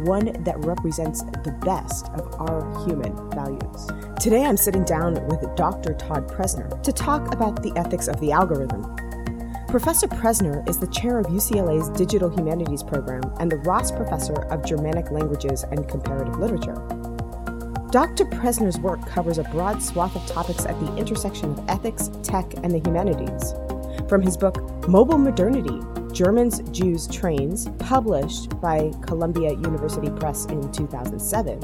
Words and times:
one 0.00 0.32
that 0.44 0.56
represents 0.64 1.22
the 1.22 1.56
best 1.64 2.08
of 2.10 2.34
our 2.40 2.86
human 2.86 3.14
values. 3.30 3.88
Today, 4.20 4.44
I'm 4.44 4.56
sitting 4.56 4.84
down 4.84 5.14
with 5.26 5.44
Dr. 5.56 5.94
Todd 5.94 6.28
Presner 6.28 6.82
to 6.82 6.92
talk 6.92 7.32
about 7.34 7.62
the 7.62 7.72
ethics 7.76 8.08
of 8.08 8.20
the 8.20 8.32
algorithm. 8.32 8.96
Professor 9.68 10.08
Presner 10.08 10.66
is 10.68 10.78
the 10.78 10.86
chair 10.86 11.18
of 11.18 11.26
UCLA's 11.26 11.90
Digital 11.90 12.30
Humanities 12.30 12.82
program 12.82 13.22
and 13.38 13.52
the 13.52 13.58
Ross 13.58 13.92
Professor 13.92 14.42
of 14.44 14.64
Germanic 14.64 15.10
Languages 15.10 15.64
and 15.70 15.88
Comparative 15.88 16.38
Literature. 16.38 16.74
Dr. 17.90 18.26
Presner's 18.26 18.78
work 18.78 19.04
covers 19.06 19.38
a 19.38 19.44
broad 19.44 19.82
swath 19.82 20.14
of 20.14 20.26
topics 20.26 20.66
at 20.66 20.78
the 20.80 20.96
intersection 20.96 21.50
of 21.50 21.68
ethics, 21.68 22.10
tech, 22.22 22.52
and 22.62 22.70
the 22.70 22.80
humanities. 22.80 23.54
From 24.08 24.22
his 24.22 24.36
book, 24.36 24.88
Mobile 24.88 25.18
Modernity 25.18 25.80
Germans, 26.18 26.58
Jews, 26.72 27.06
Trains, 27.06 27.68
published 27.78 28.60
by 28.60 28.90
Columbia 29.02 29.52
University 29.52 30.10
Press 30.10 30.46
in 30.46 30.68
2007, 30.72 31.60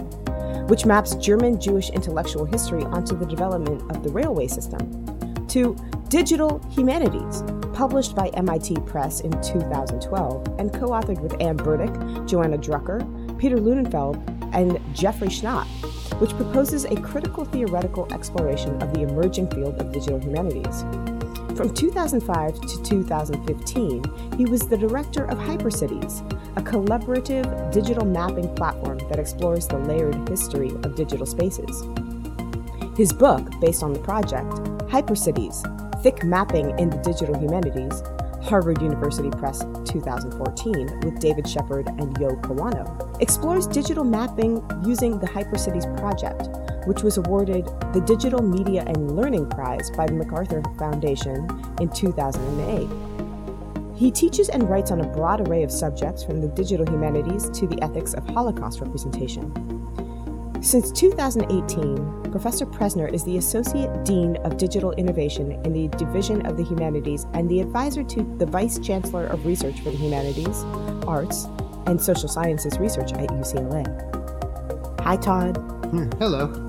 which 0.68 0.86
maps 0.86 1.16
German 1.16 1.60
Jewish 1.60 1.90
intellectual 1.90 2.44
history 2.44 2.84
onto 2.84 3.18
the 3.18 3.26
development 3.26 3.82
of 3.90 4.04
the 4.04 4.10
railway 4.10 4.46
system, 4.46 5.48
to 5.48 5.74
Digital 6.08 6.60
Humanities, 6.70 7.42
published 7.72 8.14
by 8.14 8.28
MIT 8.34 8.76
Press 8.86 9.22
in 9.22 9.32
2012 9.42 10.46
and 10.60 10.72
co 10.72 10.90
authored 10.90 11.18
with 11.18 11.34
Anne 11.42 11.56
Burdick, 11.56 11.92
Johanna 12.24 12.56
Drucker, 12.56 13.00
Peter 13.36 13.56
Lunenfeld, 13.56 14.22
and 14.54 14.78
Jeffrey 14.94 15.26
Schnapp, 15.26 15.66
which 16.20 16.30
proposes 16.30 16.84
a 16.84 16.94
critical 16.94 17.44
theoretical 17.44 18.06
exploration 18.14 18.80
of 18.80 18.94
the 18.94 19.02
emerging 19.02 19.50
field 19.50 19.80
of 19.80 19.90
digital 19.90 20.20
humanities. 20.20 20.84
From 21.56 21.72
2005 21.72 22.60
to 22.62 22.82
2015, 22.82 24.04
he 24.36 24.44
was 24.44 24.62
the 24.62 24.76
director 24.76 25.24
of 25.26 25.38
Hypercities, 25.38 26.20
a 26.56 26.60
collaborative 26.60 27.72
digital 27.72 28.04
mapping 28.04 28.52
platform 28.56 28.98
that 29.08 29.20
explores 29.20 29.68
the 29.68 29.78
layered 29.78 30.28
history 30.28 30.70
of 30.70 30.96
digital 30.96 31.26
spaces. 31.26 31.84
His 32.96 33.12
book, 33.12 33.48
based 33.60 33.84
on 33.84 33.92
the 33.92 34.00
project, 34.00 34.50
Hypercities 34.90 35.62
Thick 36.02 36.24
Mapping 36.24 36.76
in 36.76 36.90
the 36.90 36.98
Digital 36.98 37.38
Humanities, 37.38 38.02
Harvard 38.42 38.82
University 38.82 39.30
Press 39.30 39.60
2014, 39.84 41.00
with 41.04 41.20
David 41.20 41.48
Shepard 41.48 41.86
and 41.86 42.18
Yo 42.18 42.30
Kawano, 42.36 43.22
explores 43.22 43.68
digital 43.68 44.02
mapping 44.02 44.60
using 44.84 45.20
the 45.20 45.26
Hypercities 45.28 45.86
project 45.98 46.48
which 46.86 47.02
was 47.02 47.16
awarded 47.16 47.66
the 47.92 48.02
Digital 48.06 48.42
Media 48.42 48.84
and 48.86 49.16
Learning 49.16 49.48
Prize 49.48 49.90
by 49.96 50.06
the 50.06 50.12
MacArthur 50.12 50.62
Foundation 50.78 51.48
in 51.80 51.88
2008. 51.88 52.88
He 53.96 54.10
teaches 54.10 54.48
and 54.48 54.68
writes 54.68 54.90
on 54.90 55.00
a 55.00 55.08
broad 55.08 55.48
array 55.48 55.62
of 55.62 55.70
subjects 55.70 56.24
from 56.24 56.40
the 56.40 56.48
digital 56.48 56.86
humanities 56.86 57.48
to 57.50 57.66
the 57.66 57.80
ethics 57.82 58.14
of 58.14 58.26
Holocaust 58.28 58.80
representation. 58.80 59.52
Since 60.60 60.92
2018, 60.92 62.30
Professor 62.30 62.64
Presner 62.64 63.12
is 63.12 63.22
the 63.22 63.36
Associate 63.36 64.04
Dean 64.04 64.36
of 64.38 64.56
Digital 64.56 64.92
Innovation 64.92 65.52
in 65.64 65.72
the 65.72 65.88
Division 65.98 66.44
of 66.46 66.56
the 66.56 66.64
Humanities 66.64 67.26
and 67.34 67.48
the 67.50 67.60
advisor 67.60 68.02
to 68.02 68.22
the 68.38 68.46
Vice 68.46 68.78
Chancellor 68.78 69.26
of 69.26 69.44
Research 69.44 69.80
for 69.82 69.90
the 69.90 69.96
Humanities, 69.96 70.64
Arts, 71.06 71.44
and 71.86 72.00
Social 72.00 72.28
Sciences 72.28 72.78
Research 72.78 73.12
at 73.12 73.28
UCLA. 73.28 73.84
Hi, 75.02 75.16
Todd. 75.16 75.58
Hmm, 75.90 76.10
hello. 76.18 76.63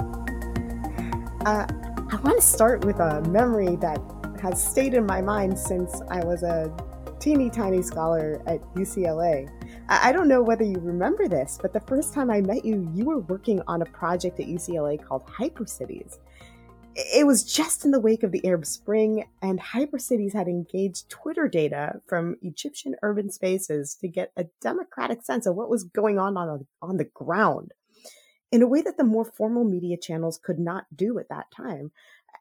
Uh, 1.46 1.68
I 2.12 2.16
want 2.24 2.38
to 2.38 2.42
start 2.42 2.86
with 2.86 3.00
a 3.00 3.22
memory 3.30 3.76
that 3.76 4.02
has 4.42 4.64
stayed 4.64 4.96
in 4.96 5.06
my 5.06 5.22
mind 5.22 5.60
since 5.60 6.02
I 6.10 6.26
was 6.26 6.42
a 6.42 6.76
teeny 7.20 7.52
tiny 7.52 7.84
scholar 7.84 8.42
at 8.48 8.64
UCLA. 8.74 9.48
I 9.88 10.12
don't 10.12 10.28
know 10.28 10.42
whether 10.42 10.64
you 10.64 10.80
remember 10.80 11.28
this, 11.28 11.60
but 11.62 11.72
the 11.72 11.82
first 11.82 12.16
time 12.16 12.32
I 12.32 12.42
met 12.42 12.66
you, 12.66 12.92
you 12.96 13.06
were 13.06 13.20
working 13.20 13.62
on 13.68 13.84
a 13.84 13.86
project 13.86 14.40
at 14.40 14.48
UCLA 14.48 15.00
called 15.06 15.28
Hypercities. 15.28 16.18
It 16.96 17.28
was 17.28 17.44
just 17.44 17.86
in 17.86 17.92
the 17.92 18.00
wake 18.00 18.24
of 18.24 18.32
the 18.32 18.44
Arab 18.44 18.66
Spring, 18.66 19.26
and 19.44 19.60
Hypercities 19.60 20.34
had 20.34 20.48
engaged 20.48 21.12
Twitter 21.12 21.48
data 21.48 22.02
from 22.08 22.38
Egyptian 22.42 22.96
urban 23.04 23.30
spaces 23.30 23.94
to 24.02 24.08
get 24.08 24.32
a 24.36 24.46
democratic 24.62 25.22
sense 25.22 25.46
of 25.46 25.54
what 25.54 25.70
was 25.70 25.84
going 25.84 26.18
on 26.18 26.38
on, 26.38 26.66
on 26.82 26.98
the 26.98 27.04
ground 27.04 27.72
in 28.56 28.62
a 28.62 28.68
way 28.68 28.82
that 28.82 28.96
the 28.96 29.04
more 29.04 29.26
formal 29.26 29.66
media 29.66 29.98
channels 29.98 30.40
could 30.42 30.58
not 30.58 30.86
do 30.96 31.20
at 31.20 31.28
that 31.28 31.52
time. 31.52 31.92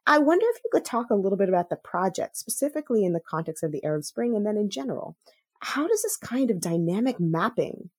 I 0.06 0.18
wonder 0.18 0.46
if 0.48 0.60
you 0.62 0.70
could 0.72 0.84
talk 0.84 1.10
a 1.10 1.16
little 1.16 1.36
bit 1.36 1.48
about 1.48 1.70
the 1.70 1.76
project, 1.76 2.36
specifically 2.36 3.04
in 3.04 3.14
the 3.14 3.20
context 3.20 3.64
of 3.64 3.72
the 3.72 3.84
Arab 3.84 4.04
Spring 4.04 4.36
and 4.36 4.46
then 4.46 4.56
in 4.56 4.70
general. 4.70 5.16
How 5.58 5.88
does 5.88 6.02
this 6.02 6.16
kind 6.16 6.52
of 6.52 6.60
dynamic 6.60 7.18
mapping 7.18 7.90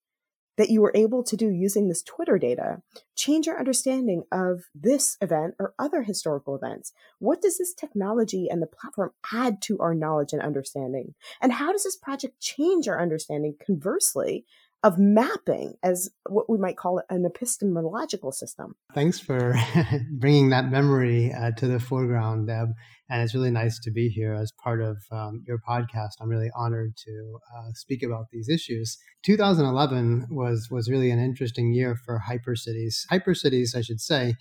that 0.56 0.70
you 0.70 0.80
were 0.80 0.92
able 0.94 1.22
to 1.24 1.36
do 1.36 1.50
using 1.50 1.88
this 1.88 2.02
Twitter 2.02 2.38
data 2.38 2.80
change 3.16 3.46
your 3.46 3.58
understanding 3.58 4.22
of 4.32 4.62
this 4.74 5.18
event 5.20 5.54
or 5.58 5.74
other 5.78 6.02
historical 6.02 6.56
events? 6.56 6.94
What 7.18 7.42
does 7.42 7.58
this 7.58 7.74
technology 7.74 8.48
and 8.48 8.62
the 8.62 8.66
platform 8.66 9.10
add 9.30 9.60
to 9.62 9.78
our 9.78 9.94
knowledge 9.94 10.32
and 10.32 10.40
understanding? 10.40 11.14
And 11.42 11.52
how 11.52 11.70
does 11.70 11.84
this 11.84 11.96
project 11.96 12.40
change 12.40 12.88
our 12.88 12.98
understanding 12.98 13.56
conversely 13.62 14.46
of 14.82 14.98
mapping 14.98 15.74
as 15.82 16.10
what 16.28 16.48
we 16.48 16.58
might 16.58 16.76
call 16.76 17.02
an 17.10 17.24
epistemological 17.24 18.30
system. 18.30 18.76
Thanks 18.94 19.18
for 19.18 19.58
bringing 20.10 20.50
that 20.50 20.70
memory 20.70 21.32
uh, 21.32 21.50
to 21.52 21.66
the 21.66 21.80
foreground, 21.80 22.46
Deb. 22.46 22.68
And 23.08 23.22
it's 23.22 23.34
really 23.34 23.50
nice 23.50 23.78
to 23.80 23.90
be 23.90 24.08
here 24.08 24.34
as 24.34 24.52
part 24.52 24.80
of 24.80 24.98
um, 25.10 25.42
your 25.46 25.58
podcast. 25.58 26.12
I'm 26.20 26.28
really 26.28 26.50
honored 26.56 26.96
to 27.04 27.38
uh, 27.56 27.70
speak 27.74 28.02
about 28.02 28.26
these 28.30 28.48
issues. 28.48 28.98
2011 29.24 30.26
was 30.30 30.68
was 30.70 30.90
really 30.90 31.10
an 31.10 31.20
interesting 31.20 31.72
year 31.72 31.96
for 32.04 32.22
Hypercities. 32.28 33.06
Hypercities, 33.10 33.76
I 33.76 33.80
should 33.80 34.00
say, 34.00 34.34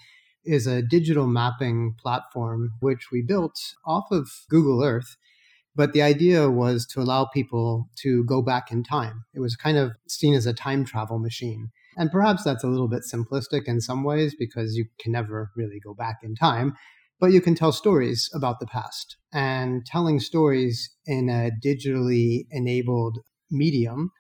is 0.44 0.68
a 0.68 0.82
digital 0.82 1.28
mapping 1.28 1.96
platform 2.00 2.72
which 2.80 3.08
we 3.12 3.22
built 3.22 3.60
off 3.86 4.06
of 4.12 4.30
Google 4.50 4.84
Earth 4.84 5.18
but 5.76 5.94
the 5.94 6.02
idea 6.02 6.50
was 6.50 6.86
to 6.88 7.02
allow 7.02 7.26
people 7.26 7.90
to 7.98 8.24
go 8.24 8.42
back 8.42 8.72
in 8.72 8.84
time. 8.84 9.26
It 9.34 9.42
was 9.42 9.56
kind 9.56 9.78
of 9.78 9.92
seen 10.08 10.34
as 10.34 10.46
a 10.46 10.54
time 10.54 10.86
travel 10.86 11.20
machine. 11.20 11.70
And 11.98 12.12
perhaps 12.12 12.44
that's 12.44 12.64
a 12.64 12.68
little 12.68 12.88
bit 12.88 13.04
simplistic 13.04 13.64
in 13.66 13.82
some 13.82 14.04
ways 14.04 14.36
because 14.38 14.76
you 14.76 14.86
can 15.00 15.12
never 15.12 15.52
really 15.56 15.80
go 15.80 15.94
back 15.94 16.18
in 16.24 16.36
time, 16.36 16.76
but 17.20 17.32
you 17.32 17.42
can 17.42 17.56
tell 17.56 17.72
stories 17.72 18.30
about 18.34 18.60
the 18.60 18.68
past. 18.68 19.18
And 19.34 19.86
telling 19.86 20.20
stories 20.20 20.90
in 21.06 21.30
a 21.30 21.52
digitally 21.64 22.46
enabled 22.52 23.20
medium 23.52 24.12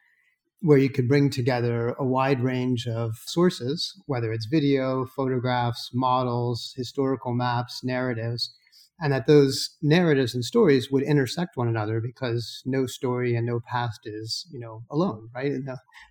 where 0.62 0.78
you 0.78 0.90
could 0.90 1.08
bring 1.08 1.30
together 1.30 1.90
a 2.00 2.06
wide 2.06 2.42
range 2.42 2.88
of 2.88 3.16
sources, 3.26 3.94
whether 4.08 4.32
it's 4.32 4.48
video, 4.48 5.06
photographs, 5.06 5.92
models, 5.94 6.74
historical 6.76 7.34
maps, 7.34 7.84
narratives, 7.84 8.56
and 9.00 9.12
that 9.12 9.28
those 9.28 9.76
narratives 9.82 10.34
and 10.34 10.46
stories 10.46 10.90
would 10.90 11.04
intersect 11.04 11.58
one 11.58 11.68
another 11.68 12.00
because 12.00 12.62
no 12.66 12.86
story 12.86 13.36
and 13.36 13.46
no 13.46 13.60
past 13.60 14.02
is 14.06 14.48
you 14.52 14.60
know 14.60 14.84
alone 14.90 15.30
right? 15.36 15.52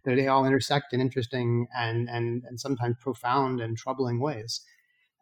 They 0.05 0.29
all 0.29 0.44
intersect 0.44 0.93
in 0.93 1.00
interesting 1.00 1.67
and 1.76 2.09
and 2.09 2.43
and 2.47 2.61
sometimes 2.61 2.97
profound 3.00 3.61
and 3.61 3.76
troubling 3.76 4.20
ways. 4.20 4.61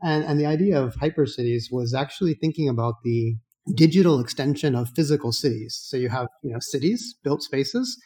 And 0.03 0.25
and 0.25 0.41
the 0.41 0.47
idea 0.47 0.81
of 0.83 0.97
hypercities 0.97 1.65
was 1.71 1.95
actually 1.95 2.35
thinking 2.35 2.69
about 2.69 3.03
the 3.05 3.37
digital 3.75 4.19
extension 4.19 4.75
of 4.75 4.89
physical 4.91 5.31
cities. 5.31 5.79
So 5.81 5.97
you 5.97 6.09
have 6.09 6.29
you 6.43 6.53
know 6.53 6.59
cities 6.61 7.15
built 7.23 7.43
spaces. 7.43 7.97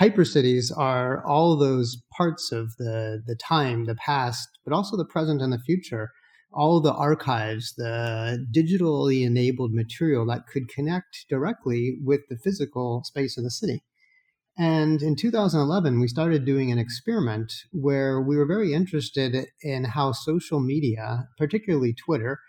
Hypercities 0.00 0.76
are 0.76 1.24
all 1.24 1.56
those 1.56 2.02
parts 2.16 2.52
of 2.52 2.76
the 2.76 3.22
the 3.26 3.36
time 3.36 3.84
the 3.84 3.94
past 3.94 4.48
but 4.64 4.74
also 4.74 4.96
the 4.96 5.04
present 5.06 5.40
and 5.40 5.52
the 5.52 5.58
future 5.58 6.10
all 6.52 6.80
the 6.80 6.92
archives, 6.92 7.74
the 7.76 8.46
digitally 8.54 9.24
enabled 9.24 9.72
material 9.74 10.24
that 10.26 10.46
could 10.46 10.68
connect 10.68 11.26
directly 11.28 11.98
with 12.02 12.20
the 12.28 12.36
physical 12.36 13.02
space 13.04 13.36
of 13.36 13.44
the 13.44 13.50
city. 13.50 13.82
And 14.58 15.02
in 15.02 15.16
2011, 15.16 16.00
we 16.00 16.08
started 16.08 16.46
doing 16.46 16.72
an 16.72 16.78
experiment 16.78 17.52
where 17.72 18.20
we 18.20 18.38
were 18.38 18.46
very 18.46 18.72
interested 18.72 19.48
in 19.62 19.84
how 19.84 20.12
social 20.12 20.60
media, 20.60 21.28
particularly 21.36 21.92
Twitter, 21.92 22.40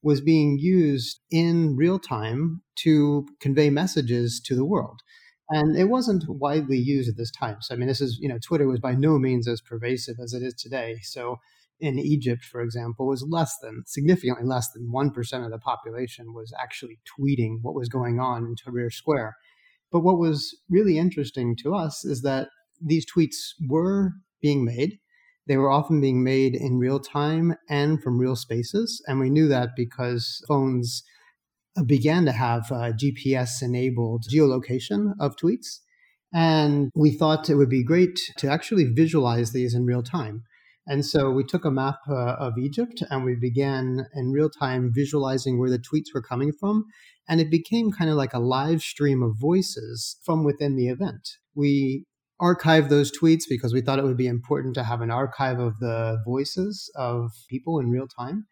was 0.00 0.20
being 0.20 0.58
used 0.60 1.18
in 1.32 1.74
real 1.74 1.98
time 1.98 2.62
to 2.76 3.26
convey 3.40 3.70
messages 3.70 4.40
to 4.44 4.54
the 4.54 4.64
world. 4.64 5.00
And 5.48 5.76
it 5.76 5.86
wasn't 5.86 6.24
widely 6.28 6.78
used 6.78 7.08
at 7.08 7.16
this 7.16 7.32
time. 7.32 7.56
So, 7.60 7.74
I 7.74 7.78
mean, 7.78 7.88
this 7.88 8.00
is, 8.00 8.18
you 8.20 8.28
know, 8.28 8.38
Twitter 8.38 8.68
was 8.68 8.78
by 8.78 8.94
no 8.94 9.18
means 9.18 9.48
as 9.48 9.60
pervasive 9.60 10.16
as 10.22 10.32
it 10.32 10.42
is 10.44 10.54
today. 10.54 10.98
So, 11.02 11.38
in 11.78 11.98
Egypt, 11.98 12.44
for 12.44 12.60
example, 12.60 13.06
was 13.06 13.26
less 13.28 13.56
than, 13.60 13.82
significantly 13.86 14.44
less 14.46 14.70
than 14.72 14.90
1% 14.92 15.44
of 15.44 15.50
the 15.50 15.58
population 15.58 16.32
was 16.32 16.52
actually 16.60 16.98
tweeting 17.18 17.58
what 17.62 17.74
was 17.74 17.88
going 17.88 18.18
on 18.18 18.44
in 18.44 18.54
Tahrir 18.54 18.92
Square. 18.92 19.36
But 19.92 20.00
what 20.00 20.18
was 20.18 20.56
really 20.68 20.98
interesting 20.98 21.56
to 21.62 21.74
us 21.74 22.04
is 22.04 22.22
that 22.22 22.48
these 22.80 23.06
tweets 23.10 23.54
were 23.68 24.12
being 24.40 24.64
made. 24.64 24.98
They 25.46 25.56
were 25.56 25.70
often 25.70 26.00
being 26.00 26.24
made 26.24 26.54
in 26.54 26.78
real 26.78 26.98
time 26.98 27.54
and 27.68 28.02
from 28.02 28.18
real 28.18 28.36
spaces. 28.36 29.02
And 29.06 29.20
we 29.20 29.30
knew 29.30 29.48
that 29.48 29.70
because 29.76 30.42
phones 30.48 31.02
began 31.84 32.24
to 32.24 32.32
have 32.32 32.72
uh, 32.72 32.92
GPS 32.92 33.62
enabled 33.62 34.24
geolocation 34.32 35.12
of 35.20 35.36
tweets. 35.36 35.80
And 36.34 36.90
we 36.94 37.12
thought 37.12 37.48
it 37.48 37.54
would 37.54 37.68
be 37.68 37.84
great 37.84 38.18
to 38.38 38.48
actually 38.50 38.84
visualize 38.84 39.52
these 39.52 39.74
in 39.74 39.86
real 39.86 40.02
time. 40.02 40.42
And 40.86 41.04
so 41.04 41.30
we 41.30 41.42
took 41.42 41.64
a 41.64 41.70
map 41.70 41.98
uh, 42.08 42.14
of 42.14 42.58
Egypt 42.58 43.02
and 43.10 43.24
we 43.24 43.34
began 43.34 44.06
in 44.14 44.30
real 44.30 44.48
time 44.48 44.92
visualizing 44.94 45.58
where 45.58 45.70
the 45.70 45.78
tweets 45.78 46.14
were 46.14 46.22
coming 46.22 46.52
from. 46.52 46.84
And 47.28 47.40
it 47.40 47.50
became 47.50 47.90
kind 47.90 48.08
of 48.08 48.16
like 48.16 48.34
a 48.34 48.38
live 48.38 48.82
stream 48.82 49.22
of 49.22 49.36
voices 49.36 50.16
from 50.24 50.44
within 50.44 50.76
the 50.76 50.88
event. 50.88 51.28
We 51.56 52.04
archived 52.40 52.88
those 52.88 53.10
tweets 53.10 53.44
because 53.48 53.72
we 53.72 53.80
thought 53.80 53.98
it 53.98 54.04
would 54.04 54.16
be 54.16 54.26
important 54.28 54.74
to 54.74 54.84
have 54.84 55.00
an 55.00 55.10
archive 55.10 55.58
of 55.58 55.78
the 55.80 56.18
voices 56.24 56.90
of 56.94 57.32
people 57.48 57.80
in 57.80 57.90
real 57.90 58.06
time 58.06 58.46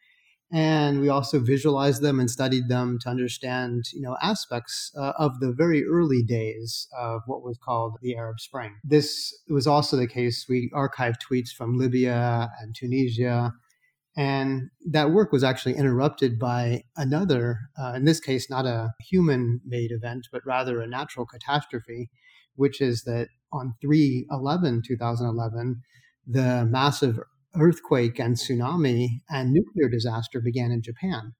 and 0.55 1.01
we 1.01 1.09
also 1.09 1.41
visualized 1.41 2.01
them 2.01 2.21
and 2.21 2.31
studied 2.31 2.69
them 2.69 2.97
to 3.01 3.11
understand 3.11 3.87
you 3.93 4.01
know 4.01 4.17
aspects 4.23 4.93
uh, 4.97 5.12
of 5.19 5.41
the 5.41 5.53
very 5.53 5.85
early 5.85 6.23
days 6.23 6.87
of 6.97 7.23
what 7.27 7.43
was 7.43 7.59
called 7.59 7.99
the 8.01 8.17
arab 8.17 8.39
spring. 8.39 8.73
This 8.85 9.37
was 9.51 9.67
also 9.67 9.97
the 9.97 10.06
case. 10.06 10.47
We 10.49 10.71
archived 10.73 11.17
tweets 11.29 11.51
from 11.51 11.77
libya 11.77 12.51
and 12.61 12.75
tunisia. 12.75 13.53
And 14.17 14.71
that 14.93 15.11
work 15.11 15.33
was 15.33 15.43
actually 15.43 15.75
interrupted 15.75 16.39
by 16.39 16.85
another 16.97 17.59
uh, 17.77 17.95
in 17.97 18.05
this 18.05 18.21
case 18.21 18.49
not 18.49 18.65
a 18.65 18.93
human 19.11 19.61
made 19.67 19.91
event 19.91 20.29
but 20.31 20.47
rather 20.47 20.81
a 20.81 20.87
natural 20.87 21.27
catastrophe 21.27 22.11
which 22.55 22.81
is 22.81 23.03
that 23.03 23.27
on 23.53 23.75
3 23.81 24.29
11 24.31 24.83
2011 24.87 25.83
the 26.29 26.65
massive 26.65 27.19
earthquake 27.59 28.19
and 28.19 28.37
tsunami 28.37 29.21
and 29.31 29.53
nuclear 29.53 29.89
disaster 29.89 30.41
began 30.41 30.71
in 30.71 30.83
Japan. 30.83 31.33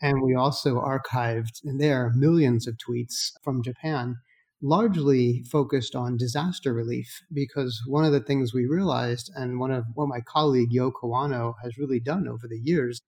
And 0.00 0.22
we 0.22 0.34
also 0.34 0.80
archived 0.80 1.60
in 1.64 1.78
there 1.78 2.12
millions 2.14 2.66
of 2.66 2.76
tweets 2.76 3.32
from 3.42 3.62
Japan, 3.62 4.16
largely 4.60 5.44
focused 5.50 5.94
on 5.94 6.16
disaster 6.16 6.72
relief. 6.74 7.20
Because 7.32 7.80
one 7.86 8.04
of 8.04 8.12
the 8.12 8.20
things 8.20 8.52
we 8.52 8.66
realized, 8.66 9.30
and 9.34 9.60
one 9.60 9.70
of 9.70 9.84
what 9.94 10.08
my 10.08 10.20
colleague 10.20 10.72
Yo 10.72 10.90
Kawano 10.90 11.54
has 11.62 11.78
really 11.78 12.00
done 12.00 12.26
over 12.26 12.48
the 12.48 12.60
years, 12.60 13.00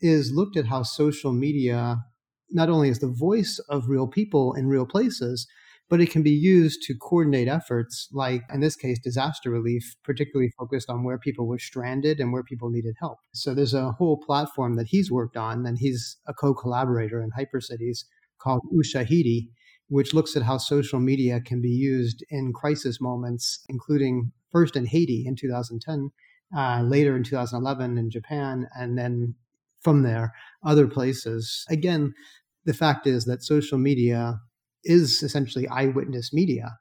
is 0.00 0.32
looked 0.32 0.56
at 0.56 0.66
how 0.66 0.82
social 0.82 1.32
media 1.32 1.98
not 2.50 2.68
only 2.68 2.88
is 2.88 2.98
the 2.98 3.08
voice 3.08 3.58
of 3.68 3.88
real 3.88 4.06
people 4.06 4.52
in 4.52 4.68
real 4.68 4.86
places, 4.86 5.46
but 5.88 6.00
it 6.00 6.10
can 6.10 6.22
be 6.22 6.30
used 6.30 6.82
to 6.82 6.94
coordinate 6.94 7.48
efforts 7.48 8.08
like, 8.12 8.42
in 8.52 8.60
this 8.60 8.76
case, 8.76 8.98
disaster 8.98 9.50
relief, 9.50 9.94
particularly 10.02 10.50
focused 10.58 10.90
on 10.90 11.04
where 11.04 11.18
people 11.18 11.46
were 11.46 11.58
stranded 11.58 12.18
and 12.18 12.32
where 12.32 12.42
people 12.42 12.70
needed 12.70 12.96
help. 12.98 13.18
So 13.32 13.54
there's 13.54 13.74
a 13.74 13.92
whole 13.92 14.16
platform 14.16 14.76
that 14.76 14.88
he's 14.88 15.10
worked 15.10 15.36
on, 15.36 15.64
and 15.64 15.78
he's 15.78 16.16
a 16.26 16.34
co 16.34 16.54
collaborator 16.54 17.22
in 17.22 17.30
Hypercities 17.30 18.04
called 18.38 18.62
Ushahidi, 18.74 19.48
which 19.88 20.12
looks 20.12 20.36
at 20.36 20.42
how 20.42 20.58
social 20.58 20.98
media 20.98 21.40
can 21.40 21.60
be 21.60 21.70
used 21.70 22.24
in 22.30 22.52
crisis 22.52 23.00
moments, 23.00 23.64
including 23.68 24.32
first 24.50 24.74
in 24.74 24.86
Haiti 24.86 25.24
in 25.26 25.36
2010, 25.36 26.10
uh, 26.56 26.82
later 26.82 27.16
in 27.16 27.22
2011 27.22 27.96
in 27.96 28.10
Japan, 28.10 28.68
and 28.76 28.98
then 28.98 29.34
from 29.80 30.02
there, 30.02 30.32
other 30.64 30.88
places. 30.88 31.64
Again, 31.70 32.12
the 32.64 32.74
fact 32.74 33.06
is 33.06 33.24
that 33.26 33.44
social 33.44 33.78
media 33.78 34.40
is 34.86 35.22
essentially 35.22 35.68
eyewitness 35.68 36.32
media 36.32 36.78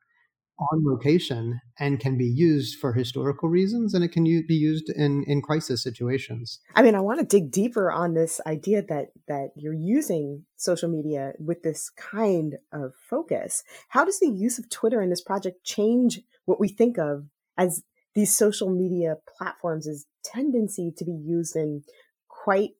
on 0.57 0.85
location 0.85 1.59
and 1.79 1.99
can 1.99 2.17
be 2.17 2.25
used 2.25 2.79
for 2.79 2.93
historical 2.93 3.49
reasons 3.49 3.93
and 3.93 4.03
it 4.03 4.13
can 4.13 4.23
be 4.23 4.55
used 4.55 4.89
in 4.89 5.23
in 5.27 5.41
crisis 5.41 5.83
situations. 5.83 6.59
I 6.75 6.81
mean 6.81 6.95
i 6.95 7.01
want 7.01 7.19
to 7.19 7.25
dig 7.25 7.51
deeper 7.51 7.91
on 7.91 8.13
this 8.13 8.39
idea 8.45 8.81
that 8.83 9.07
that 9.27 9.49
you're 9.55 9.73
using 9.73 10.45
social 10.55 10.89
media 10.89 11.33
with 11.39 11.63
this 11.63 11.89
kind 11.89 12.55
of 12.71 12.93
focus. 13.09 13.63
How 13.89 14.05
does 14.05 14.19
the 14.19 14.29
use 14.29 14.57
of 14.57 14.69
twitter 14.69 15.01
in 15.01 15.09
this 15.09 15.21
project 15.21 15.63
change 15.63 16.21
what 16.45 16.59
we 16.59 16.69
think 16.69 16.97
of 16.97 17.25
as 17.57 17.83
these 18.13 18.35
social 18.35 18.69
media 18.69 19.15
platforms' 19.37 20.05
tendency 20.23 20.93
to 20.95 21.03
be 21.03 21.11
used 21.11 21.55
in 21.55 21.83
quite 22.29 22.71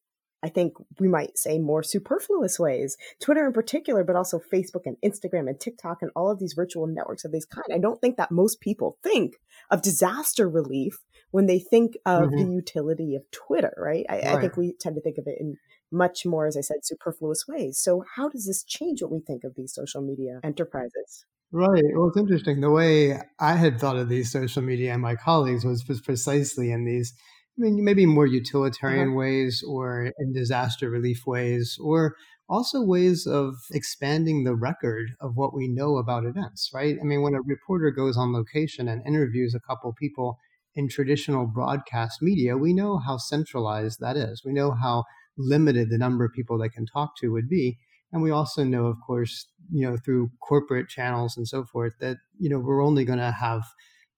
I 0.45 0.50
think 0.50 0.74
we 1.00 1.07
might 1.07 1.39
say 1.39 1.57
more 1.57 1.81
superfluous 1.81 2.59
ways. 2.59 2.97
Twitter 3.19 3.47
in 3.47 3.51
particular, 3.51 4.03
but 4.03 4.15
also 4.15 4.39
Facebook 4.39 4.86
and 4.86 4.95
Instagram 5.03 5.50
and 5.50 5.59
TikTok 5.59 6.03
and 6.03 6.12
all 6.15 6.30
of 6.30 6.38
these 6.38 6.53
virtual 6.53 6.86
networks 6.86 7.25
of 7.25 7.31
this 7.31 7.45
kind. 7.45 7.65
I 7.74 7.80
don't 7.80 8.00
think 8.00 8.18
that 8.18 8.30
most 8.30 8.62
people 8.62 9.00
think 9.01 9.38
of 9.71 9.81
disaster 9.81 10.47
relief 10.47 11.00
when 11.31 11.47
they 11.47 11.57
think 11.57 11.97
of 12.06 12.25
mm-hmm. 12.25 12.38
the 12.38 12.53
utility 12.53 13.15
of 13.15 13.24
Twitter, 13.31 13.74
right? 13.75 14.06
I, 14.07 14.18
right? 14.18 14.25
I 14.25 14.39
think 14.39 14.56
we 14.56 14.75
tend 14.80 14.95
to 14.97 15.01
think 15.01 15.18
of 15.18 15.25
it 15.25 15.38
in 15.39 15.56
much 15.92 16.27
more, 16.27 16.45
as 16.45 16.56
I 16.56 16.62
said, 16.62 16.77
superfluous 16.83 17.45
ways. 17.47 17.80
So, 17.80 18.03
how 18.15 18.30
does 18.30 18.45
this 18.45 18.63
change 18.63 19.01
what 19.01 19.12
we 19.12 19.21
think 19.21 19.44
of 19.44 19.56
these 19.56 19.74
social 19.74 20.01
media 20.01 20.42
enterprises? 20.44 21.25
Right. 21.51 21.83
Well, 21.95 22.09
it's 22.09 22.18
interesting. 22.18 22.62
The 22.62 22.69
way 22.69 23.18
I 23.39 23.53
had 23.56 23.80
thought 23.80 23.97
of 23.97 24.09
these 24.09 24.31
social 24.31 24.62
media 24.62 24.94
and 24.94 25.01
my 25.01 25.15
colleagues 25.15 25.65
was, 25.65 25.88
was 25.88 26.01
precisely 26.01 26.71
in 26.71 26.86
these 26.86 27.13
I 27.57 27.62
mean, 27.62 27.84
maybe 27.84 28.06
more 28.06 28.28
utilitarian 28.28 29.10
uh-huh. 29.10 29.18
ways 29.18 29.63
or 29.66 30.12
in 30.19 30.34
disaster 30.34 30.90
relief 30.90 31.25
ways, 31.25 31.78
or 31.81 32.16
also 32.50 32.81
ways 32.81 33.25
of 33.25 33.56
expanding 33.72 34.44
the 34.44 34.56
record 34.56 35.12
of 35.22 35.36
what 35.36 35.56
we 35.56 35.68
know 35.68 35.98
about 35.98 36.25
events, 36.25 36.69
right? 36.74 36.98
I 37.00 37.04
mean, 37.04 37.22
when 37.22 37.34
a 37.34 37.42
reporter 37.42 37.92
goes 37.92 38.18
on 38.18 38.34
location 38.34 38.88
and 38.88 39.06
interviews 39.07 39.56
a 39.56 39.60
couple 39.60 39.94
people 39.94 40.38
in 40.75 40.90
traditional 40.90 41.48
broadcast 41.48 42.22
media, 42.22 42.57
we 42.57 42.74
know 42.74 42.98
how 42.98 43.18
centralized 43.18 44.00
that 44.02 44.18
is. 44.18 44.44
We 44.46 44.52
know 44.52 44.72
how 44.72 45.06
limited 45.38 45.90
the 45.90 45.98
number 45.98 46.25
of 46.25 46.34
people 46.34 46.57
they 46.57 46.69
can 46.69 46.86
talk 46.86 47.16
to 47.18 47.31
would 47.31 47.50
be. 47.50 47.78
And 48.12 48.22
we 48.22 48.31
also 48.31 48.63
know, 48.63 48.86
of 48.86 48.98
course, 49.06 49.48
you 49.72 49.90
know, 49.90 49.98
through 49.98 50.31
corporate 50.42 50.90
channels 50.90 51.36
and 51.38 51.48
so 51.48 51.63
forth, 51.63 51.94
that, 52.00 52.18
you 52.38 52.50
know, 52.50 52.60
we're 52.60 52.84
only 52.84 53.06
going 53.06 53.19
to 53.19 53.31
have 53.31 53.63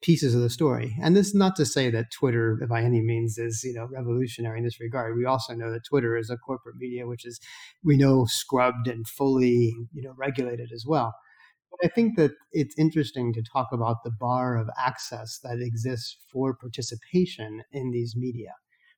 pieces 0.01 0.35
of 0.35 0.41
the 0.41 0.49
story. 0.49 0.95
And 1.01 1.15
this 1.15 1.27
is 1.27 1.35
not 1.35 1.55
to 1.55 1.65
say 1.65 1.89
that 1.89 2.11
Twitter, 2.11 2.59
by 2.69 2.81
any 2.81 3.01
means, 3.01 3.37
is 3.37 3.63
you 3.63 3.73
know 3.73 3.87
revolutionary 3.91 4.59
in 4.59 4.65
this 4.65 4.79
regard. 4.79 5.17
We 5.17 5.25
also 5.25 5.53
know 5.53 5.71
that 5.71 5.85
Twitter 5.85 6.17
is 6.17 6.29
a 6.29 6.37
corporate 6.37 6.75
media, 6.77 7.07
which 7.07 7.25
is 7.25 7.39
we 7.83 7.97
know 7.97 8.25
scrubbed 8.25 8.87
and 8.87 9.07
fully 9.07 9.75
you 9.93 10.01
know 10.03 10.13
regulated 10.17 10.71
as 10.73 10.85
well. 10.87 11.13
But 11.71 11.79
I 11.85 11.93
think 11.93 12.15
that 12.17 12.31
it's 12.51 12.77
interesting 12.77 13.33
to 13.33 13.43
talk 13.43 13.67
about 13.71 14.03
the 14.03 14.11
bar 14.11 14.57
of 14.57 14.69
access 14.77 15.39
that 15.43 15.59
exists 15.59 16.17
for 16.31 16.55
participation 16.55 17.63
in 17.71 17.91
these 17.91 18.15
media. 18.15 18.53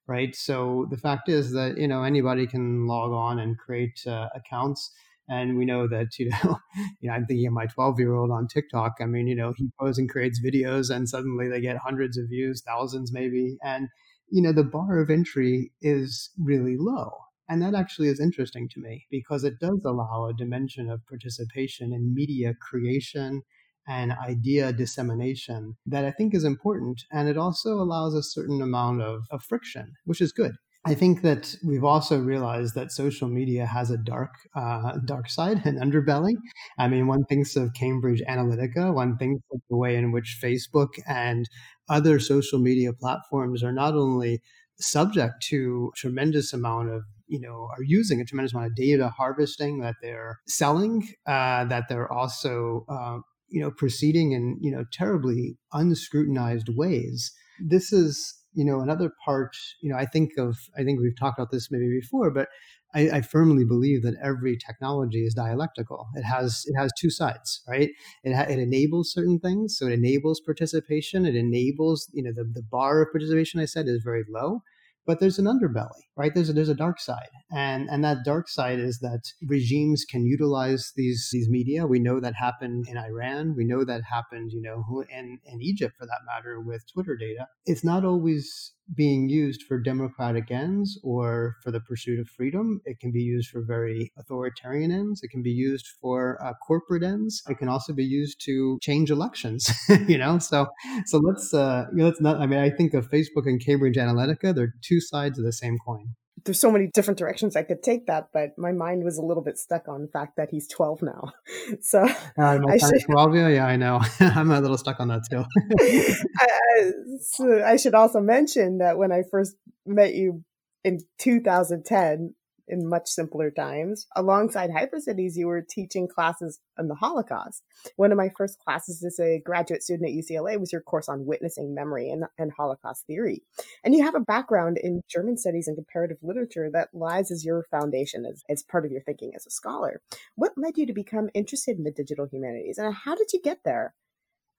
Right. 0.08 0.36
So 0.36 0.88
the 0.90 0.98
fact 0.98 1.30
is 1.30 1.52
that 1.54 1.78
you 1.78 1.88
know 1.88 2.04
anybody 2.04 2.48
can 2.48 2.88
log 2.88 3.12
on 3.12 3.40
and 3.40 3.58
create 3.58 4.02
uh, 4.08 4.30
accounts 4.36 4.92
and 5.30 5.58
we 5.58 5.66
know 5.66 5.88
that, 5.88 6.18
you 6.18 6.30
know, 6.30 6.60
you 7.00 7.10
know, 7.10 7.14
I'm 7.14 7.26
thinking 7.26 7.48
of 7.48 7.54
my 7.54 7.68
12 7.68 8.00
year 8.00 8.16
old 8.16 8.32
on 8.32 8.48
TikTok. 8.48 8.96
I 9.00 9.06
mean, 9.06 9.28
you 9.28 9.36
know, 9.36 9.54
he 9.56 9.70
goes 9.80 9.98
and 9.98 10.10
creates 10.10 10.42
videos 10.44 10.94
and 10.94 11.08
suddenly 11.08 11.48
they 11.48 11.62
get 11.62 11.78
hundreds 11.78 12.18
of 12.18 12.26
views, 12.30 12.64
thousands 12.66 13.14
maybe. 13.14 13.58
And, 13.64 13.88
you 14.30 14.42
know, 14.42 14.52
the 14.52 14.64
bar 14.64 15.00
of 15.00 15.10
entry 15.10 15.72
is 15.82 16.32
really 16.38 16.76
low. 16.78 17.12
And 17.48 17.62
that 17.62 17.76
actually 17.76 18.10
is 18.10 18.20
interesting 18.20 18.68
to 18.74 18.80
me 18.80 19.06
because 19.10 19.44
it 19.44 19.60
does 19.60 19.84
allow 19.86 20.26
a 20.26 20.34
dimension 20.34 20.90
of 20.90 21.06
participation 21.08 21.94
in 21.94 22.14
media 22.14 22.54
creation 22.60 23.42
and 23.88 24.12
idea 24.12 24.72
dissemination 24.72 25.76
that 25.86 26.06
I 26.06 26.12
think 26.12 26.36
is 26.36 26.44
important. 26.44 27.02
And 27.12 27.28
it 27.28 27.38
also 27.38 27.74
allows 27.74 28.14
a 28.14 28.22
certain 28.22 28.62
amount 28.62 29.02
of, 29.02 29.24
of 29.32 29.44
friction, 29.44 29.94
which 30.06 30.22
is 30.22 30.32
good. 30.32 30.54
I 30.86 30.94
think 30.94 31.22
that 31.24 31.56
we've 31.66 31.84
also 31.84 32.20
realized 32.20 32.74
that 32.76 32.92
social 32.92 33.28
media 33.28 33.66
has 33.66 33.92
a 33.92 33.98
dark, 33.98 34.32
uh, 34.56 34.98
dark 35.06 35.30
side, 35.30 35.66
an 35.66 35.78
underbelly. 35.78 36.36
I 36.78 36.88
mean, 36.88 37.06
one 37.08 37.26
thinks 37.26 37.58
of 37.58 37.74
Cambridge 37.74 38.22
Analytica, 38.28 38.94
one 38.94 39.18
thinks 39.18 39.44
of 39.52 39.60
the 39.70 39.76
way 39.76 39.98
in 39.98 40.14
which 40.14 40.40
Facebook 40.42 40.90
and 41.08 41.46
other 41.90 42.18
social 42.20 42.60
media 42.60 42.94
platforms 42.94 43.62
are 43.62 43.74
not 43.74 43.94
only 43.94 44.42
subject 44.80 45.44
to 45.50 45.92
tremendous 45.98 46.54
amount 46.54 46.90
of 46.90 47.04
you 47.28 47.40
know 47.40 47.68
are 47.78 47.84
using 47.84 48.22
a 48.22 48.26
tremendous 48.26 48.54
amount 48.54 48.68
of 48.68 48.76
data 48.76 49.10
harvesting 49.10 49.80
that 49.80 49.96
they're 50.02 50.40
selling 50.48 51.08
uh, 51.28 51.66
that 51.66 51.84
they're 51.90 52.12
also 52.12 52.86
uh, 52.90 53.18
you 53.50 53.62
know 53.62 53.72
proceeding 53.72 54.32
in 54.32 54.58
you 54.62 54.72
know 54.72 54.86
terribly 54.94 55.58
unscrutinized 55.74 56.70
ways 56.76 57.32
this 57.60 57.92
is 57.92 58.39
you 58.54 58.66
know, 58.66 58.82
another 58.82 59.12
part, 59.24 59.56
you 59.82 59.92
know, 59.92 59.98
I 59.98 60.06
think 60.06 60.38
of, 60.38 60.58
I 60.78 60.84
think 60.84 61.00
we've 61.00 61.18
talked 61.18 61.40
about 61.40 61.52
this 61.52 61.70
maybe 61.72 61.90
before, 62.00 62.32
but 62.32 62.50
I, 62.94 63.10
I, 63.10 63.22
firmly 63.22 63.64
believe 63.66 64.02
that 64.02 64.16
every 64.22 64.58
technology 64.58 65.24
is 65.24 65.36
dialectical. 65.36 66.08
It 66.16 66.24
has 66.24 66.64
it 66.66 66.76
has 66.76 66.92
two 66.98 67.12
sides, 67.12 67.62
right? 67.68 67.92
It 68.24 68.34
ha- 68.34 68.52
it 68.52 68.58
enables 68.58 69.14
certain 69.14 69.40
things, 69.40 69.78
so 69.78 69.86
it 69.86 69.94
enables 69.94 70.40
participation. 70.40 71.26
It 71.26 71.36
enables 71.36 72.10
you 72.14 72.24
know 72.24 72.32
the 72.32 72.46
the 72.46 72.64
bar 72.64 73.04
of 73.04 73.12
participation 73.12 73.60
I 73.60 73.66
said 73.66 73.88
is 73.88 74.02
very 74.04 74.24
low, 74.28 74.64
but 75.10 75.20
there's 75.20 75.40
an 75.40 75.46
underbelly, 75.46 76.04
right? 76.16 76.36
There's 76.36 76.50
a, 76.50 76.54
there's 76.54 76.70
a 76.70 76.76
dark 76.76 77.00
side, 77.00 77.32
and 77.52 77.90
and 77.90 78.04
that 78.04 78.24
dark 78.24 78.48
side 78.48 78.80
is 78.80 79.00
that 79.00 79.24
regimes 79.42 80.06
can 80.06 80.24
utilize 80.24 80.94
these 80.96 81.30
these 81.32 81.50
media. 81.50 81.88
We 81.88 81.98
know 81.98 82.20
that 82.20 82.36
happened 82.36 82.86
in 82.88 82.96
Iran. 82.96 83.56
We 83.58 83.66
know 83.66 83.84
that 83.84 84.04
happened, 84.04 84.52
you 84.52 84.62
know, 84.62 85.04
in 85.10 85.40
in 85.44 85.64
Egypt 85.64 85.96
for 85.98 86.06
that 86.06 86.22
matter 86.28 86.62
with 86.62 86.84
Twitter 86.94 87.18
data. 87.18 87.48
It's 87.66 87.84
not 87.84 88.06
always 88.06 88.74
being 88.96 89.30
used 89.30 89.64
for 89.64 89.80
democratic 89.80 90.52
ends 90.52 91.00
or 91.04 91.58
for 91.64 91.72
the 91.72 91.80
pursuit 91.80 92.20
of 92.20 92.28
freedom. 92.28 92.82
It 92.86 93.00
can 93.00 93.12
be 93.12 93.22
used 93.22 93.50
for 93.50 93.62
very 93.62 94.12
authoritarian 94.18 94.92
ends. 94.92 95.22
It 95.24 95.30
can 95.30 95.44
be 95.44 95.52
used 95.52 95.88
for 96.02 96.38
uh, 96.44 96.54
corporate 96.66 97.04
ends. 97.04 97.44
It 97.48 97.58
can 97.58 97.70
also 97.70 97.94
be 97.94 98.06
used 98.06 98.44
to 98.46 98.80
change 98.82 99.12
elections. 99.12 99.70
you 100.08 100.18
know, 100.18 100.40
so 100.40 100.68
so 101.06 101.20
let's 101.20 101.54
uh, 101.54 101.86
you 101.92 101.98
know, 101.98 102.06
let's 102.06 102.22
not. 102.22 102.40
I 102.40 102.46
mean, 102.46 102.60
I 102.60 102.70
think 102.70 102.94
of 102.94 103.10
Facebook 103.10 103.46
and 103.46 103.64
Cambridge 103.64 103.96
Analytica. 103.96 104.56
They're 104.56 104.74
two 104.82 105.02
sides 105.02 105.38
of 105.38 105.46
the 105.46 105.54
same 105.54 105.78
coin 105.86 106.16
there's 106.50 106.60
so 106.60 106.72
many 106.72 106.88
different 106.88 107.20
directions 107.20 107.56
I 107.56 107.62
could 107.62 107.84
take 107.84 108.08
that, 108.08 108.30
but 108.34 108.58
my 108.58 108.72
mind 108.72 109.04
was 109.04 109.20
a 109.20 109.22
little 109.22 109.44
bit 109.44 109.60
stuck 109.60 109.88
on 109.88 110.02
the 110.02 110.08
fact 110.08 110.36
that 110.38 110.50
he's 110.50 110.68
12 110.68 111.04
now. 111.04 111.34
So 111.82 112.04
uh, 112.04 112.60
I 112.68 112.78
should, 112.78 113.04
12, 113.06 113.36
yeah, 113.36 113.48
yeah, 113.50 113.66
I 113.68 113.76
know. 113.76 114.02
I'm 114.20 114.50
a 114.50 114.60
little 114.60 114.78
stuck 114.78 115.00
on 115.00 115.10
that 115.10 115.22
too. 115.30 115.46
I, 116.40 116.92
so 117.22 117.64
I 117.64 117.76
should 117.76 117.94
also 117.94 118.20
mention 118.20 118.80
that 118.80 118.98
when 118.98 119.12
I 119.12 119.22
first 119.30 119.56
met 119.86 120.16
you 120.16 120.44
in 120.84 121.00
2010, 121.20 122.34
in 122.70 122.88
much 122.88 123.08
simpler 123.08 123.52
times. 123.52 124.08
Alongside 124.16 124.70
Hypercities, 124.70 125.36
you 125.36 125.48
were 125.48 125.62
teaching 125.62 126.08
classes 126.08 126.60
on 126.78 126.88
the 126.88 126.96
Holocaust. 126.96 127.64
One 127.96 128.12
of 128.12 128.18
my 128.18 128.30
first 128.38 128.60
classes 128.60 129.04
as 129.04 129.20
a 129.20 129.42
graduate 129.44 129.84
student 129.84 130.10
at 130.10 130.16
UCLA 130.16 130.60
was 130.60 130.72
your 130.72 130.82
course 130.82 131.10
on 131.10 131.26
witnessing 131.26 131.74
memory 131.74 132.10
and, 132.10 132.26
and 132.38 132.52
Holocaust 132.52 133.06
theory. 133.06 133.44
And 133.84 133.94
you 133.94 134.04
have 134.04 134.16
a 134.16 134.20
background 134.20 134.78
in 134.78 135.02
German 135.10 135.38
studies 135.38 135.68
and 135.68 135.76
comparative 135.76 136.18
literature 136.22 136.70
that 136.72 136.90
lies 136.94 137.32
as 137.32 137.44
your 137.44 137.66
foundation 137.72 138.26
as, 138.26 138.44
as 138.50 138.64
part 138.64 138.86
of 138.86 138.92
your 138.92 139.02
thinking 139.02 139.34
as 139.36 139.46
a 139.46 139.52
scholar. 139.52 140.02
What 140.36 140.54
led 140.58 140.78
you 140.78 140.86
to 140.86 140.94
become 140.94 141.30
interested 141.34 141.78
in 141.78 141.84
the 141.84 141.92
digital 141.92 142.28
humanities 142.28 142.78
and 142.78 142.94
how 142.94 143.16
did 143.16 143.34
you 143.34 143.42
get 143.42 143.60
there? 143.66 143.94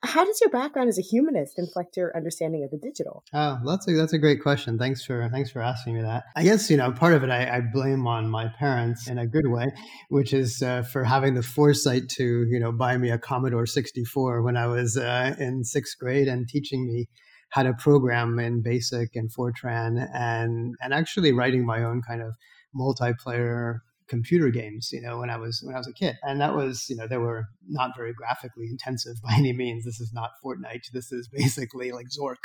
How 0.02 0.24
does 0.24 0.40
your 0.40 0.50
background 0.50 0.88
as 0.88 0.98
a 0.98 1.02
humanist 1.02 1.58
inflect 1.58 1.96
your 1.96 2.16
understanding 2.16 2.64
of 2.64 2.70
the 2.70 2.78
digital? 2.78 3.22
Oh, 3.34 3.58
that's 3.64 3.86
a 3.86 3.92
that's 3.92 4.12
a 4.12 4.18
great 4.18 4.42
question. 4.42 4.78
Thanks 4.78 5.04
for 5.04 5.28
thanks 5.30 5.50
for 5.50 5.60
asking 5.60 5.94
me 5.94 6.02
that. 6.02 6.24
I 6.36 6.42
guess 6.42 6.70
you 6.70 6.76
know 6.76 6.90
part 6.90 7.12
of 7.12 7.22
it 7.22 7.30
I, 7.30 7.56
I 7.56 7.60
blame 7.60 8.06
on 8.06 8.30
my 8.30 8.48
parents 8.58 9.08
in 9.08 9.18
a 9.18 9.26
good 9.26 9.46
way, 9.46 9.68
which 10.08 10.32
is 10.32 10.62
uh, 10.62 10.82
for 10.82 11.04
having 11.04 11.34
the 11.34 11.42
foresight 11.42 12.08
to 12.16 12.46
you 12.50 12.58
know 12.58 12.72
buy 12.72 12.96
me 12.96 13.10
a 13.10 13.18
Commodore 13.18 13.66
64 13.66 14.42
when 14.42 14.56
I 14.56 14.66
was 14.66 14.96
uh, 14.96 15.34
in 15.38 15.64
sixth 15.64 15.98
grade 15.98 16.28
and 16.28 16.48
teaching 16.48 16.86
me 16.86 17.08
how 17.50 17.64
to 17.64 17.74
program 17.74 18.38
in 18.38 18.62
BASIC 18.62 19.10
and 19.14 19.30
Fortran 19.30 20.08
and 20.14 20.74
and 20.80 20.94
actually 20.94 21.32
writing 21.32 21.66
my 21.66 21.84
own 21.84 22.00
kind 22.06 22.22
of 22.22 22.32
multiplayer 22.74 23.80
computer 24.10 24.50
games, 24.50 24.90
you 24.92 25.00
know, 25.00 25.18
when 25.18 25.30
I 25.30 25.38
was 25.38 25.62
when 25.64 25.74
I 25.74 25.78
was 25.78 25.86
a 25.86 25.92
kid. 25.92 26.16
And 26.22 26.40
that 26.40 26.54
was, 26.54 26.86
you 26.90 26.96
know, 26.96 27.06
they 27.06 27.16
were 27.16 27.46
not 27.68 27.92
very 27.96 28.12
graphically 28.12 28.66
intensive 28.68 29.16
by 29.22 29.34
any 29.38 29.54
means. 29.54 29.84
This 29.84 30.00
is 30.00 30.12
not 30.12 30.32
Fortnite. 30.44 30.90
This 30.92 31.12
is 31.12 31.28
basically 31.32 31.92
like 31.92 32.08
Zork. 32.08 32.42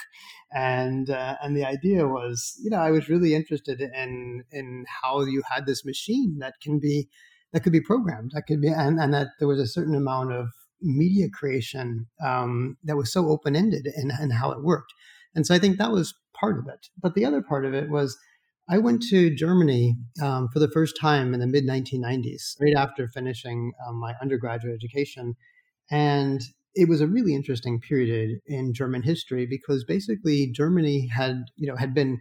And 0.54 1.10
uh, 1.10 1.36
and 1.42 1.58
the 1.58 1.66
idea 1.66 2.08
was, 2.08 2.58
you 2.64 2.70
know, 2.70 2.78
I 2.78 2.92
was 2.92 3.10
really 3.10 3.34
interested 3.34 3.82
in 3.82 4.44
in 4.52 4.86
how 5.02 5.22
you 5.24 5.42
had 5.52 5.66
this 5.66 5.84
machine 5.84 6.38
that 6.40 6.54
can 6.62 6.80
be 6.80 7.10
that 7.52 7.62
could 7.62 7.74
be 7.74 7.82
programmed, 7.82 8.32
that 8.34 8.44
could 8.48 8.62
be, 8.62 8.68
and, 8.68 9.00
and 9.00 9.14
that 9.14 9.28
there 9.40 9.48
was 9.48 9.60
a 9.60 9.68
certain 9.68 9.96
amount 9.96 10.34
of 10.34 10.50
media 10.82 11.28
creation 11.30 12.06
um, 12.24 12.78
that 12.84 12.98
was 12.98 13.12
so 13.12 13.30
open 13.30 13.56
ended 13.56 13.88
in, 13.96 14.12
in 14.22 14.30
how 14.30 14.52
it 14.52 14.62
worked. 14.62 14.94
And 15.34 15.48
so 15.48 15.56
I 15.56 15.60
think 15.60 15.78
that 15.78 15.92
was 15.92 16.14
part 16.38 16.60
of 16.60 16.68
it. 16.68 16.88
But 17.02 17.16
the 17.16 17.26
other 17.26 17.42
part 17.42 17.66
of 17.66 17.74
it 17.74 17.90
was 17.90 18.18
I 18.68 18.80
went 18.80 19.04
to 19.10 19.34
Germany 19.36 19.96
um, 20.22 20.48
for 20.52 20.60
the 20.60 20.70
first 20.70 20.98
time 21.00 21.34
in 21.34 21.40
the 21.40 21.48
mid 21.48 21.68
1990s, 21.68 22.56
right 22.60 22.76
after 22.76 23.08
finishing 23.08 23.74
um, 23.88 24.00
my 24.00 24.14
undergraduate 24.22 24.74
education. 24.74 25.36
And 25.92 26.42
it 26.74 26.90
was 26.90 27.00
a 27.00 27.08
really 27.08 27.36
interesting 27.36 27.80
period 27.80 28.40
in 28.48 28.74
German 28.74 29.04
history 29.04 29.46
because 29.46 29.84
basically 29.84 30.52
Germany 30.52 31.08
had, 31.08 31.44
you 31.58 31.68
know, 31.68 31.76
had 31.76 31.94
been 31.94 32.20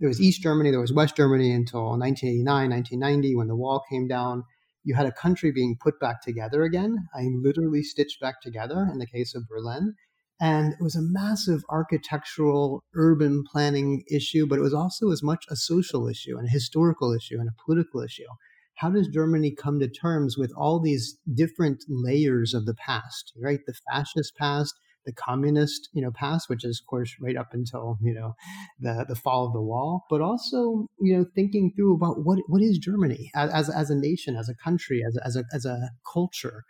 there 0.00 0.08
was 0.08 0.20
East 0.20 0.42
Germany, 0.42 0.72
there 0.72 0.80
was 0.80 0.92
West 0.92 1.16
Germany 1.16 1.52
until 1.52 1.96
1989, 1.96 2.70
1990 2.70 3.36
when 3.36 3.46
the 3.46 3.56
wall 3.56 3.84
came 3.88 4.08
down. 4.08 4.42
You 4.82 4.96
had 4.96 5.06
a 5.06 5.12
country 5.12 5.52
being 5.52 5.76
put 5.80 6.00
back 6.00 6.20
together 6.20 6.64
again. 6.64 7.08
I 7.14 7.28
literally 7.40 7.82
stitched 7.82 8.20
back 8.20 8.42
together 8.42 8.88
in 8.92 8.98
the 8.98 9.06
case 9.06 9.34
of 9.34 9.48
Berlin. 9.48 9.94
And 10.44 10.74
it 10.74 10.82
was 10.82 10.94
a 10.94 11.00
massive 11.00 11.62
architectural 11.70 12.84
urban 12.94 13.44
planning 13.50 14.04
issue, 14.10 14.46
but 14.46 14.58
it 14.58 14.62
was 14.62 14.74
also 14.74 15.10
as 15.10 15.22
much 15.22 15.46
a 15.48 15.56
social 15.56 16.06
issue 16.06 16.36
and 16.36 16.46
a 16.46 16.50
historical 16.50 17.14
issue 17.14 17.38
and 17.40 17.48
a 17.48 17.64
political 17.64 18.02
issue. 18.02 18.26
How 18.74 18.90
does 18.90 19.08
Germany 19.08 19.54
come 19.54 19.80
to 19.80 19.88
terms 19.88 20.36
with 20.36 20.52
all 20.54 20.80
these 20.80 21.16
different 21.32 21.82
layers 21.88 22.52
of 22.52 22.66
the 22.66 22.74
past, 22.74 23.32
right? 23.42 23.60
The 23.66 23.72
fascist 23.90 24.36
past, 24.36 24.74
the 25.06 25.14
communist, 25.14 25.88
you 25.94 26.02
know, 26.02 26.10
past, 26.10 26.50
which 26.50 26.62
is 26.62 26.78
of 26.78 26.90
course 26.90 27.14
right 27.22 27.38
up 27.38 27.48
until, 27.54 27.96
you 28.02 28.12
know, 28.12 28.34
the, 28.78 29.06
the 29.08 29.16
fall 29.16 29.46
of 29.46 29.54
the 29.54 29.62
wall, 29.62 30.04
but 30.10 30.20
also, 30.20 30.88
you 31.00 31.16
know, 31.16 31.24
thinking 31.34 31.72
through 31.74 31.94
about 31.94 32.22
what, 32.22 32.40
what 32.48 32.60
is 32.60 32.76
Germany 32.76 33.30
as, 33.34 33.50
as, 33.50 33.70
as 33.70 33.88
a 33.88 33.96
nation, 33.96 34.36
as 34.36 34.50
a 34.50 34.54
country, 34.62 35.02
as, 35.08 35.16
as 35.24 35.36
a, 35.36 35.44
as 35.54 35.64
a 35.64 35.88
culture. 36.12 36.64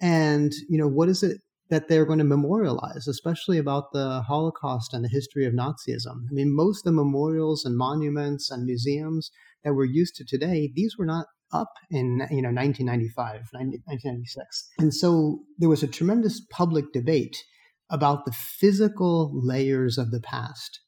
And, 0.00 0.50
you 0.68 0.78
know, 0.78 0.88
what 0.88 1.08
is 1.08 1.22
it 1.22 1.36
that 1.70 1.88
they're 1.88 2.04
going 2.04 2.18
to 2.18 2.24
memorialize, 2.24 3.06
especially 3.08 3.58
about 3.58 3.92
the 3.92 4.22
Holocaust 4.22 4.92
and 4.92 5.04
the 5.04 5.08
history 5.08 5.46
of 5.46 5.54
Nazism. 5.54 6.24
I 6.28 6.32
mean, 6.32 6.54
most 6.54 6.80
of 6.80 6.84
the 6.84 6.96
memorials 6.96 7.64
and 7.64 7.76
monuments 7.76 8.50
and 8.50 8.64
museums 8.64 9.30
that 9.64 9.74
we're 9.74 9.84
used 9.84 10.16
to 10.16 10.24
today, 10.24 10.70
these 10.74 10.96
were 10.98 11.06
not 11.06 11.26
up 11.52 11.72
in 11.90 12.26
you 12.30 12.42
know 12.42 12.52
1995 12.52 13.40
1996 13.52 14.70
and 14.78 14.94
so 14.94 15.40
there 15.58 15.68
was 15.68 15.82
a 15.82 15.88
tremendous 15.88 16.40
public 16.48 16.92
debate 16.92 17.36
about 17.90 18.24
the 18.24 18.30
physical 18.32 19.32
layers 19.34 19.98
of 19.98 20.12
the 20.12 20.20
past 20.20 20.80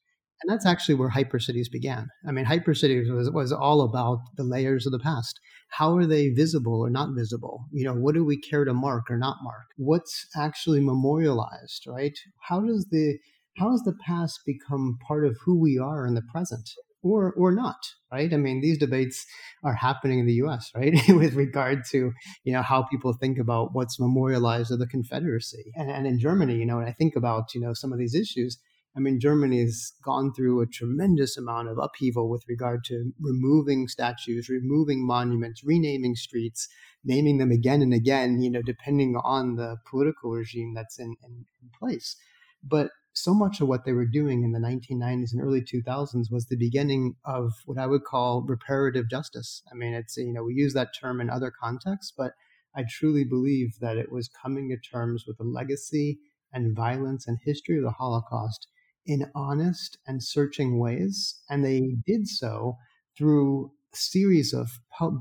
and 0.42 0.52
that's 0.52 0.66
actually 0.66 0.94
where 0.94 1.10
hypercities 1.10 1.70
began 1.70 2.08
i 2.26 2.32
mean 2.32 2.44
hypercities 2.44 3.12
was, 3.14 3.30
was 3.30 3.52
all 3.52 3.82
about 3.82 4.18
the 4.36 4.44
layers 4.44 4.86
of 4.86 4.92
the 4.92 4.98
past 4.98 5.40
how 5.72 5.96
are 5.96 6.04
they 6.04 6.28
visible 6.28 6.80
or 6.80 6.90
not 6.90 7.14
visible? 7.14 7.64
You 7.72 7.84
know, 7.84 7.94
what 7.94 8.14
do 8.14 8.24
we 8.24 8.36
care 8.36 8.64
to 8.64 8.74
mark 8.74 9.10
or 9.10 9.16
not 9.16 9.38
mark? 9.42 9.64
What's 9.78 10.26
actually 10.36 10.80
memorialized, 10.80 11.86
right? 11.86 12.16
How 12.48 12.60
does 12.60 12.86
the 12.90 13.18
how 13.56 13.70
does 13.70 13.82
the 13.82 13.96
past 14.06 14.40
become 14.46 14.98
part 15.06 15.26
of 15.26 15.36
who 15.44 15.58
we 15.58 15.78
are 15.78 16.06
in 16.06 16.14
the 16.14 16.22
present? 16.22 16.70
Or, 17.04 17.32
or 17.32 17.50
not, 17.50 17.78
right? 18.12 18.32
I 18.32 18.36
mean, 18.36 18.60
these 18.60 18.78
debates 18.78 19.26
are 19.64 19.74
happening 19.74 20.20
in 20.20 20.26
the 20.26 20.34
U.S., 20.34 20.70
right, 20.72 20.94
with 21.08 21.34
regard 21.34 21.82
to 21.90 22.12
you 22.44 22.52
know 22.52 22.62
how 22.62 22.84
people 22.84 23.12
think 23.12 23.38
about 23.38 23.70
what's 23.72 23.98
memorialized 23.98 24.70
of 24.70 24.78
the 24.78 24.86
Confederacy, 24.86 25.72
and, 25.74 25.90
and 25.90 26.06
in 26.06 26.20
Germany, 26.20 26.58
you 26.58 26.64
know, 26.64 26.76
when 26.76 26.86
I 26.86 26.92
think 26.92 27.16
about 27.16 27.54
you 27.54 27.60
know 27.60 27.72
some 27.72 27.92
of 27.92 27.98
these 27.98 28.14
issues, 28.14 28.56
I 28.94 29.00
mean, 29.00 29.20
Germany's 29.20 29.94
gone 30.04 30.34
through 30.34 30.60
a 30.60 30.66
tremendous 30.66 31.38
amount 31.38 31.68
of 31.68 31.78
upheaval 31.78 32.28
with 32.28 32.44
regard 32.46 32.84
to 32.84 33.12
removing 33.18 33.88
statues, 33.88 34.50
removing 34.50 35.06
monuments, 35.06 35.64
renaming 35.64 36.14
streets, 36.14 36.68
naming 37.02 37.38
them 37.38 37.50
again 37.50 37.80
and 37.80 37.94
again, 37.94 38.42
you 38.42 38.50
know, 38.50 38.60
depending 38.60 39.16
on 39.16 39.56
the 39.56 39.76
political 39.88 40.32
regime 40.32 40.74
that's 40.74 40.98
in, 40.98 41.16
in, 41.24 41.46
in 41.62 41.70
place. 41.78 42.16
But 42.62 42.90
so 43.14 43.32
much 43.34 43.60
of 43.60 43.68
what 43.68 43.84
they 43.84 43.92
were 43.92 44.06
doing 44.06 44.42
in 44.42 44.52
the 44.52 44.58
1990s 44.58 45.32
and 45.32 45.42
early 45.42 45.62
2000s 45.62 46.30
was 46.30 46.46
the 46.46 46.56
beginning 46.56 47.16
of 47.24 47.52
what 47.64 47.78
I 47.78 47.86
would 47.86 48.04
call 48.04 48.42
reparative 48.42 49.08
justice. 49.08 49.62
I 49.72 49.74
mean, 49.74 49.94
it's, 49.94 50.18
you 50.18 50.32
know, 50.34 50.44
we 50.44 50.54
use 50.54 50.74
that 50.74 50.94
term 50.98 51.20
in 51.20 51.30
other 51.30 51.50
contexts, 51.50 52.12
but 52.16 52.32
I 52.74 52.84
truly 52.88 53.24
believe 53.24 53.78
that 53.80 53.96
it 53.96 54.12
was 54.12 54.28
coming 54.28 54.68
to 54.68 54.76
terms 54.76 55.24
with 55.26 55.38
the 55.38 55.44
legacy 55.44 56.18
and 56.52 56.76
violence 56.76 57.26
and 57.26 57.38
history 57.42 57.78
of 57.78 57.84
the 57.84 57.90
Holocaust 57.90 58.66
in 59.06 59.30
honest 59.34 59.98
and 60.06 60.22
searching 60.22 60.78
ways. 60.78 61.40
And 61.48 61.64
they 61.64 61.96
did 62.06 62.28
so 62.28 62.76
through 63.16 63.72
a 63.92 63.96
series 63.96 64.54
of 64.54 64.70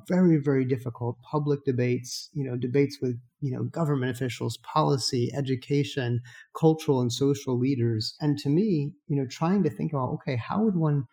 very, 0.07 0.37
very 0.37 0.65
difficult 0.65 1.17
public 1.21 1.63
debates, 1.65 2.29
you 2.33 2.43
know, 2.43 2.55
debates 2.55 2.99
with, 3.01 3.19
you 3.41 3.51
know, 3.51 3.63
government 3.63 4.11
officials, 4.15 4.57
policy, 4.57 5.31
education, 5.35 6.21
cultural 6.57 7.01
and 7.01 7.11
social 7.11 7.57
leaders. 7.57 8.15
And 8.21 8.37
to 8.39 8.49
me, 8.49 8.93
you 9.07 9.15
know, 9.15 9.25
trying 9.29 9.63
to 9.63 9.69
think 9.69 9.93
about, 9.93 10.13
okay, 10.13 10.35
how 10.35 10.63
would 10.63 10.75
one 10.75 11.05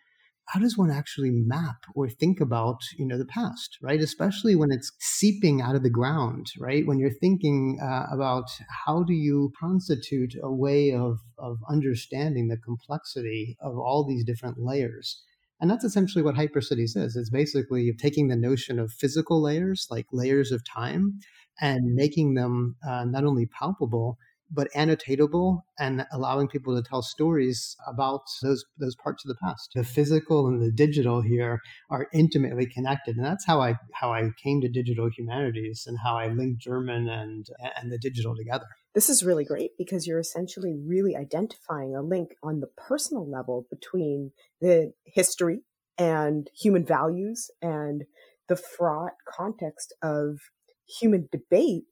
how 0.48 0.60
does 0.60 0.78
one 0.78 0.90
actually 0.90 1.30
map 1.30 1.84
or 1.94 2.08
think 2.08 2.40
about 2.40 2.80
you 2.96 3.06
know 3.06 3.18
the 3.18 3.24
past 3.26 3.78
right? 3.82 4.00
Especially 4.00 4.56
when 4.56 4.72
it's 4.72 4.90
seeping 4.98 5.60
out 5.60 5.74
of 5.74 5.82
the 5.82 5.90
ground 5.90 6.46
right? 6.58 6.86
When 6.86 6.98
you're 6.98 7.10
thinking 7.10 7.78
uh, 7.82 8.06
about 8.10 8.48
how 8.86 9.02
do 9.02 9.12
you 9.12 9.52
constitute 9.58 10.34
a 10.42 10.52
way 10.52 10.92
of 10.92 11.18
of 11.38 11.58
understanding 11.68 12.48
the 12.48 12.56
complexity 12.56 13.56
of 13.60 13.78
all 13.78 14.06
these 14.06 14.24
different 14.24 14.58
layers? 14.58 15.22
And 15.60 15.70
that's 15.70 15.84
essentially 15.84 16.22
what 16.22 16.36
hypercities 16.36 16.96
is. 16.96 17.16
It's 17.16 17.30
basically 17.30 17.92
taking 17.98 18.28
the 18.28 18.36
notion 18.36 18.78
of 18.78 18.92
physical 18.92 19.42
layers 19.42 19.86
like 19.90 20.06
layers 20.12 20.52
of 20.52 20.62
time 20.64 21.18
and 21.60 21.94
making 21.94 22.34
them 22.34 22.76
uh, 22.88 23.04
not 23.04 23.24
only 23.24 23.46
palpable 23.46 24.18
but 24.50 24.68
annotatable 24.74 25.62
and 25.78 26.06
allowing 26.12 26.48
people 26.48 26.74
to 26.74 26.88
tell 26.88 27.02
stories 27.02 27.76
about 27.86 28.22
those 28.42 28.64
those 28.78 28.96
parts 28.96 29.24
of 29.24 29.28
the 29.28 29.36
past. 29.42 29.70
The 29.74 29.84
physical 29.84 30.46
and 30.46 30.62
the 30.62 30.72
digital 30.72 31.20
here 31.20 31.60
are 31.90 32.08
intimately 32.12 32.66
connected, 32.66 33.16
and 33.16 33.24
that's 33.24 33.46
how 33.46 33.60
I 33.60 33.76
how 33.92 34.12
I 34.12 34.30
came 34.42 34.60
to 34.62 34.68
digital 34.68 35.08
humanities 35.16 35.84
and 35.86 35.98
how 36.02 36.16
I 36.16 36.28
linked 36.28 36.62
German 36.62 37.08
and 37.08 37.46
and 37.80 37.92
the 37.92 37.98
digital 37.98 38.34
together. 38.36 38.66
This 38.94 39.10
is 39.10 39.24
really 39.24 39.44
great 39.44 39.72
because 39.78 40.06
you're 40.06 40.18
essentially 40.18 40.74
really 40.74 41.14
identifying 41.14 41.94
a 41.94 42.02
link 42.02 42.30
on 42.42 42.60
the 42.60 42.70
personal 42.76 43.28
level 43.30 43.66
between 43.70 44.32
the 44.60 44.92
history 45.04 45.60
and 45.98 46.48
human 46.58 46.84
values 46.84 47.50
and 47.60 48.04
the 48.48 48.56
fraught 48.56 49.12
context 49.28 49.92
of 50.02 50.38
human 50.86 51.28
debate 51.30 51.84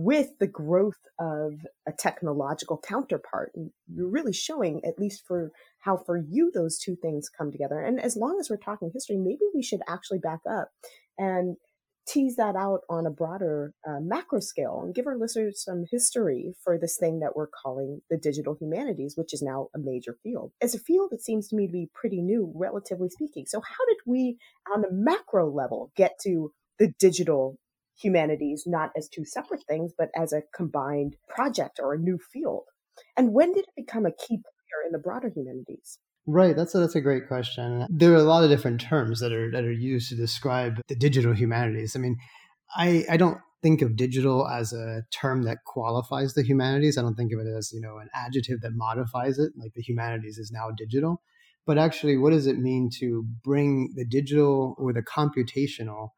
with 0.00 0.30
the 0.38 0.46
growth 0.46 1.02
of 1.18 1.52
a 1.86 1.92
technological 1.92 2.80
counterpart. 2.82 3.52
You're 3.86 4.08
really 4.08 4.32
showing, 4.32 4.80
at 4.82 4.98
least 4.98 5.24
for 5.28 5.50
how 5.80 5.98
for 5.98 6.16
you 6.16 6.50
those 6.54 6.78
two 6.78 6.96
things 6.96 7.28
come 7.28 7.52
together. 7.52 7.78
And 7.80 8.00
as 8.00 8.16
long 8.16 8.38
as 8.40 8.48
we're 8.48 8.56
talking 8.56 8.90
history, 8.94 9.18
maybe 9.18 9.42
we 9.54 9.62
should 9.62 9.82
actually 9.86 10.18
back 10.18 10.40
up 10.50 10.70
and 11.18 11.56
tease 12.08 12.36
that 12.36 12.56
out 12.56 12.80
on 12.88 13.06
a 13.06 13.10
broader 13.10 13.74
uh, 13.86 14.00
macro 14.00 14.40
scale 14.40 14.80
and 14.82 14.94
give 14.94 15.06
our 15.06 15.18
listeners 15.18 15.62
some 15.62 15.84
history 15.90 16.54
for 16.64 16.78
this 16.78 16.96
thing 16.96 17.20
that 17.20 17.36
we're 17.36 17.46
calling 17.62 18.00
the 18.08 18.16
digital 18.16 18.56
humanities, 18.58 19.18
which 19.18 19.34
is 19.34 19.42
now 19.42 19.68
a 19.74 19.78
major 19.78 20.16
field. 20.22 20.50
As 20.62 20.74
a 20.74 20.80
field, 20.80 21.12
it 21.12 21.22
seems 21.22 21.48
to 21.48 21.56
me 21.56 21.66
to 21.66 21.72
be 21.72 21.90
pretty 21.94 22.22
new, 22.22 22.50
relatively 22.56 23.10
speaking. 23.10 23.44
So, 23.46 23.60
how 23.60 23.84
did 23.86 23.98
we, 24.06 24.38
on 24.74 24.80
the 24.80 24.90
macro 24.90 25.50
level, 25.50 25.92
get 25.94 26.12
to 26.22 26.52
the 26.78 26.88
digital 26.98 27.58
humanities 28.00 28.64
not 28.66 28.90
as 28.96 29.08
two 29.08 29.24
separate 29.24 29.64
things, 29.68 29.92
but 29.96 30.08
as 30.16 30.32
a 30.32 30.42
combined 30.54 31.16
project 31.28 31.78
or 31.82 31.94
a 31.94 31.98
new 31.98 32.18
field? 32.32 32.64
And 33.16 33.32
when 33.32 33.52
did 33.52 33.64
it 33.64 33.74
become 33.76 34.06
a 34.06 34.12
key 34.12 34.36
player 34.36 34.86
in 34.86 34.92
the 34.92 34.98
broader 34.98 35.30
humanities? 35.34 35.98
Right, 36.26 36.54
that's 36.54 36.74
a, 36.74 36.78
that's 36.78 36.94
a 36.94 37.00
great 37.00 37.26
question. 37.28 37.86
There 37.88 38.12
are 38.12 38.16
a 38.16 38.22
lot 38.22 38.44
of 38.44 38.50
different 38.50 38.80
terms 38.80 39.20
that 39.20 39.32
are 39.32 39.50
that 39.50 39.64
are 39.64 39.72
used 39.72 40.10
to 40.10 40.16
describe 40.16 40.80
the 40.88 40.94
digital 40.94 41.34
humanities. 41.34 41.96
I 41.96 41.98
mean, 41.98 42.16
I 42.76 43.04
I 43.10 43.16
don't 43.16 43.38
think 43.62 43.82
of 43.82 43.96
digital 43.96 44.46
as 44.46 44.72
a 44.72 45.02
term 45.12 45.42
that 45.42 45.58
qualifies 45.66 46.34
the 46.34 46.42
humanities. 46.42 46.96
I 46.96 47.02
don't 47.02 47.14
think 47.14 47.32
of 47.32 47.40
it 47.40 47.48
as 47.48 47.72
you 47.72 47.80
know 47.80 47.98
an 47.98 48.08
adjective 48.14 48.60
that 48.60 48.72
modifies 48.74 49.38
it, 49.38 49.52
like 49.56 49.72
the 49.74 49.82
humanities 49.82 50.38
is 50.38 50.52
now 50.52 50.70
digital. 50.76 51.22
But 51.66 51.78
actually, 51.78 52.16
what 52.16 52.30
does 52.30 52.46
it 52.46 52.58
mean 52.58 52.90
to 52.98 53.24
bring 53.42 53.92
the 53.96 54.04
digital 54.04 54.74
or 54.78 54.92
the 54.92 55.02
computational 55.02 56.10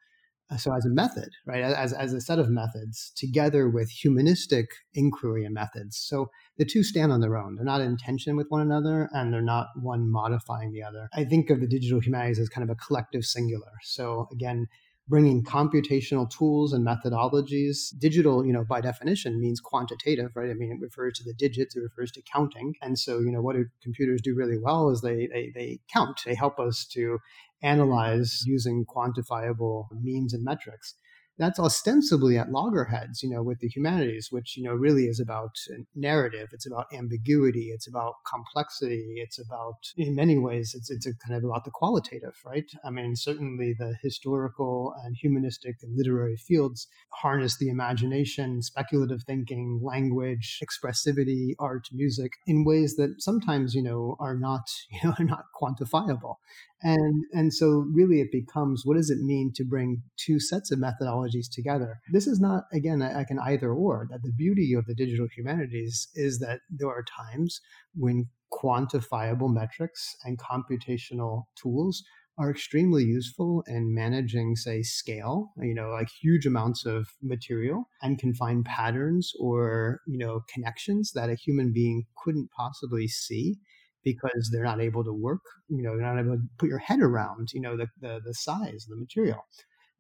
Uh, 0.53 0.57
so 0.57 0.75
as 0.75 0.85
a 0.85 0.91
method, 0.91 1.31
right, 1.47 1.63
as, 1.63 1.93
as 1.93 2.13
a 2.13 2.21
set 2.21 2.39
of 2.39 2.51
methods 2.51 3.13
together 3.17 3.69
with 3.69 3.89
humanistic 3.91 4.67
inquiry 4.95 5.45
and 5.45 5.55
methods. 5.55 5.97
So 5.97 6.31
the 6.59 6.65
two 6.65 6.83
stand 6.83 7.13
on 7.13 7.21
their 7.21 7.37
own. 7.37 7.57
They're 7.57 7.65
not 7.65 7.81
in 7.81 7.97
tension 7.97 8.37
with 8.37 8.49
one 8.51 8.61
another 8.61 9.09
and 9.13 9.33
they're 9.33 9.41
not 9.41 9.69
one 9.81 10.11
modifying 10.11 10.73
the 10.73 10.83
other. 10.83 11.09
I 11.15 11.25
think 11.25 11.51
of 11.51 11.61
the 11.61 11.67
digital 11.67 12.01
humanities 12.01 12.39
as 12.39 12.49
kind 12.49 12.69
of 12.69 12.71
a 12.71 12.79
collective 12.79 13.25
singular. 13.25 13.73
So 13.83 14.29
again, 14.33 14.67
bringing 15.09 15.43
computational 15.43 16.31
tools 16.31 16.73
and 16.73 16.87
methodologies. 16.87 17.97
Digital, 17.99 18.47
you 18.47 18.53
know, 18.53 18.65
by 18.65 18.81
definition 18.81 19.41
means 19.41 19.61
quantitative, 19.61 20.31
right? 20.35 20.51
I 20.51 20.55
mean, 20.55 20.73
it 20.73 20.81
refers 20.81 21.15
to 21.19 21.25
the 21.25 21.35
digits, 21.35 21.77
it 21.77 21.81
refers 21.81 22.13
to 22.13 22.23
counting. 22.23 22.75
And 22.81 22.99
so, 22.99 23.19
you 23.19 23.33
know, 23.33 23.43
what 23.43 23.57
do 23.57 23.67
computers 23.83 24.21
do 24.23 24.35
really 24.35 24.59
well 24.59 24.91
is 24.91 25.01
they, 25.01 25.29
they, 25.33 25.53
they 25.55 25.81
count. 25.93 26.21
They 26.25 26.35
help 26.35 26.59
us 26.59 26.87
to 26.93 27.19
analyze 27.63 28.43
using 28.47 28.85
quantifiable 28.85 29.87
means 30.03 30.35
and 30.35 30.45
metrics 30.45 30.95
that's 31.43 31.59
ostensibly 31.59 32.39
at 32.39 32.51
loggerheads, 32.51 33.23
you 33.23 33.31
know, 33.31 33.43
with 33.43 33.61
the 33.61 33.69
humanities, 33.69 34.29
which, 34.31 34.57
you 34.57 34.63
know, 34.63 34.73
really 34.73 35.05
is 35.05 35.21
about 35.21 35.57
narrative. 35.95 36.49
It's 36.53 36.67
about 36.67 36.87
ambiguity. 36.93 37.71
It's 37.75 37.89
about 37.89 38.15
complexity. 38.31 39.15
It's 39.17 39.39
about, 39.39 39.79
in 39.97 40.15
many 40.15 40.39
ways, 40.39 40.75
it's, 40.75 40.91
it's 40.91 41.07
kind 41.25 41.37
of 41.37 41.45
about 41.45 41.65
the 41.65 41.71
qualitative, 41.71 42.37
right? 42.45 42.71
I 42.85 42.91
mean, 42.91 43.17
certainly 43.17 43.75
the 43.79 43.95
historical 44.03 44.95
and 45.05 45.17
humanistic 45.17 45.77
and 45.83 45.97
literary 45.97 46.37
fields 46.37 46.87
harness 47.11 47.57
the 47.59 47.69
imagination, 47.69 48.63
speculative 48.63 49.23
thinking, 49.25 49.81
language, 49.83 50.61
expressivity, 50.63 51.55
art, 51.59 51.89
music 51.93 52.33
in 52.47 52.65
ways 52.65 52.97
that 52.97 53.17
sometimes, 53.19 53.75
you 53.75 53.83
know, 53.83 54.17
are 54.21 54.37
not, 54.37 54.71
you 54.91 55.01
know, 55.03 55.15
are 55.19 55.25
not 55.25 55.45
quantifiable. 55.61 56.37
And, 56.83 57.25
and 57.33 57.55
so 57.55 57.87
really 57.93 58.21
it 58.21 58.33
becomes 58.33 58.83
what 58.85 58.97
does 58.97 59.11
it 59.11 59.21
mean 59.21 59.53
to 59.55 59.65
bring 59.65 60.03
two 60.17 60.41
sets 60.41 60.71
of 60.73 60.79
methodologies 60.79 61.47
together? 61.51 62.01
This 62.13 62.27
is 62.27 62.41
not, 62.41 62.65
again, 62.73 63.01
like 63.01 63.31
an 63.31 63.39
either 63.39 63.73
or, 63.73 64.09
that 64.11 64.23
the 64.23 64.33
beauty 64.33 64.75
of 64.75 64.87
the 64.87 64.95
digital 64.95 65.29
humanities 65.35 66.09
is 66.15 66.39
that 66.41 66.61
there 66.71 66.89
are 66.89 67.05
times 67.05 67.61
when 67.95 68.27
quantifiable 68.53 69.53
metrics 69.53 70.17
and 70.25 70.39
computational 70.39 71.45
tools 71.61 72.03
are 72.39 72.51
extremely 72.51 73.05
useful 73.05 73.63
in 73.67 73.95
managing, 73.95 74.57
say, 74.57 74.83
scale, 74.83 75.51
you 75.59 75.75
know, 75.75 75.91
like 75.91 76.09
huge 76.09 76.47
amounts 76.47 76.87
of 76.87 77.07
material 77.23 77.85
and 78.01 78.19
can 78.19 78.35
find 78.35 78.65
patterns 78.65 79.33
or, 79.39 80.01
you 80.07 80.19
know, 80.19 80.41
connections 80.53 81.13
that 81.15 81.29
a 81.29 81.35
human 81.35 81.73
being 81.73 82.05
couldn't 82.17 82.51
possibly 82.57 83.07
see 83.07 83.57
because 84.05 84.51
they're 84.53 84.65
not 84.65 84.81
able 84.81 85.05
to 85.05 85.13
work, 85.13 85.43
you 85.69 85.83
know, 85.83 85.97
they're 85.97 86.15
not 86.15 86.21
able 86.21 86.37
to 86.37 86.43
put 86.59 86.69
your 86.69 86.79
head 86.79 87.01
around, 87.01 87.51
you 87.53 87.61
know, 87.61 87.77
the, 87.77 87.87
the, 88.01 88.21
the 88.25 88.35
size, 88.35 88.87
the 88.89 88.97
material. 88.97 89.45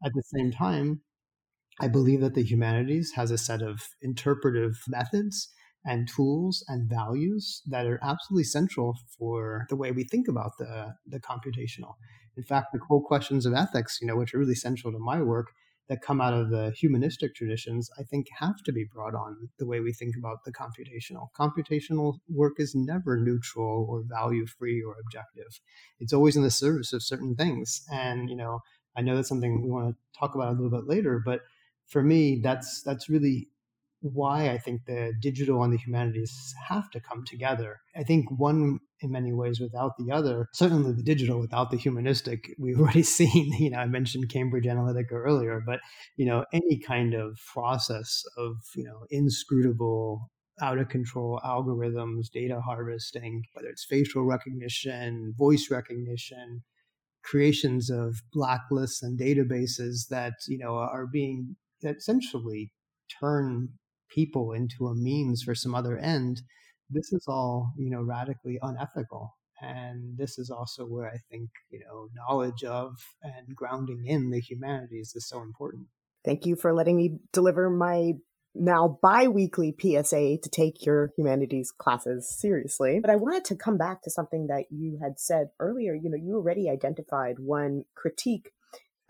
At 0.05 0.12
the 0.15 0.23
same 0.37 0.51
time, 0.51 1.03
I 1.81 1.88
believe 1.88 2.21
that 2.21 2.35
the 2.35 2.43
humanities 2.43 3.12
has 3.17 3.31
a 3.31 3.38
set 3.38 3.62
of 3.62 3.81
interpretive 4.01 4.83
methods 4.88 5.49
and 5.85 6.09
tools 6.09 6.65
and 6.69 6.88
values 6.88 7.62
that 7.67 7.87
are 7.87 7.99
absolutely 8.03 8.45
central 8.45 8.97
for 9.19 9.67
the 9.69 9.77
way 9.77 9.91
we 9.91 10.05
think 10.05 10.29
about 10.29 10.53
the, 10.59 10.95
the 11.07 11.21
computational. 11.21 11.95
In 12.37 12.45
fact, 12.45 12.69
the 12.73 12.79
core 12.79 13.05
questions 13.05 13.47
of 13.47 13.55
ethics, 13.55 13.99
you 14.01 14.07
know, 14.07 14.17
which 14.17 14.35
are 14.35 14.38
really 14.38 14.55
central 14.55 14.93
to 14.93 14.99
my 14.99 15.21
work, 15.21 15.49
that 15.88 16.01
come 16.01 16.21
out 16.21 16.33
of 16.35 16.51
the 16.51 16.73
humanistic 16.77 17.35
traditions, 17.35 17.90
I 17.99 18.03
think 18.05 18.27
have 18.38 18.62
to 18.64 18.73
be 18.73 18.85
brought 18.85 19.14
on 19.14 19.49
the 19.59 19.66
way 19.66 19.81
we 19.81 19.92
think 19.92 20.14
about 20.16 20.45
the 20.45 20.53
computational. 20.53 21.29
Computational 21.38 22.18
work 22.29 22.55
is 22.59 22.75
never 22.75 23.16
neutral 23.16 23.87
or 23.88 24.03
value 24.07 24.47
free 24.47 24.83
or 24.83 24.95
objective. 25.05 25.61
It's 26.01 26.12
always 26.12 26.37
in 26.37 26.42
the 26.42 26.51
service 26.51 26.92
of 26.92 27.03
certain 27.03 27.35
things. 27.35 27.85
And, 27.92 28.31
you 28.31 28.37
know, 28.37 28.61
I 28.97 29.03
know 29.03 29.16
that's 29.16 29.29
something 29.29 29.62
we 29.62 29.71
want 29.71 29.95
to 29.95 30.18
talk 30.18 30.35
about 30.35 30.49
a 30.49 30.53
little 30.53 30.71
bit 30.71 30.87
later, 30.87 31.21
but 31.25 31.40
for 31.87 32.03
me, 32.03 32.40
that's 32.42 32.83
that's 32.83 33.09
really 33.09 33.49
why 34.03 34.51
I 34.51 34.59
think 34.59 34.85
the 34.85 35.12
digital 35.21 35.62
and 35.62 35.73
the 35.73 35.79
humanities 35.79 36.55
have 36.69 36.91
to 36.91 37.01
come 37.01 37.25
together. 37.25 37.81
I 37.97 38.03
think 38.03 38.27
one 38.31 38.81
in 39.01 39.11
many 39.11 39.33
ways 39.33 39.61
without 39.61 39.93
the 39.97 40.12
other, 40.12 40.49
certainly 40.53 40.93
the 40.93 41.03
digital 41.03 41.41
without 41.41 41.71
the 41.71 41.77
humanistic, 41.77 42.55
we've 42.59 42.79
already 42.81 43.03
seen, 43.03 43.53
you 43.53 43.71
know, 43.71 43.79
I 43.79 43.87
mentioned 43.87 44.29
Cambridge 44.29 44.65
Analytica 44.65 45.12
earlier, 45.12 45.62
but, 45.65 45.81
you 46.17 46.27
know, 46.27 46.45
any 46.53 46.79
kind 46.79 47.15
of 47.15 47.38
process 47.53 48.25
of, 48.37 48.57
you 48.75 48.85
know, 48.85 49.07
inscrutable 49.11 50.31
out 50.61 50.79
of 50.79 50.88
control 50.88 51.41
algorithms, 51.45 52.31
data 52.33 52.61
harvesting, 52.61 53.43
whether 53.55 53.69
it's 53.69 53.87
facial 53.88 54.25
recognition, 54.25 55.33
voice 55.37 55.69
recognition, 55.71 56.62
creations 57.25 57.88
of 57.88 58.17
blacklists 58.35 59.03
and 59.03 59.19
databases 59.19 60.09
that, 60.11 60.35
you 60.49 60.59
know, 60.59 60.75
are 60.75 61.07
being 61.07 61.57
essentially 61.85 62.73
turn 63.21 63.69
people 64.14 64.53
into 64.53 64.87
a 64.87 64.94
means 64.94 65.42
for 65.42 65.55
some 65.55 65.75
other 65.75 65.96
end, 65.96 66.42
this 66.90 67.12
is 67.12 67.25
all, 67.27 67.72
you 67.77 67.90
know, 67.90 68.03
radically 68.03 68.59
unethical. 68.62 69.35
And 69.61 70.18
this 70.18 70.38
is 70.38 70.51
also 70.51 70.85
where 70.85 71.09
I 71.09 71.18
think, 71.31 71.48
you 71.70 71.81
know, 71.81 72.09
knowledge 72.16 72.64
of 72.64 72.94
and 73.22 73.55
grounding 73.55 74.05
in 74.07 74.31
the 74.31 74.40
humanities 74.40 75.12
is 75.14 75.29
so 75.29 75.40
important. 75.40 75.87
Thank 76.25 76.46
you 76.46 76.57
for 76.57 76.75
letting 76.75 76.96
me 76.96 77.18
deliver 77.33 77.70
my 77.70 78.14
now 78.55 78.98
bi-weekly 79.01 79.75
PSA 79.81 80.38
to 80.42 80.51
take 80.51 80.85
your 80.85 81.11
humanities 81.16 81.72
classes 81.77 82.29
seriously. 82.29 82.98
But 83.01 83.11
I 83.11 83.16
wanted 83.16 83.44
to 83.46 83.57
come 83.57 83.79
back 83.79 84.03
to 84.03 84.11
something 84.11 84.48
that 84.48 84.64
you 84.70 84.98
had 85.01 85.18
said 85.18 85.48
earlier. 85.59 85.94
You 85.94 86.11
know, 86.11 86.16
you 86.16 86.35
already 86.35 86.68
identified 86.68 87.37
one 87.38 87.85
critique 87.94 88.51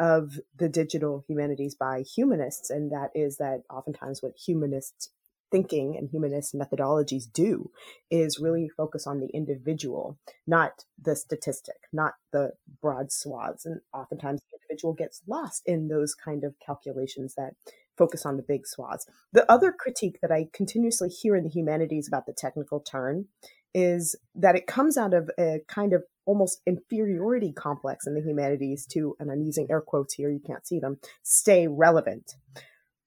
of 0.02 0.40
the 0.58 0.68
digital 0.68 1.24
humanities 1.28 1.76
by 1.76 2.02
humanists, 2.02 2.70
and 2.70 2.90
that 2.90 3.10
is 3.14 3.36
that 3.36 3.62
oftentimes 3.70 4.20
what 4.20 4.32
humanist 4.36 5.12
thinking 5.52 5.96
and 5.96 6.08
humanist 6.10 6.56
methodologies 6.56 7.30
do 7.32 7.70
is 8.10 8.40
really 8.40 8.68
focus 8.68 9.06
on 9.06 9.20
the 9.20 9.28
individual, 9.28 10.18
not 10.44 10.84
the 11.00 11.14
statistic, 11.14 11.76
not 11.92 12.14
the 12.32 12.50
broad 12.80 13.12
swaths. 13.12 13.64
And 13.64 13.80
oftentimes 13.94 14.40
the 14.40 14.58
individual 14.58 14.92
gets 14.92 15.22
lost 15.28 15.62
in 15.66 15.86
those 15.86 16.16
kind 16.16 16.42
of 16.42 16.54
calculations 16.66 17.34
that 17.36 17.52
focus 17.96 18.26
on 18.26 18.36
the 18.36 18.42
big 18.42 18.66
swaths. 18.66 19.06
The 19.32 19.48
other 19.52 19.70
critique 19.70 20.18
that 20.20 20.32
I 20.32 20.48
continuously 20.52 21.10
hear 21.10 21.36
in 21.36 21.44
the 21.44 21.50
humanities 21.50 22.08
about 22.08 22.26
the 22.26 22.32
technical 22.36 22.80
turn 22.80 23.26
is 23.74 24.16
that 24.34 24.56
it 24.56 24.66
comes 24.66 24.96
out 24.96 25.14
of 25.14 25.30
a 25.38 25.60
kind 25.68 25.92
of 25.92 26.02
almost 26.24 26.60
inferiority 26.66 27.52
complex 27.52 28.06
in 28.06 28.14
the 28.14 28.22
humanities 28.22 28.86
to, 28.92 29.16
and 29.18 29.30
I'm 29.30 29.42
using 29.42 29.66
air 29.70 29.80
quotes 29.80 30.14
here, 30.14 30.30
you 30.30 30.40
can't 30.44 30.66
see 30.66 30.78
them, 30.78 30.98
stay 31.22 31.66
relevant. 31.68 32.34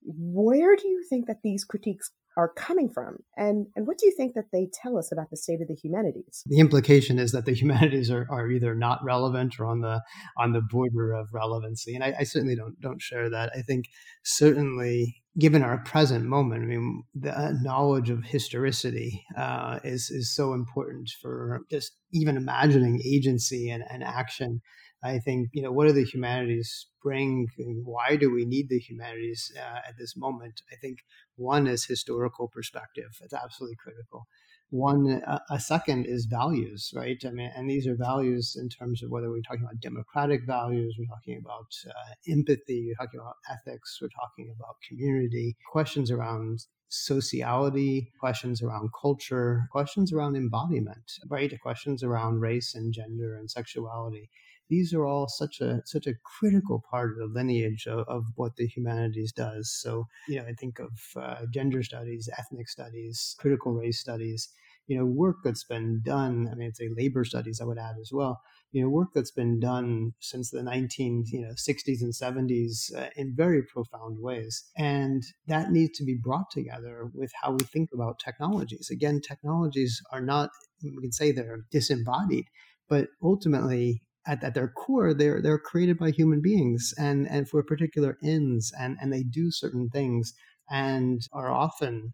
Where 0.03 0.75
do 0.75 0.87
you 0.87 1.03
think 1.09 1.27
that 1.27 1.41
these 1.43 1.63
critiques 1.63 2.11
are 2.37 2.49
coming 2.49 2.89
from? 2.89 3.17
And, 3.37 3.67
and 3.75 3.87
what 3.87 3.97
do 3.97 4.05
you 4.05 4.13
think 4.15 4.33
that 4.35 4.51
they 4.51 4.67
tell 4.73 4.97
us 4.97 5.11
about 5.11 5.29
the 5.29 5.37
state 5.37 5.61
of 5.61 5.67
the 5.67 5.75
humanities? 5.75 6.43
The 6.47 6.59
implication 6.59 7.19
is 7.19 7.31
that 7.31 7.45
the 7.45 7.53
humanities 7.53 8.11
are, 8.11 8.27
are 8.29 8.49
either 8.49 8.75
not 8.75 8.99
relevant 9.03 9.59
or 9.59 9.65
on 9.65 9.81
the 9.81 10.01
on 10.37 10.53
the 10.53 10.61
border 10.61 11.13
of 11.13 11.29
relevancy. 11.33 11.95
And 11.95 12.03
I, 12.03 12.13
I 12.19 12.23
certainly 12.23 12.55
don't 12.55 12.79
don't 12.81 13.01
share 13.01 13.29
that. 13.29 13.51
I 13.55 13.61
think 13.61 13.85
certainly 14.23 15.21
given 15.37 15.63
our 15.63 15.79
present 15.79 16.25
moment, 16.25 16.63
I 16.63 16.65
mean, 16.65 17.03
the 17.13 17.57
knowledge 17.61 18.09
of 18.09 18.23
historicity 18.23 19.25
uh, 19.37 19.79
is 19.83 20.09
is 20.09 20.33
so 20.33 20.53
important 20.53 21.09
for 21.21 21.61
just 21.69 21.91
even 22.13 22.37
imagining 22.37 23.01
agency 23.05 23.69
and, 23.69 23.83
and 23.89 24.03
action. 24.03 24.61
I 25.05 25.19
think 25.19 25.49
you 25.53 25.61
know 25.61 25.71
what 25.71 25.87
do 25.87 25.93
the 25.93 26.03
humanities 26.03 26.87
bring? 27.03 27.47
Why 27.83 28.15
do 28.15 28.33
we 28.33 28.43
need 28.43 28.69
the 28.69 28.79
humanities 28.79 29.51
uh, 29.55 29.79
at 29.87 29.97
this 29.99 30.17
moment? 30.17 30.61
I 30.71 30.75
think 30.77 30.99
one 31.35 31.67
is 31.67 31.85
historical 31.85 32.47
perspective; 32.47 33.11
it's 33.21 33.33
absolutely 33.33 33.75
critical. 33.75 34.25
One, 34.71 35.21
uh, 35.21 35.39
a 35.51 35.59
second 35.59 36.07
is 36.07 36.25
values, 36.25 36.91
right? 36.95 37.21
I 37.23 37.29
mean, 37.29 37.51
and 37.55 37.69
these 37.69 37.85
are 37.85 37.95
values 37.95 38.57
in 38.59 38.67
terms 38.67 39.03
of 39.03 39.11
whether 39.11 39.29
we're 39.29 39.41
talking 39.47 39.63
about 39.63 39.79
democratic 39.79 40.41
values, 40.47 40.95
we're 40.97 41.15
talking 41.15 41.37
about 41.37 41.69
uh, 41.87 42.13
empathy, 42.27 42.87
we're 42.87 43.05
talking 43.05 43.19
about 43.19 43.35
ethics, 43.47 43.99
we're 44.01 44.09
talking 44.09 44.51
about 44.55 44.75
community, 44.89 45.55
questions 45.71 46.09
around 46.09 46.65
sociality, 46.89 48.11
questions 48.19 48.63
around 48.63 48.89
culture, 48.99 49.67
questions 49.71 50.11
around 50.11 50.35
embodiment, 50.35 51.11
right? 51.29 51.53
Questions 51.61 52.03
around 52.03 52.39
race 52.39 52.73
and 52.73 52.91
gender 52.91 53.37
and 53.37 53.51
sexuality 53.51 54.31
these 54.69 54.93
are 54.93 55.05
all 55.05 55.27
such 55.27 55.61
a 55.61 55.81
such 55.85 56.07
a 56.07 56.15
critical 56.23 56.83
part 56.89 57.11
of 57.11 57.17
the 57.17 57.25
lineage 57.27 57.87
of, 57.87 58.07
of 58.07 58.25
what 58.35 58.55
the 58.55 58.67
humanities 58.67 59.31
does. 59.31 59.71
So, 59.71 60.07
you 60.27 60.37
know, 60.37 60.47
I 60.47 60.53
think 60.53 60.79
of 60.79 60.91
uh, 61.15 61.45
gender 61.53 61.83
studies, 61.83 62.29
ethnic 62.37 62.69
studies, 62.69 63.35
critical 63.39 63.73
race 63.73 63.99
studies. 63.99 64.49
You 64.87 64.99
know, 64.99 65.05
work 65.05 65.37
that's 65.43 65.63
been 65.63 66.01
done. 66.05 66.47
I 66.51 66.53
mean, 66.55 66.67
I'd 66.67 66.77
say 66.77 66.89
labor 66.95 67.25
studies. 67.25 67.59
I 67.59 67.65
would 67.65 67.79
add 67.79 67.95
as 67.99 68.11
well. 68.13 68.41
You 68.71 68.83
know, 68.83 68.89
work 68.89 69.09
that's 69.15 69.31
been 69.31 69.59
done 69.59 70.13
since 70.19 70.51
the 70.51 70.61
19 70.61 71.25
you 71.31 71.41
know 71.41 71.53
60s 71.55 72.01
and 72.01 72.13
70s 72.13 72.93
uh, 72.95 73.09
in 73.15 73.35
very 73.35 73.63
profound 73.63 74.19
ways, 74.19 74.63
and 74.77 75.23
that 75.47 75.71
needs 75.71 75.97
to 75.97 76.05
be 76.05 76.15
brought 76.15 76.51
together 76.51 77.09
with 77.13 77.31
how 77.41 77.51
we 77.53 77.65
think 77.65 77.89
about 77.93 78.19
technologies. 78.19 78.89
Again, 78.91 79.21
technologies 79.21 80.01
are 80.11 80.21
not 80.21 80.49
we 80.83 81.01
can 81.01 81.11
say 81.11 81.31
they're 81.31 81.65
disembodied, 81.71 82.45
but 82.87 83.07
ultimately 83.23 84.01
at, 84.27 84.43
at 84.43 84.53
their 84.53 84.67
core, 84.69 85.13
they're 85.13 85.41
they're 85.41 85.59
created 85.59 85.97
by 85.97 86.11
human 86.11 86.41
beings 86.41 86.93
and 86.97 87.27
and 87.29 87.49
for 87.49 87.63
particular 87.63 88.17
ends, 88.23 88.73
and 88.79 88.97
and 89.01 89.11
they 89.11 89.23
do 89.23 89.51
certain 89.51 89.89
things 89.89 90.33
and 90.69 91.27
are 91.31 91.51
often 91.51 92.13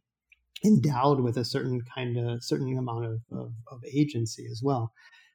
endowed 0.64 1.22
with 1.22 1.38
a 1.38 1.46
certain 1.46 1.82
kind 1.96 2.18
of 2.18 2.44
certain 2.44 2.78
amount 2.78 3.06
of, 3.06 3.20
of, 3.32 3.54
of 3.72 3.82
agency 3.92 4.46
as 4.52 4.62
well. 4.64 4.92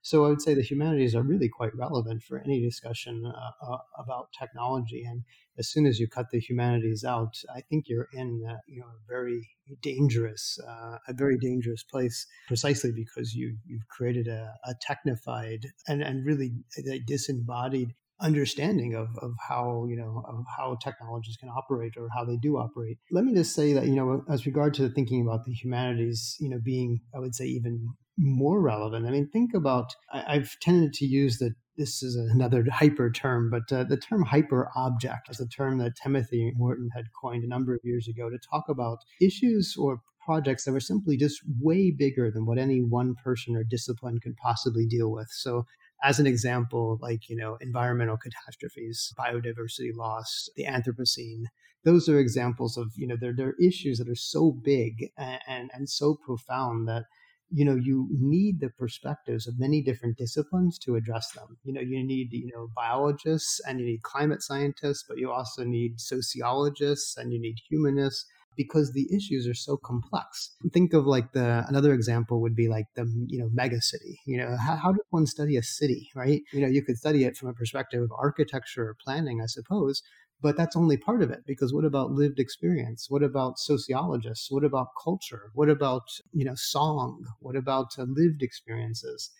So 0.06 0.24
I 0.24 0.28
would 0.28 0.40
say 0.40 0.54
the 0.54 0.62
humanities 0.62 1.16
are 1.16 1.22
really 1.24 1.48
quite 1.48 1.74
relevant 1.74 2.22
for 2.22 2.38
any 2.38 2.62
discussion 2.62 3.24
uh, 3.26 3.72
uh, 3.72 3.78
about 3.98 4.28
technology. 4.38 5.02
And 5.02 5.24
as 5.58 5.68
soon 5.68 5.84
as 5.84 5.98
you 5.98 6.06
cut 6.06 6.26
the 6.30 6.38
humanities 6.38 7.02
out, 7.02 7.34
I 7.52 7.62
think 7.62 7.86
you're 7.88 8.06
in 8.12 8.44
uh, 8.48 8.58
you 8.68 8.82
know 8.82 8.86
a 8.86 9.08
very 9.08 9.50
dangerous 9.82 10.60
uh, 10.64 10.98
a 11.08 11.12
very 11.12 11.36
dangerous 11.36 11.82
place 11.82 12.24
precisely 12.46 12.92
because 12.92 13.34
you 13.34 13.56
you've 13.66 13.88
created 13.88 14.28
a, 14.28 14.54
a 14.64 14.74
technified 14.80 15.66
and 15.88 16.02
and 16.02 16.24
really 16.24 16.52
a 16.78 17.00
disembodied 17.00 17.92
understanding 18.20 18.94
of, 18.94 19.08
of 19.20 19.32
how 19.48 19.86
you 19.88 19.96
know 19.96 20.22
of 20.28 20.44
how 20.56 20.76
technologies 20.80 21.36
can 21.36 21.48
operate 21.48 21.94
or 21.98 22.08
how 22.14 22.24
they 22.24 22.36
do 22.36 22.56
operate 22.56 22.96
let 23.10 23.24
me 23.24 23.34
just 23.34 23.54
say 23.54 23.74
that 23.74 23.86
you 23.86 23.96
know 23.96 24.24
as 24.30 24.46
regard 24.46 24.72
to 24.72 24.88
thinking 24.88 25.20
about 25.20 25.44
the 25.44 25.52
humanities 25.52 26.34
you 26.40 26.48
know 26.48 26.58
being 26.64 26.98
i 27.14 27.18
would 27.18 27.34
say 27.34 27.44
even 27.44 27.92
more 28.18 28.60
relevant. 28.60 29.06
I 29.06 29.10
mean, 29.10 29.28
think 29.28 29.54
about, 29.54 29.94
I, 30.12 30.34
have 30.34 30.58
tended 30.60 30.92
to 30.94 31.06
use 31.06 31.38
the, 31.38 31.54
this 31.76 32.02
is 32.02 32.16
another 32.16 32.64
hyper 32.72 33.10
term, 33.10 33.50
but 33.50 33.70
uh, 33.70 33.84
the 33.84 33.96
term 33.96 34.22
hyper 34.22 34.70
object 34.74 35.28
is 35.30 35.40
a 35.40 35.48
term 35.48 35.78
that 35.78 35.96
Timothy 35.96 36.52
Morton 36.56 36.90
had 36.94 37.06
coined 37.20 37.44
a 37.44 37.48
number 37.48 37.74
of 37.74 37.80
years 37.84 38.08
ago 38.08 38.30
to 38.30 38.38
talk 38.38 38.68
about 38.68 38.98
issues 39.20 39.76
or 39.78 40.00
projects 40.24 40.64
that 40.64 40.72
were 40.72 40.80
simply 40.80 41.16
just 41.16 41.40
way 41.60 41.90
bigger 41.90 42.30
than 42.30 42.46
what 42.46 42.58
any 42.58 42.82
one 42.82 43.14
person 43.14 43.54
or 43.54 43.62
discipline 43.62 44.18
could 44.18 44.36
possibly 44.36 44.86
deal 44.86 45.10
with. 45.10 45.28
So, 45.30 45.66
as 46.02 46.18
an 46.18 46.26
example, 46.26 46.98
like, 47.00 47.28
you 47.30 47.36
know, 47.36 47.56
environmental 47.60 48.18
catastrophes, 48.18 49.14
biodiversity 49.18 49.94
loss, 49.94 50.50
the 50.56 50.64
Anthropocene, 50.64 51.44
those 51.84 52.08
are 52.08 52.18
examples 52.18 52.76
of, 52.76 52.92
you 52.96 53.06
know, 53.06 53.16
they're, 53.18 53.32
they're 53.32 53.54
issues 53.62 53.98
that 53.98 54.08
are 54.08 54.16
so 54.16 54.50
big 54.50 55.10
and, 55.16 55.40
and, 55.46 55.70
and 55.72 55.88
so 55.88 56.14
profound 56.14 56.86
that 56.88 57.04
you 57.50 57.64
know 57.64 57.74
you 57.76 58.08
need 58.10 58.60
the 58.60 58.70
perspectives 58.70 59.46
of 59.46 59.58
many 59.58 59.82
different 59.82 60.16
disciplines 60.18 60.78
to 60.80 60.96
address 60.96 61.30
them. 61.32 61.56
You 61.64 61.72
know 61.72 61.80
you 61.80 62.02
need 62.04 62.32
you 62.32 62.50
know 62.54 62.68
biologists 62.74 63.60
and 63.66 63.80
you 63.80 63.86
need 63.86 64.02
climate 64.02 64.42
scientists 64.42 65.04
but 65.08 65.18
you 65.18 65.30
also 65.30 65.64
need 65.64 66.00
sociologists 66.00 67.16
and 67.16 67.32
you 67.32 67.40
need 67.40 67.56
humanists 67.68 68.26
because 68.56 68.92
the 68.92 69.06
issues 69.14 69.46
are 69.46 69.54
so 69.54 69.76
complex. 69.76 70.56
Think 70.72 70.94
of 70.94 71.04
like 71.06 71.32
the 71.32 71.64
another 71.68 71.92
example 71.92 72.40
would 72.40 72.56
be 72.56 72.68
like 72.68 72.86
the 72.94 73.04
you 73.28 73.38
know 73.38 73.50
mega 73.52 73.80
city. 73.80 74.20
You 74.26 74.38
know 74.38 74.56
how, 74.56 74.76
how 74.76 74.92
does 74.92 75.04
one 75.10 75.26
study 75.26 75.56
a 75.56 75.62
city 75.62 76.10
right? 76.14 76.42
You 76.52 76.60
know 76.62 76.68
you 76.68 76.82
could 76.82 76.96
study 76.98 77.24
it 77.24 77.36
from 77.36 77.48
a 77.48 77.54
perspective 77.54 78.02
of 78.02 78.10
architecture 78.18 78.88
or 78.88 78.96
planning 79.04 79.40
i 79.42 79.46
suppose 79.46 80.02
but 80.42 80.56
that's 80.56 80.76
only 80.76 80.96
part 80.96 81.22
of 81.22 81.30
it 81.30 81.44
because 81.46 81.72
what 81.72 81.84
about 81.84 82.12
lived 82.12 82.38
experience? 82.38 83.06
What 83.10 83.22
about 83.22 83.58
sociologists? 83.58 84.50
What 84.50 84.64
about 84.64 84.88
culture? 85.02 85.50
What 85.54 85.68
about 85.68 86.04
you 86.32 86.44
know 86.44 86.54
song? 86.54 87.24
What 87.40 87.56
about 87.56 87.98
uh, 87.98 88.04
lived 88.04 88.42
experiences 88.42 89.30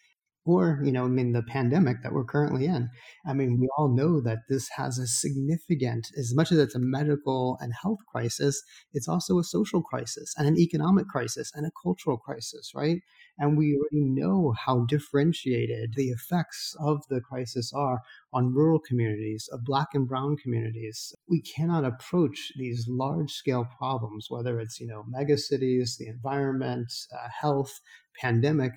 or 0.46 0.80
you 0.82 0.92
know 0.92 1.04
i 1.04 1.08
mean 1.08 1.32
the 1.32 1.42
pandemic 1.42 2.02
that 2.02 2.12
we're 2.12 2.24
currently 2.24 2.64
in. 2.66 2.88
I 3.26 3.34
mean 3.34 3.58
we 3.60 3.68
all 3.76 3.88
know 3.88 4.20
that 4.20 4.48
this 4.48 4.68
has 4.76 4.98
a 4.98 5.06
significant 5.06 6.08
as 6.16 6.34
much 6.34 6.52
as 6.52 6.58
it's 6.58 6.74
a 6.74 6.80
medical 6.80 7.58
and 7.60 7.72
health 7.82 7.98
crisis 8.10 8.62
it's 8.92 9.08
also 9.08 9.38
a 9.38 9.44
social 9.44 9.82
crisis 9.82 10.32
and 10.38 10.46
an 10.46 10.58
economic 10.58 11.08
crisis 11.08 11.52
and 11.54 11.66
a 11.66 11.70
cultural 11.82 12.16
crisis 12.16 12.72
right? 12.74 13.00
And 13.38 13.58
we 13.58 13.76
already 13.76 14.08
know 14.08 14.54
how 14.64 14.86
differentiated 14.86 15.92
the 15.94 16.08
effects 16.08 16.74
of 16.80 17.02
the 17.10 17.20
crisis 17.20 17.72
are 17.74 18.00
on 18.32 18.54
rural 18.54 18.78
communities 18.78 19.48
of 19.52 19.64
black 19.64 19.88
and 19.92 20.08
brown 20.08 20.36
communities. 20.36 21.14
We 21.28 21.42
cannot 21.42 21.84
approach 21.84 22.52
these 22.56 22.86
large 22.88 23.32
scale 23.32 23.66
problems 23.78 24.26
whether 24.30 24.60
it's 24.60 24.80
you 24.80 24.86
know 24.86 25.04
megacities 25.12 25.98
the 25.98 26.06
environment 26.06 26.92
uh, 27.12 27.28
health 27.40 27.80
pandemic 28.20 28.72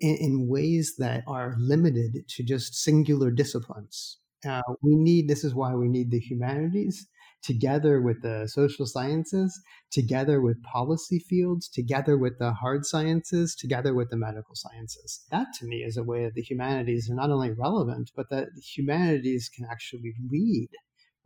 in, 0.00 0.16
in 0.16 0.48
ways 0.48 0.94
that 0.98 1.24
are 1.26 1.54
limited 1.58 2.28
to 2.28 2.42
just 2.42 2.74
singular 2.74 3.30
disciplines. 3.30 4.18
Uh, 4.46 4.62
we 4.82 4.94
need, 4.94 5.28
this 5.28 5.44
is 5.44 5.54
why 5.54 5.74
we 5.74 5.88
need 5.88 6.10
the 6.10 6.20
humanities 6.20 7.06
together 7.42 8.00
with 8.00 8.22
the 8.22 8.48
social 8.48 8.86
sciences, 8.86 9.60
together 9.92 10.40
with 10.40 10.62
policy 10.62 11.18
fields, 11.18 11.68
together 11.68 12.18
with 12.18 12.38
the 12.38 12.52
hard 12.52 12.84
sciences, 12.84 13.54
together 13.54 13.94
with 13.94 14.10
the 14.10 14.16
medical 14.16 14.54
sciences. 14.54 15.24
That 15.30 15.48
to 15.60 15.66
me 15.66 15.76
is 15.76 15.96
a 15.96 16.02
way 16.02 16.24
that 16.24 16.34
the 16.34 16.42
humanities 16.42 17.08
are 17.08 17.14
not 17.14 17.30
only 17.30 17.52
relevant, 17.52 18.10
but 18.16 18.30
that 18.30 18.48
the 18.54 18.60
humanities 18.60 19.48
can 19.54 19.66
actually 19.70 20.14
lead 20.28 20.70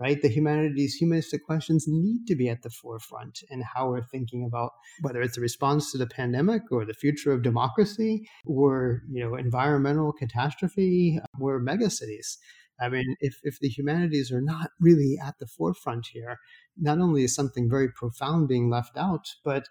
right? 0.01 0.21
The 0.23 0.29
humanities, 0.29 0.95
humanistic 0.95 1.45
questions 1.45 1.85
need 1.87 2.27
to 2.27 2.35
be 2.35 2.49
at 2.49 2.63
the 2.63 2.71
forefront 2.71 3.41
in 3.51 3.61
how 3.61 3.91
we're 3.91 4.07
thinking 4.07 4.45
about 4.45 4.73
whether 5.03 5.21
it's 5.21 5.37
a 5.37 5.43
response 5.43 5.93
to 5.93 5.99
the 5.99 6.07
pandemic 6.07 6.63
or 6.71 6.87
the 6.87 6.95
future 6.95 7.33
of 7.33 7.43
democracy 7.43 8.27
or, 8.47 9.03
you 9.11 9.23
know, 9.23 9.37
environmental 9.37 10.13
catastrophe 10.13 11.21
uh, 11.23 11.27
or 11.39 11.61
megacities. 11.61 12.39
I 12.81 12.89
mean, 12.89 13.15
if, 13.21 13.39
if 13.43 13.59
the 13.61 13.69
humanities 13.69 14.33
are 14.33 14.41
not 14.41 14.71
really 14.81 15.19
at 15.23 15.35
the 15.39 15.47
forefront 15.47 16.07
here, 16.13 16.39
not 16.79 16.99
only 16.99 17.25
is 17.25 17.35
something 17.35 17.69
very 17.69 17.93
profound 17.93 18.49
being 18.49 18.71
left 18.71 18.97
out, 18.97 19.27
but 19.45 19.67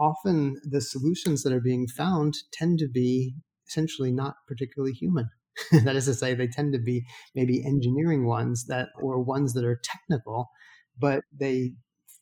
often 0.00 0.56
the 0.64 0.80
solutions 0.80 1.42
that 1.42 1.52
are 1.52 1.60
being 1.60 1.86
found 1.86 2.34
tend 2.50 2.78
to 2.78 2.88
be 2.88 3.34
essentially 3.68 4.10
not 4.10 4.36
particularly 4.48 4.94
human. 4.94 5.28
that 5.84 5.96
is 5.96 6.06
to 6.06 6.14
say, 6.14 6.34
they 6.34 6.48
tend 6.48 6.72
to 6.72 6.78
be 6.78 7.04
maybe 7.34 7.64
engineering 7.64 8.26
ones 8.26 8.66
that 8.68 8.88
or 9.00 9.20
ones 9.22 9.54
that 9.54 9.64
are 9.64 9.80
technical, 9.82 10.48
but 10.98 11.22
they 11.32 11.72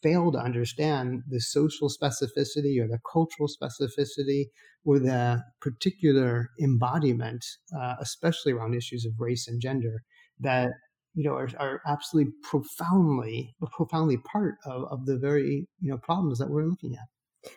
fail 0.02 0.30
to 0.30 0.38
understand 0.38 1.22
the 1.28 1.40
social 1.40 1.88
specificity 1.88 2.78
or 2.78 2.86
the 2.86 2.98
cultural 3.10 3.48
specificity 3.48 4.44
or 4.84 4.98
the 4.98 5.42
particular 5.62 6.50
embodiment, 6.62 7.42
uh, 7.76 7.94
especially 8.00 8.52
around 8.52 8.74
issues 8.74 9.06
of 9.06 9.12
race 9.18 9.48
and 9.48 9.62
gender, 9.62 10.02
that 10.38 10.70
you 11.14 11.24
know 11.24 11.34
are, 11.34 11.48
are 11.58 11.80
absolutely 11.86 12.32
profoundly 12.42 13.54
profoundly 13.72 14.18
part 14.18 14.56
of, 14.66 14.84
of 14.90 15.06
the 15.06 15.16
very 15.16 15.66
you 15.80 15.90
know 15.90 15.98
problems 15.98 16.38
that 16.38 16.50
we're 16.50 16.66
looking 16.66 16.94
at. 16.94 17.08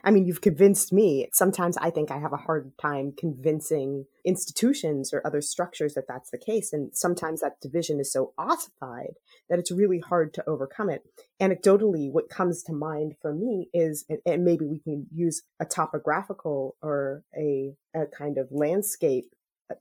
I 0.03 0.11
mean, 0.11 0.25
you've 0.25 0.41
convinced 0.41 0.91
me. 0.91 1.27
Sometimes 1.33 1.77
I 1.77 1.89
think 1.89 2.11
I 2.11 2.19
have 2.19 2.33
a 2.33 2.37
hard 2.37 2.71
time 2.77 3.13
convincing 3.17 4.05
institutions 4.25 5.13
or 5.13 5.25
other 5.25 5.41
structures 5.41 5.93
that 5.93 6.07
that's 6.07 6.29
the 6.31 6.37
case. 6.37 6.73
And 6.73 6.95
sometimes 6.95 7.41
that 7.41 7.61
division 7.61 7.99
is 7.99 8.11
so 8.11 8.33
ossified 8.37 9.13
that 9.49 9.59
it's 9.59 9.71
really 9.71 9.99
hard 9.99 10.33
to 10.35 10.43
overcome 10.47 10.89
it. 10.89 11.03
Anecdotally, 11.41 12.11
what 12.11 12.29
comes 12.29 12.63
to 12.63 12.73
mind 12.73 13.15
for 13.21 13.33
me 13.33 13.69
is, 13.73 14.05
and 14.25 14.43
maybe 14.43 14.65
we 14.65 14.79
can 14.79 15.07
use 15.13 15.43
a 15.59 15.65
topographical 15.65 16.75
or 16.81 17.23
a, 17.37 17.73
a 17.95 18.05
kind 18.07 18.37
of 18.37 18.47
landscape 18.51 19.25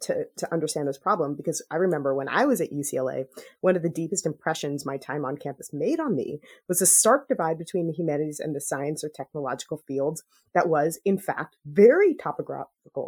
to, 0.00 0.26
to 0.36 0.52
understand 0.52 0.88
this 0.88 0.98
problem 0.98 1.34
because 1.34 1.64
I 1.70 1.76
remember 1.76 2.14
when 2.14 2.28
I 2.28 2.44
was 2.44 2.60
at 2.60 2.72
UCLA, 2.72 3.26
one 3.60 3.76
of 3.76 3.82
the 3.82 3.88
deepest 3.88 4.26
impressions 4.26 4.86
my 4.86 4.96
time 4.96 5.24
on 5.24 5.36
campus 5.36 5.72
made 5.72 6.00
on 6.00 6.16
me 6.16 6.40
was 6.68 6.82
a 6.82 6.86
stark 6.86 7.28
divide 7.28 7.58
between 7.58 7.86
the 7.86 7.92
humanities 7.92 8.40
and 8.40 8.54
the 8.54 8.60
science 8.60 9.04
or 9.04 9.08
technological 9.08 9.82
fields 9.86 10.22
that 10.54 10.68
was, 10.68 10.98
in 11.04 11.18
fact, 11.18 11.56
very 11.64 12.14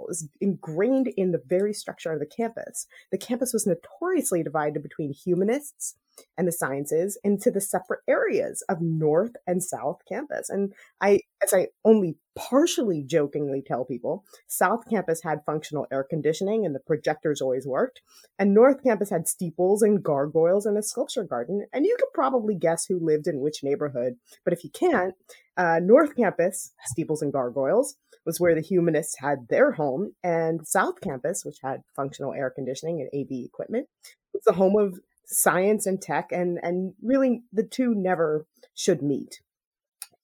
is 0.09 0.29
ingrained 0.41 1.09
in 1.17 1.33
the 1.33 1.43
very 1.47 1.73
structure 1.73 2.13
of 2.13 2.21
the 2.21 2.27
campus. 2.27 2.87
The 3.11 3.19
campus 3.19 3.53
was 3.53 3.67
notoriously 3.67 4.43
divided 4.43 4.83
between 4.83 5.13
humanists 5.13 5.97
and 6.37 6.47
the 6.47 6.53
sciences 6.53 7.19
into 7.23 7.51
the 7.51 7.61
separate 7.61 8.01
areas 8.09 8.63
of 8.69 8.81
North 8.81 9.33
and 9.47 9.63
South 9.63 10.01
Campus. 10.09 10.49
And 10.49 10.73
I, 11.01 11.21
as 11.43 11.53
I 11.53 11.69
only 11.85 12.17
partially 12.37 13.03
jokingly 13.03 13.63
tell 13.65 13.85
people, 13.85 14.25
South 14.47 14.89
Campus 14.89 15.23
had 15.23 15.45
functional 15.45 15.87
air 15.93 16.05
conditioning 16.09 16.65
and 16.65 16.75
the 16.75 16.81
projectors 16.81 17.41
always 17.41 17.67
worked. 17.67 18.01
And 18.39 18.55
North 18.55 18.83
Campus 18.83 19.11
had 19.11 19.29
steeples 19.29 19.83
and 19.83 20.03
gargoyles 20.03 20.67
and 20.67 20.79
a 20.79 20.83
sculpture 20.83 21.25
garden. 21.25 21.67
And 21.73 21.85
you 21.85 21.97
could 21.99 22.13
probably 22.15 22.55
guess 22.55 22.87
who 22.87 22.99
lived 22.99 23.27
in 23.27 23.41
which 23.41 23.63
neighborhood. 23.63 24.15
But 24.45 24.53
if 24.53 24.65
you 24.65 24.71
can't, 24.71 25.15
uh, 25.57 25.81
North 25.83 26.15
Campus, 26.17 26.73
steeples 26.85 27.23
and 27.23 27.33
gargoyles, 27.33 27.97
was 28.29 28.39
where 28.39 28.55
the 28.55 28.61
humanists 28.61 29.17
had 29.19 29.49
their 29.49 29.73
home. 29.73 30.13
And 30.23 30.69
South 30.69 31.01
Campus, 31.01 31.47
which 31.47 31.61
had 31.63 31.81
functional 31.97 32.35
air 32.35 32.51
conditioning 32.51 33.01
and 33.01 33.09
AV 33.19 33.47
equipment, 33.47 33.89
was 34.35 34.43
the 34.45 34.53
home 34.53 34.77
of 34.77 35.01
science 35.25 35.87
and 35.87 36.01
tech 36.01 36.29
and 36.31 36.59
and 36.63 36.95
really 37.03 37.43
the 37.53 37.63
two 37.63 37.95
never 37.95 38.47
should 38.75 39.03
meet 39.03 39.41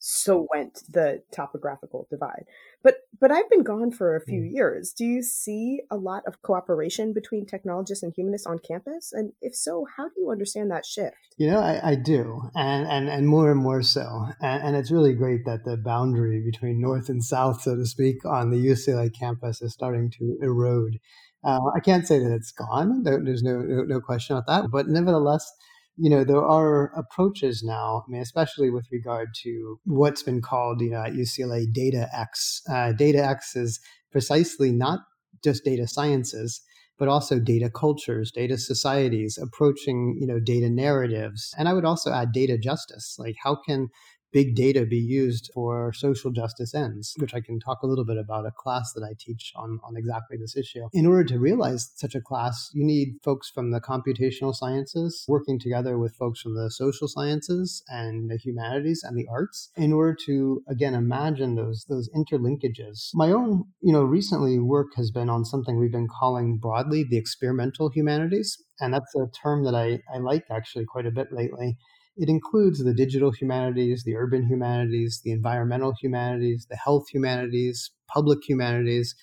so 0.07 0.47
went 0.53 0.83
the 0.87 1.23
topographical 1.33 2.07
divide. 2.11 2.45
But 2.83 2.97
but 3.19 3.33
i've 3.33 3.49
been 3.49 3.63
gone 3.63 3.91
for 3.91 4.15
a 4.15 4.21
few 4.21 4.43
mm. 4.43 4.53
years. 4.53 4.93
Do 4.93 5.03
you 5.03 5.23
see 5.23 5.81
a 5.91 5.97
lot 5.97 6.25
of 6.27 6.43
cooperation 6.43 7.15
between 7.15 7.47
technologists 7.47 8.03
and 8.03 8.13
humanists 8.15 8.47
on 8.47 8.59
campus? 8.59 9.15
And 9.15 9.33
if 9.41 9.57
so 9.57 9.87
how 9.97 10.09
do 10.09 10.15
you 10.19 10.31
understand 10.31 10.71
that 10.71 10.85
shift? 10.85 11.17
You 11.39 11.51
know 11.51 11.59
i, 11.59 11.93
I 11.93 11.95
do. 11.95 12.51
And, 12.55 12.87
and 12.87 13.09
and 13.09 13.27
more 13.27 13.51
and 13.51 13.63
more 13.63 13.81
so. 13.81 14.27
And, 14.43 14.63
and 14.63 14.77
it's 14.77 14.91
really 14.91 15.15
great 15.15 15.47
that 15.47 15.65
the 15.65 15.79
boundary 15.79 16.43
between 16.45 16.83
north 16.83 17.09
and 17.09 17.25
south 17.25 17.63
so 17.63 17.75
to 17.75 17.87
speak 17.87 18.27
on 18.27 18.51
the 18.51 18.59
ucla 18.59 19.09
campus 19.19 19.63
is 19.63 19.73
starting 19.73 20.11
to 20.19 20.39
erode. 20.43 21.01
Uh, 21.43 21.61
I 21.75 21.81
can't 21.81 22.07
say 22.07 22.19
that 22.19 22.33
it's 22.35 22.53
gone. 22.53 23.05
there's 23.05 23.43
no, 23.43 23.61
no, 23.61 23.85
no 23.85 24.01
question 24.01 24.37
about 24.37 24.47
that. 24.47 24.71
But 24.71 24.89
nevertheless, 24.89 25.51
you 25.97 26.11
know, 26.11 26.25
there 26.25 26.45
are 26.45 26.93
approaches 26.97 27.63
now. 27.63 28.05
I 28.07 28.11
mean, 28.11 28.23
especially 28.23 28.71
with 28.71 28.87
regard 28.91 29.29
to 29.43 29.79
what's 29.85 30.23
been 30.23 30.43
called, 30.43 30.81
you 30.81 30.91
know, 30.91 31.03
at 31.03 31.13
UCLA 31.13 31.73
Data 31.73 32.09
X. 32.13 32.63
Uh, 32.69 32.93
data 32.93 33.25
X 33.25 33.55
is 33.55 33.81
precisely 34.11 34.73
not 34.73 35.01
just 35.43 35.65
data 35.65 35.87
sciences, 35.87 36.63
but 36.99 37.09
also 37.09 37.39
data 37.39 37.71
cultures, 37.71 38.31
data 38.33 38.57
societies, 38.57 39.39
approaching, 39.41 40.17
you 40.21 40.27
know, 40.27 40.41
data 40.41 40.71
narratives. 40.71 41.55
And 41.59 41.69
I 41.69 41.73
would 41.73 41.85
also 41.85 42.13
add 42.13 42.33
data 42.33 42.57
justice. 42.59 43.17
Like, 43.19 43.35
how 43.43 43.57
can 43.57 43.89
big 44.35 44.57
data 44.57 44.85
be 44.85 44.99
used 44.99 45.49
for 45.55 45.93
social 45.95 46.33
justice 46.33 46.75
ends, 46.75 47.15
which 47.19 47.35
I 47.35 47.41
can 47.41 47.61
talk 47.61 47.83
a 47.83 47.87
little 47.87 48.05
bit 48.05 48.19
about 48.19 48.45
a 48.45 48.51
class 48.51 48.93
that 48.95 49.05
I 49.05 49.15
teach 49.19 49.53
on, 49.55 49.79
on 49.85 49.97
exactly 49.97 50.37
this 50.37 50.57
issue. 50.57 50.89
In 50.93 51.07
order 51.07 51.23
to 51.25 51.39
realize 51.39 51.93
such 51.95 52.17
a 52.17 52.21
class, 52.21 52.69
you 52.75 52.85
need 52.85 53.15
folks 53.23 53.49
from 53.49 53.71
the 53.71 53.81
computational 53.81 54.53
sciences 54.53 55.25
working 55.29 55.61
together 55.61 55.97
with 55.99 56.17
folks 56.17 56.41
from 56.41 56.57
the 56.57 56.69
social 56.69 57.07
sciences 57.07 57.85
and 57.89 58.29
the 58.29 58.37
humanities 58.37 59.03
and 59.05 59.17
the 59.17 59.29
arts 59.31 59.71
in 59.77 59.93
order 59.93 60.17
to, 60.27 60.63
again, 60.69 60.95
imagine 60.95 61.55
those, 61.55 61.85
those 61.89 62.11
interlinkages. 62.11 63.11
My 63.15 63.31
own, 63.31 63.65
you 63.81 63.93
know, 63.93 64.03
recently 64.03 64.59
work 64.59 64.89
has 64.97 65.13
been 65.13 65.31
on 65.31 65.45
something 65.45 65.79
we've 65.79 65.93
been 65.93 66.09
calling 66.09 66.59
broadly 66.59 67.05
the 67.09 67.17
experimental 67.17 67.89
humanities. 67.89 68.59
And 68.81 68.93
that's 68.93 69.15
a 69.15 69.29
term 69.31 69.63
that 69.65 69.77
I, 69.77 70.01
I 70.13 70.19
like 70.19 70.47
actually 70.51 70.87
quite 70.87 71.07
a 71.07 71.13
bit 71.13 71.29
lately 71.31 71.79
it 72.17 72.29
includes 72.29 72.83
the 72.83 72.95
digital 72.95 73.33
humanities, 73.33 74.05
the 74.05 74.17
urban 74.17 74.47
humanities, 74.47 75.21
the 75.25 75.33
environmental 75.33 75.95
humanities, 76.01 76.67
the 76.71 76.77
health 76.77 77.09
humanities, 77.13 77.91
public 78.09 78.39
humanities. 78.49 79.15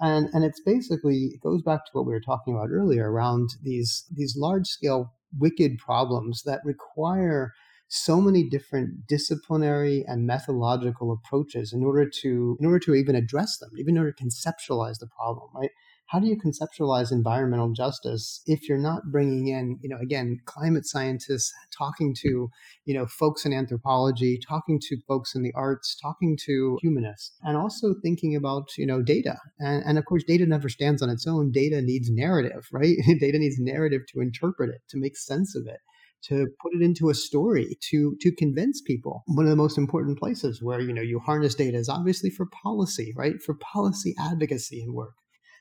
And, 0.00 0.28
and 0.32 0.44
it's 0.44 0.60
basically, 0.60 1.30
it 1.34 1.40
goes 1.40 1.62
back 1.62 1.84
to 1.86 1.90
what 1.92 2.06
we 2.06 2.12
were 2.12 2.20
talking 2.20 2.54
about 2.54 2.70
earlier 2.70 3.10
around 3.10 3.50
these, 3.62 4.04
these 4.12 4.36
large 4.36 4.66
scale 4.66 5.12
wicked 5.38 5.78
problems 5.78 6.42
that 6.44 6.60
require 6.64 7.52
so 7.88 8.20
many 8.20 8.48
different 8.48 9.06
disciplinary 9.06 10.04
and 10.06 10.26
methodological 10.26 11.12
approaches 11.12 11.72
in 11.72 11.84
order 11.84 12.08
to 12.08 12.56
in 12.58 12.66
order 12.66 12.78
to 12.78 12.94
even 12.94 13.14
address 13.14 13.58
them 13.58 13.70
even 13.78 13.94
in 13.94 13.98
order 13.98 14.10
to 14.10 14.24
conceptualize 14.24 14.98
the 14.98 15.06
problem 15.06 15.48
right 15.54 15.70
how 16.06 16.20
do 16.20 16.26
you 16.26 16.36
conceptualize 16.36 17.10
environmental 17.10 17.72
justice 17.72 18.42
if 18.46 18.68
you're 18.68 18.78
not 18.78 19.10
bringing 19.10 19.48
in 19.48 19.78
you 19.82 19.88
know 19.88 19.98
again 19.98 20.38
climate 20.44 20.86
scientists 20.86 21.52
talking 21.76 22.14
to 22.14 22.48
you 22.84 22.94
know 22.94 23.06
folks 23.06 23.44
in 23.44 23.52
anthropology 23.52 24.38
talking 24.46 24.78
to 24.80 24.96
folks 25.08 25.34
in 25.34 25.42
the 25.42 25.52
arts 25.54 25.96
talking 26.00 26.36
to 26.46 26.78
humanists 26.80 27.36
and 27.42 27.56
also 27.56 27.94
thinking 28.02 28.36
about 28.36 28.68
you 28.76 28.86
know 28.86 29.02
data? 29.02 29.36
And, 29.58 29.82
and 29.84 29.98
of 29.98 30.04
course 30.04 30.24
data 30.24 30.46
never 30.46 30.68
stands 30.68 31.02
on 31.02 31.10
its 31.10 31.26
own. 31.26 31.50
Data 31.50 31.80
needs 31.80 32.10
narrative 32.10 32.66
right? 32.72 32.96
Data 33.20 33.38
needs 33.38 33.58
narrative 33.58 34.02
to 34.12 34.20
interpret 34.20 34.70
it 34.70 34.82
to 34.90 34.98
make 34.98 35.16
sense 35.16 35.56
of 35.56 35.66
it 35.66 35.80
to 36.24 36.46
put 36.62 36.72
it 36.74 36.82
into 36.82 37.10
a 37.10 37.14
story 37.14 37.76
to 37.90 38.16
to 38.20 38.32
convince 38.32 38.80
people. 38.80 39.22
One 39.26 39.46
of 39.46 39.50
the 39.50 39.56
most 39.56 39.78
important 39.78 40.18
places 40.18 40.62
where 40.62 40.80
you 40.80 40.92
know 40.92 41.02
you 41.02 41.18
harness 41.18 41.54
data 41.54 41.76
is 41.76 41.88
obviously 41.88 42.30
for 42.30 42.46
policy 42.46 43.12
right? 43.16 43.42
For 43.42 43.54
policy 43.54 44.14
advocacy 44.18 44.82
and 44.82 44.94
work 44.94 45.14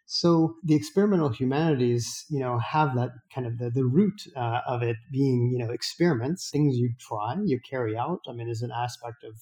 so 0.05 0.55
the 0.63 0.75
experimental 0.75 1.29
humanities, 1.29 2.25
you 2.29 2.39
know, 2.39 2.59
have 2.59 2.95
that 2.95 3.11
kind 3.33 3.47
of 3.47 3.57
the, 3.57 3.69
the 3.69 3.85
root 3.85 4.21
uh, 4.35 4.59
of 4.67 4.83
it 4.83 4.97
being, 5.11 5.49
you 5.51 5.57
know, 5.57 5.71
experiments, 5.71 6.49
things 6.51 6.75
you 6.77 6.91
try, 6.99 7.37
you 7.45 7.59
carry 7.67 7.97
out. 7.97 8.19
I 8.27 8.33
mean, 8.33 8.47
there's 8.47 8.61
an 8.61 8.71
aspect 8.71 9.23
of 9.23 9.35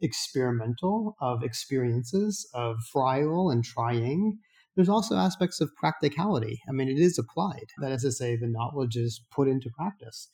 experimental, 0.00 1.16
of 1.20 1.42
experiences, 1.42 2.48
of 2.54 2.78
trial 2.90 3.50
and 3.50 3.64
trying. 3.64 4.38
There's 4.76 4.88
also 4.88 5.16
aspects 5.16 5.60
of 5.60 5.74
practicality. 5.76 6.60
I 6.68 6.72
mean, 6.72 6.88
it 6.88 6.98
is 6.98 7.18
applied. 7.18 7.66
That 7.80 7.92
is 7.92 8.02
to 8.02 8.12
say, 8.12 8.36
the 8.36 8.46
knowledge 8.46 8.96
is 8.96 9.20
put 9.30 9.48
into 9.48 9.70
practice. 9.76 10.28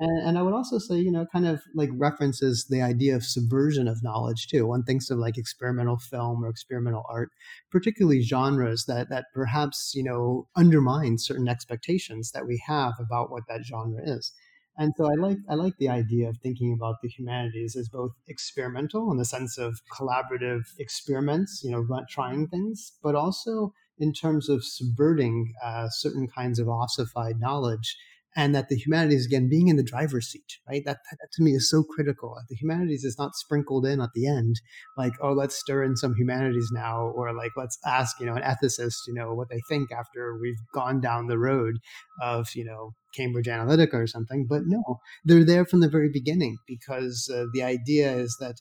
And, 0.00 0.28
and, 0.28 0.38
I 0.38 0.42
would 0.42 0.54
also 0.54 0.78
say, 0.78 0.96
you 0.96 1.12
know, 1.12 1.24
kind 1.32 1.46
of 1.46 1.62
like 1.72 1.90
references 1.92 2.66
the 2.68 2.82
idea 2.82 3.14
of 3.14 3.24
subversion 3.24 3.86
of 3.86 4.02
knowledge 4.02 4.48
too. 4.48 4.66
One 4.66 4.82
thinks 4.82 5.08
of 5.08 5.18
like 5.18 5.38
experimental 5.38 5.98
film 5.98 6.44
or 6.44 6.48
experimental 6.48 7.04
art, 7.08 7.30
particularly 7.70 8.22
genres 8.22 8.86
that 8.86 9.08
that 9.10 9.26
perhaps 9.32 9.92
you 9.94 10.02
know 10.02 10.48
undermine 10.56 11.18
certain 11.18 11.48
expectations 11.48 12.32
that 12.32 12.46
we 12.46 12.60
have 12.66 12.94
about 12.98 13.30
what 13.30 13.44
that 13.48 13.64
genre 13.64 14.02
is. 14.04 14.32
And 14.76 14.92
so 14.96 15.06
I 15.06 15.14
like 15.14 15.38
I 15.48 15.54
like 15.54 15.76
the 15.78 15.88
idea 15.88 16.28
of 16.28 16.38
thinking 16.38 16.72
about 16.72 16.96
the 17.00 17.08
humanities 17.08 17.76
as 17.76 17.88
both 17.88 18.12
experimental 18.26 19.12
in 19.12 19.18
the 19.18 19.24
sense 19.24 19.58
of 19.58 19.80
collaborative 19.92 20.62
experiments, 20.80 21.62
you 21.62 21.70
know, 21.70 21.86
trying 22.08 22.48
things, 22.48 22.92
but 23.00 23.14
also 23.14 23.72
in 23.98 24.12
terms 24.12 24.48
of 24.48 24.64
subverting 24.64 25.54
uh, 25.64 25.88
certain 25.88 26.26
kinds 26.26 26.58
of 26.58 26.68
ossified 26.68 27.38
knowledge 27.38 27.96
and 28.36 28.54
that 28.54 28.68
the 28.68 28.76
humanities 28.76 29.26
again 29.26 29.48
being 29.48 29.68
in 29.68 29.76
the 29.76 29.82
driver's 29.82 30.28
seat 30.28 30.58
right? 30.68 30.82
That, 30.84 30.98
that, 31.10 31.28
to 31.32 31.42
me 31.42 31.52
is 31.52 31.70
so 31.70 31.82
critical. 31.82 32.36
The 32.48 32.56
humanities 32.56 33.04
is 33.04 33.18
not 33.18 33.34
sprinkled 33.34 33.86
in 33.86 34.00
at 34.00 34.10
the 34.14 34.26
end 34.26 34.56
like 34.96 35.12
oh 35.22 35.32
let's 35.32 35.56
stir 35.56 35.84
in 35.84 35.96
some 35.96 36.14
humanities 36.14 36.70
now 36.72 37.12
or 37.14 37.32
like 37.34 37.52
let's 37.56 37.78
ask 37.86 38.18
you 38.20 38.26
know 38.26 38.34
an 38.34 38.42
ethicist 38.42 39.06
you 39.06 39.14
know 39.14 39.34
what 39.34 39.48
they 39.50 39.60
think 39.68 39.90
after 39.92 40.38
we've 40.40 40.60
gone 40.72 41.00
down 41.00 41.26
the 41.26 41.38
road 41.38 41.76
of 42.22 42.48
you 42.54 42.64
know 42.64 42.94
cambridge 43.14 43.46
analytica 43.46 43.94
or 43.94 44.06
something. 44.06 44.46
But 44.48 44.62
no 44.66 45.00
they're 45.24 45.44
there 45.44 45.64
from 45.64 45.80
the 45.80 45.88
very 45.88 46.10
beginning 46.12 46.56
because 46.66 47.30
uh, 47.34 47.44
the 47.52 47.62
idea 47.62 48.12
is 48.12 48.36
that 48.40 48.60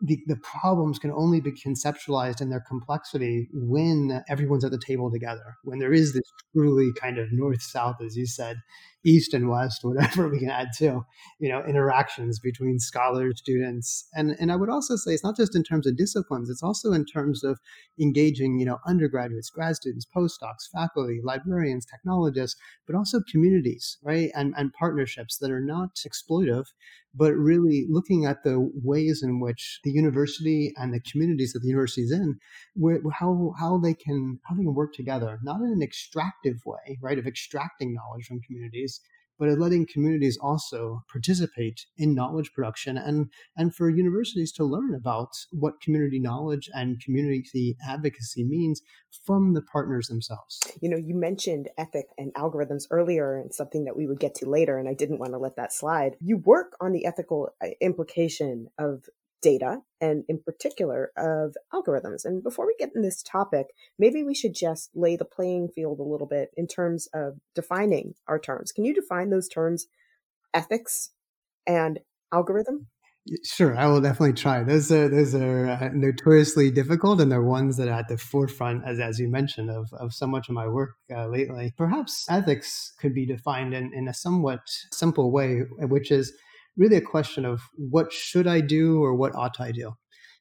the, 0.00 0.18
the 0.26 0.36
problems 0.36 0.98
can 0.98 1.10
only 1.10 1.40
be 1.40 1.52
conceptualized 1.52 2.40
in 2.40 2.50
their 2.50 2.62
complexity 2.68 3.48
when 3.52 4.22
everyone's 4.28 4.64
at 4.64 4.70
the 4.70 4.80
table 4.86 5.10
together 5.10 5.56
when 5.64 5.80
there 5.80 5.92
is 5.92 6.12
this 6.12 6.22
truly 6.54 6.92
kind 6.92 7.18
of 7.18 7.26
north 7.32 7.62
south 7.62 7.96
as 8.04 8.16
you 8.16 8.26
said 8.26 8.58
east 9.04 9.34
and 9.34 9.48
west, 9.48 9.80
whatever 9.82 10.28
we 10.28 10.38
can 10.38 10.50
add 10.50 10.68
to, 10.78 11.04
you 11.38 11.48
know, 11.48 11.62
interactions 11.66 12.38
between 12.38 12.78
scholars, 12.78 13.38
students. 13.38 14.08
And, 14.14 14.36
and 14.40 14.50
I 14.50 14.56
would 14.56 14.70
also 14.70 14.96
say 14.96 15.12
it's 15.12 15.24
not 15.24 15.36
just 15.36 15.56
in 15.56 15.62
terms 15.62 15.86
of 15.86 15.96
disciplines, 15.96 16.50
it's 16.50 16.62
also 16.62 16.92
in 16.92 17.04
terms 17.04 17.44
of 17.44 17.58
engaging, 18.00 18.58
you 18.58 18.66
know, 18.66 18.78
undergraduates, 18.86 19.50
grad 19.50 19.76
students, 19.76 20.06
postdocs, 20.14 20.68
faculty, 20.72 21.20
librarians, 21.22 21.86
technologists, 21.86 22.58
but 22.86 22.96
also 22.96 23.20
communities, 23.30 23.98
right? 24.02 24.30
And, 24.34 24.54
and 24.56 24.72
partnerships 24.72 25.38
that 25.38 25.50
are 25.50 25.60
not 25.60 25.90
exploitive, 26.06 26.66
but 27.14 27.32
really 27.34 27.86
looking 27.88 28.26
at 28.26 28.44
the 28.44 28.70
ways 28.74 29.22
in 29.22 29.40
which 29.40 29.80
the 29.82 29.90
university 29.90 30.72
and 30.76 30.92
the 30.92 31.00
communities 31.00 31.52
that 31.52 31.60
the 31.60 31.68
university 31.68 32.02
is 32.02 32.12
in, 32.12 32.38
where, 32.74 33.00
how, 33.18 33.52
how 33.58 33.78
they 33.78 33.94
can, 33.94 34.38
how 34.48 34.54
they 34.54 34.62
can 34.62 34.74
work 34.74 34.92
together, 34.92 35.38
not 35.42 35.60
in 35.60 35.72
an 35.72 35.82
extractive 35.82 36.56
way, 36.66 36.98
right? 37.02 37.18
Of 37.18 37.26
extracting 37.26 37.94
knowledge 37.94 38.26
from 38.26 38.40
communities, 38.40 38.97
but 39.38 39.48
at 39.48 39.58
letting 39.58 39.86
communities 39.86 40.38
also 40.40 41.02
participate 41.10 41.86
in 41.96 42.14
knowledge 42.14 42.52
production 42.52 42.96
and, 42.96 43.30
and 43.56 43.74
for 43.74 43.88
universities 43.88 44.52
to 44.52 44.64
learn 44.64 44.94
about 44.94 45.30
what 45.52 45.80
community 45.80 46.18
knowledge 46.18 46.68
and 46.74 47.00
community 47.00 47.76
advocacy 47.86 48.44
means 48.44 48.82
from 49.24 49.54
the 49.54 49.62
partners 49.62 50.08
themselves. 50.08 50.60
You 50.80 50.90
know, 50.90 50.96
you 50.96 51.14
mentioned 51.14 51.68
ethic 51.78 52.06
and 52.16 52.32
algorithms 52.34 52.84
earlier 52.90 53.38
and 53.38 53.54
something 53.54 53.84
that 53.84 53.96
we 53.96 54.06
would 54.06 54.20
get 54.20 54.34
to 54.36 54.48
later, 54.48 54.78
and 54.78 54.88
I 54.88 54.94
didn't 54.94 55.18
want 55.18 55.32
to 55.32 55.38
let 55.38 55.56
that 55.56 55.72
slide. 55.72 56.16
You 56.20 56.38
work 56.38 56.76
on 56.80 56.92
the 56.92 57.06
ethical 57.06 57.50
uh, 57.62 57.68
implication 57.80 58.68
of 58.78 59.04
data 59.40 59.78
and 60.00 60.24
in 60.28 60.40
particular 60.40 61.12
of 61.16 61.54
algorithms. 61.72 62.24
And 62.24 62.42
before 62.42 62.66
we 62.66 62.74
get 62.78 62.90
in 62.94 63.02
this 63.02 63.22
topic, 63.22 63.68
maybe 63.98 64.22
we 64.22 64.34
should 64.34 64.54
just 64.54 64.90
lay 64.94 65.16
the 65.16 65.24
playing 65.24 65.68
field 65.68 66.00
a 66.00 66.04
little 66.04 66.26
bit 66.26 66.50
in 66.56 66.66
terms 66.66 67.08
of 67.14 67.38
defining 67.54 68.14
our 68.26 68.38
terms. 68.38 68.72
Can 68.72 68.84
you 68.84 68.94
define 68.94 69.30
those 69.30 69.48
terms, 69.48 69.86
ethics 70.54 71.10
and 71.66 72.00
algorithm? 72.32 72.86
Sure, 73.44 73.76
I 73.76 73.86
will 73.86 74.00
definitely 74.00 74.32
try. 74.32 74.62
Those 74.62 74.90
are 74.90 75.06
those 75.08 75.34
are 75.34 75.68
uh, 75.68 75.90
notoriously 75.92 76.70
difficult, 76.70 77.20
and 77.20 77.30
they're 77.30 77.42
ones 77.42 77.76
that 77.76 77.88
are 77.88 77.98
at 77.98 78.08
the 78.08 78.16
forefront, 78.16 78.84
as 78.86 79.00
as 79.00 79.18
you 79.18 79.28
mentioned, 79.28 79.70
of 79.70 79.92
of 79.92 80.14
so 80.14 80.26
much 80.26 80.48
of 80.48 80.54
my 80.54 80.66
work 80.66 80.94
uh, 81.14 81.26
lately. 81.26 81.74
Perhaps 81.76 82.26
ethics 82.30 82.94
could 82.98 83.14
be 83.14 83.26
defined 83.26 83.74
in 83.74 83.92
in 83.92 84.08
a 84.08 84.14
somewhat 84.14 84.60
simple 84.92 85.30
way, 85.30 85.60
which 85.78 86.10
is 86.10 86.32
really 86.78 86.96
a 86.96 87.02
question 87.02 87.44
of 87.44 87.60
what 87.76 88.12
should 88.12 88.46
I 88.46 88.60
do 88.60 89.02
or 89.02 89.14
what 89.14 89.34
ought 89.34 89.60
I 89.60 89.72
do? 89.72 89.92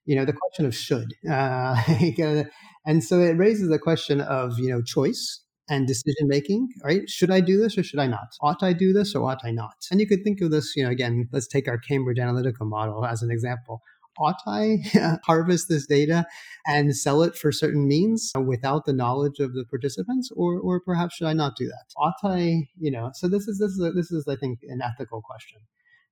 You 0.05 0.15
know, 0.15 0.23
the 0.23 0.33
question 0.33 0.65
of 0.65 0.75
should. 0.75 1.13
Uh, 1.29 2.43
and 2.85 3.03
so 3.03 3.19
it 3.19 3.37
raises 3.37 3.69
the 3.69 3.79
question 3.79 4.21
of, 4.21 4.57
you 4.57 4.69
know, 4.69 4.81
choice 4.81 5.41
and 5.69 5.85
decision 5.87 6.27
making, 6.27 6.69
right? 6.83 7.09
Should 7.09 7.31
I 7.31 7.41
do 7.41 7.59
this 7.59 7.77
or 7.77 7.83
should 7.83 7.99
I 7.99 8.07
not? 8.07 8.27
Ought 8.41 8.63
I 8.63 8.71
do 8.71 8.93
this 8.93 9.13
or 9.13 9.29
ought 9.29 9.43
I 9.43 9.51
not? 9.51 9.75
And 9.91 9.99
you 9.99 10.07
could 10.07 10.23
think 10.23 10.39
of 10.41 10.51
this, 10.51 10.73
you 10.75 10.83
know, 10.83 10.89
again, 10.89 11.27
let's 11.33 11.47
take 11.47 11.67
our 11.67 11.77
Cambridge 11.77 12.17
Analytica 12.17 12.61
model 12.61 13.05
as 13.05 13.21
an 13.21 13.29
example. 13.29 13.81
Ought 14.19 14.41
I 14.47 14.77
harvest 15.25 15.67
this 15.69 15.85
data 15.85 16.25
and 16.65 16.95
sell 16.95 17.21
it 17.21 17.35
for 17.35 17.51
certain 17.51 17.87
means 17.87 18.31
without 18.45 18.85
the 18.85 18.93
knowledge 18.93 19.39
of 19.39 19.53
the 19.53 19.65
participants, 19.69 20.31
or, 20.35 20.59
or 20.59 20.79
perhaps 20.79 21.15
should 21.15 21.27
I 21.27 21.33
not 21.33 21.55
do 21.55 21.67
that? 21.67 21.85
Ought 21.97 22.15
I, 22.23 22.67
you 22.79 22.89
know? 22.89 23.11
So 23.13 23.27
this 23.27 23.47
is 23.47 23.59
this 23.59 23.71
is 23.71 23.81
a, 23.81 23.91
this 23.91 24.11
is 24.11 24.27
I 24.27 24.35
think 24.35 24.59
an 24.63 24.81
ethical 24.81 25.21
question. 25.21 25.59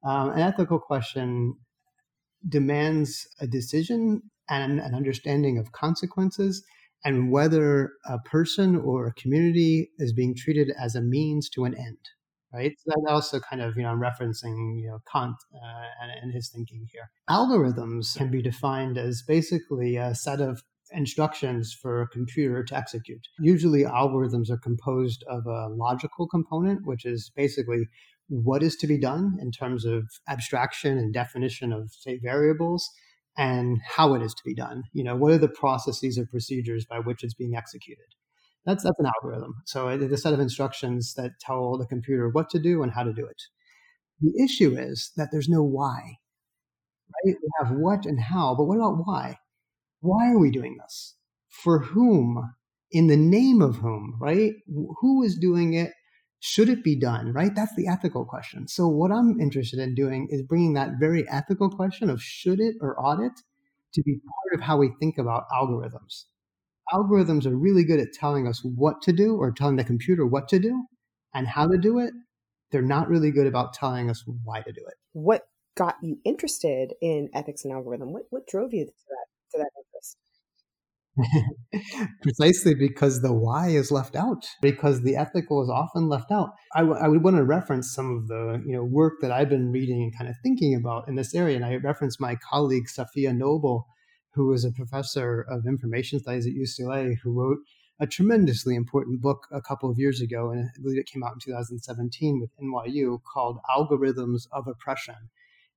Um, 0.05 0.29
an 0.31 0.39
ethical 0.39 0.79
question 0.79 1.55
demands 2.47 3.27
a 3.39 3.47
decision 3.47 4.21
and 4.49 4.79
an 4.79 4.93
understanding 4.93 5.57
of 5.57 5.71
consequences 5.71 6.63
and 7.03 7.31
whether 7.31 7.93
a 8.05 8.19
person 8.19 8.75
or 8.75 9.07
a 9.07 9.13
community 9.13 9.89
is 9.97 10.13
being 10.13 10.35
treated 10.35 10.71
as 10.79 10.95
a 10.95 11.01
means 11.01 11.49
to 11.49 11.65
an 11.65 11.75
end 11.75 11.97
right? 12.55 12.73
So 12.79 12.93
that 12.95 13.11
also 13.11 13.39
kind 13.39 13.61
of 13.61 13.75
you 13.75 13.83
know 13.83 13.89
i'm 13.89 13.99
referencing 13.99 14.81
you 14.81 14.87
know 14.87 14.99
kant 15.11 15.35
uh, 15.53 15.85
and, 16.01 16.11
and 16.23 16.33
his 16.33 16.49
thinking 16.49 16.87
here. 16.91 17.09
Algorithms 17.29 18.17
can 18.17 18.31
be 18.31 18.41
defined 18.41 18.97
as 18.97 19.23
basically 19.27 19.97
a 19.97 20.15
set 20.15 20.41
of 20.41 20.63
instructions 20.91 21.73
for 21.73 22.01
a 22.01 22.07
computer 22.07 22.63
to 22.63 22.75
execute. 22.75 23.27
Usually 23.39 23.83
algorithms 23.83 24.49
are 24.49 24.57
composed 24.57 25.23
of 25.27 25.45
a 25.47 25.67
logical 25.67 26.27
component 26.27 26.85
which 26.85 27.05
is 27.05 27.31
basically 27.35 27.87
what 28.27 28.63
is 28.63 28.75
to 28.77 28.87
be 28.87 28.97
done 28.99 29.37
in 29.39 29.51
terms 29.51 29.85
of 29.85 30.03
abstraction 30.27 30.97
and 30.97 31.13
definition 31.13 31.71
of 31.71 31.91
say 31.91 32.19
variables 32.21 32.89
and 33.37 33.79
how 33.85 34.13
it 34.13 34.21
is 34.21 34.33
to 34.33 34.43
be 34.45 34.55
done. 34.55 34.83
You 34.93 35.03
know 35.03 35.15
what 35.15 35.33
are 35.33 35.37
the 35.37 35.47
processes 35.49 36.17
or 36.17 36.25
procedures 36.25 36.85
by 36.85 36.99
which 36.99 37.23
it's 37.23 37.33
being 37.33 37.55
executed? 37.55 38.05
That's 38.65 38.83
that's 38.83 38.99
an 38.99 39.07
algorithm. 39.07 39.55
So 39.65 39.89
uh, 39.89 39.97
it's 39.97 40.13
a 40.13 40.17
set 40.17 40.33
of 40.33 40.39
instructions 40.39 41.13
that 41.15 41.39
tell 41.39 41.77
the 41.77 41.85
computer 41.85 42.29
what 42.29 42.49
to 42.51 42.59
do 42.59 42.83
and 42.83 42.91
how 42.91 43.03
to 43.03 43.13
do 43.13 43.25
it. 43.25 43.41
The 44.21 44.43
issue 44.43 44.75
is 44.77 45.11
that 45.17 45.29
there's 45.31 45.49
no 45.49 45.63
why 45.63 46.17
right? 47.25 47.35
We 47.41 47.49
have 47.59 47.71
what 47.77 48.05
and 48.05 48.19
how 48.19 48.55
but 48.55 48.65
what 48.65 48.77
about 48.77 49.05
why? 49.05 49.39
Why 50.01 50.29
are 50.31 50.39
we 50.39 50.51
doing 50.51 50.77
this? 50.81 51.15
For 51.49 51.79
whom? 51.79 52.55
In 52.91 53.07
the 53.07 53.17
name 53.17 53.61
of 53.61 53.77
whom 53.77 54.17
right? 54.19 54.53
Who 55.01 55.23
is 55.23 55.37
doing 55.37 55.73
it 55.73 55.91
should 56.39 56.69
it 56.69 56.83
be 56.83 56.95
done 56.99 57.33
right? 57.33 57.55
That's 57.55 57.75
the 57.75 57.87
ethical 57.87 58.25
question. 58.25 58.67
So 58.67 58.87
what 58.87 59.11
i'm 59.11 59.39
interested 59.39 59.79
in 59.79 59.95
doing 59.95 60.27
is 60.29 60.41
bringing 60.41 60.73
that 60.73 60.99
very 60.99 61.27
ethical 61.29 61.69
question 61.69 62.09
of 62.09 62.21
should 62.21 62.59
it 62.59 62.75
or 62.81 62.99
ought 62.99 63.19
it 63.19 63.33
to 63.93 64.03
be 64.03 64.13
part 64.13 64.59
of 64.59 64.65
how 64.65 64.77
we 64.77 64.91
think 64.99 65.17
about 65.17 65.45
algorithms. 65.49 66.25
Algorithms 66.93 67.45
are 67.45 67.55
really 67.55 67.83
good 67.83 67.99
at 67.99 68.13
telling 68.13 68.47
us 68.47 68.61
what 68.63 69.01
to 69.03 69.13
do 69.13 69.35
or 69.35 69.51
telling 69.51 69.77
the 69.77 69.83
computer 69.83 70.25
what 70.25 70.47
to 70.49 70.59
do 70.59 70.85
and 71.33 71.47
how 71.47 71.65
to 71.67 71.77
do 71.77 71.99
it. 71.99 72.13
They're 72.71 72.81
not 72.81 73.09
really 73.09 73.31
good 73.31 73.47
about 73.47 73.73
telling 73.73 74.09
us 74.09 74.23
why 74.43 74.61
to 74.61 74.71
do 74.71 74.81
it. 74.85 74.95
What 75.13 75.47
got 75.75 75.95
you 76.01 76.19
interested 76.25 76.93
in 77.01 77.29
ethics 77.33 77.63
and 77.63 77.73
algorithm? 77.73 78.13
What, 78.13 78.23
what 78.29 78.47
drove 78.47 78.73
you 78.73 78.85
to 78.85 78.91
that 78.91 79.25
to 79.51 79.57
that 79.59 79.71
interest 79.77 80.17
Precisely 82.21 82.75
because 82.75 83.21
the 83.21 83.33
why 83.33 83.69
is 83.69 83.91
left 83.91 84.15
out, 84.15 84.45
because 84.61 85.01
the 85.01 85.15
ethical 85.15 85.63
is 85.63 85.69
often 85.69 86.09
left 86.09 86.31
out. 86.31 86.51
I, 86.75 86.81
w- 86.81 86.99
I 86.99 87.07
would 87.07 87.23
want 87.23 87.37
to 87.37 87.43
reference 87.43 87.93
some 87.93 88.17
of 88.17 88.27
the 88.27 88.61
you 88.65 88.73
know 88.73 88.83
work 88.83 89.13
that 89.21 89.31
I've 89.31 89.49
been 89.49 89.71
reading 89.71 90.03
and 90.03 90.17
kind 90.17 90.29
of 90.29 90.35
thinking 90.43 90.75
about 90.75 91.07
in 91.07 91.15
this 91.15 91.33
area. 91.33 91.55
And 91.55 91.65
I 91.65 91.75
reference 91.75 92.19
my 92.19 92.35
colleague 92.35 92.87
Safiya 92.87 93.35
Noble, 93.35 93.87
who 94.33 94.51
is 94.53 94.65
a 94.65 94.71
professor 94.71 95.45
of 95.49 95.65
information 95.65 96.19
studies 96.19 96.47
at 96.47 96.53
UCLA, 96.53 97.15
who 97.23 97.31
wrote 97.31 97.59
a 97.99 98.07
tremendously 98.07 98.75
important 98.75 99.21
book 99.21 99.47
a 99.51 99.61
couple 99.61 99.89
of 99.89 99.97
years 99.97 100.19
ago, 100.19 100.51
and 100.51 100.65
I 100.65 100.81
believe 100.81 100.99
it 100.99 101.05
came 101.05 101.23
out 101.23 101.33
in 101.33 101.39
2017 101.39 102.41
with 102.41 102.51
NYU 102.61 103.19
called 103.23 103.59
Algorithms 103.73 104.47
of 104.51 104.67
Oppression 104.67 105.29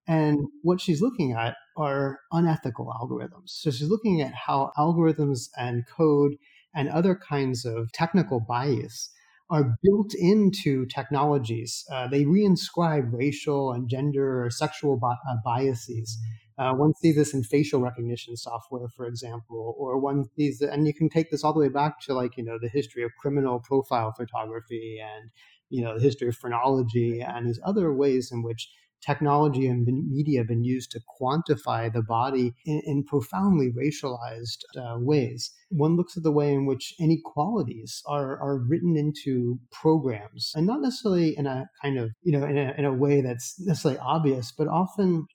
and 0.09 0.49
what 0.63 0.81
she's 0.81 1.03
looking 1.03 1.33
at 1.33 1.55
are 1.77 2.21
unethical 2.33 2.93
algorithms. 3.01 3.51
So 3.51 3.71
she's 3.71 3.91
looking 3.91 4.23
at 4.23 4.33
how 4.35 4.73
algorithms 4.79 5.51
and 5.57 5.85
code 5.87 6.33
and 6.75 6.89
other 6.89 7.15
kinds 7.15 7.67
of 7.67 7.93
technical 7.93 8.41
bias 8.41 9.11
are 9.51 9.77
built 9.83 10.15
into 10.15 10.87
technologies. 10.87 11.85
Uh, 11.93 12.09
they 12.09 12.25
reinscribe 12.25 13.13
racial 13.13 13.73
and 13.73 13.89
gender 13.89 14.45
or 14.45 14.51
sexual 14.51 14.99
bi- 14.99 15.13
uh, 15.13 15.37
biases. 15.45 16.19
Uh, 16.59 16.73
one 16.73 16.93
sees 16.95 17.15
this 17.15 17.35
in 17.35 17.43
facial 17.43 17.81
recognition 17.81 18.37
software, 18.37 18.89
for 18.89 19.07
example, 19.07 19.75
or 19.79 19.99
one 19.99 20.25
sees, 20.37 20.61
and 20.61 20.87
you 20.87 20.95
can 20.95 21.09
take 21.09 21.31
this 21.31 21.45
all 21.45 21.53
the 21.53 21.61
way 21.61 21.69
back 21.69 22.01
to 22.01 22.15
like, 22.15 22.37
you 22.37 22.45
know, 22.45 22.59
the 22.61 22.69
history 22.69 23.03
of 23.03 23.11
criminal 23.19 23.61
profile 23.61 24.13
photography 24.13 24.99
and, 25.01 25.31
you 25.71 25.83
know, 25.83 25.97
the 25.97 26.03
history 26.03 26.29
of 26.29 26.37
phrenology 26.37 27.21
and 27.21 27.47
these 27.47 27.61
other 27.65 27.93
ways 27.93 28.31
in 28.33 28.43
which 28.43 28.69
technology 29.05 29.67
and 29.67 29.87
media 30.11 30.41
have 30.41 30.49
been 30.49 30.65
used 30.65 30.91
to 30.93 31.01
quantify 31.21 31.93
the 31.93 32.03
body 32.03 32.55
in, 32.65 32.81
in 32.85 33.05
profoundly 33.05 33.71
racialized 33.71 34.59
uh, 34.77 34.97
ways. 34.99 35.51
One 35.71 35.97
looks 35.97 36.17
at 36.17 36.23
the 36.23 36.33
way 36.33 36.53
in 36.53 36.67
which 36.67 36.95
inequalities 36.99 38.03
are, 38.07 38.39
are 38.41 38.59
written 38.59 38.97
into 38.97 39.59
programs, 39.71 40.53
and 40.55 40.67
not 40.67 40.81
necessarily 40.81 41.37
in 41.37 41.47
a 41.47 41.67
kind 41.83 41.99
of, 41.99 42.11
you 42.23 42.33
know, 42.33 42.47
in 42.47 42.59
a, 42.59 42.75
in 42.77 42.85
a 42.85 42.93
way 42.93 43.21
that's 43.21 43.55
necessarily 43.61 44.01
obvious, 44.01 44.53
but 44.57 44.69
often 44.69 45.27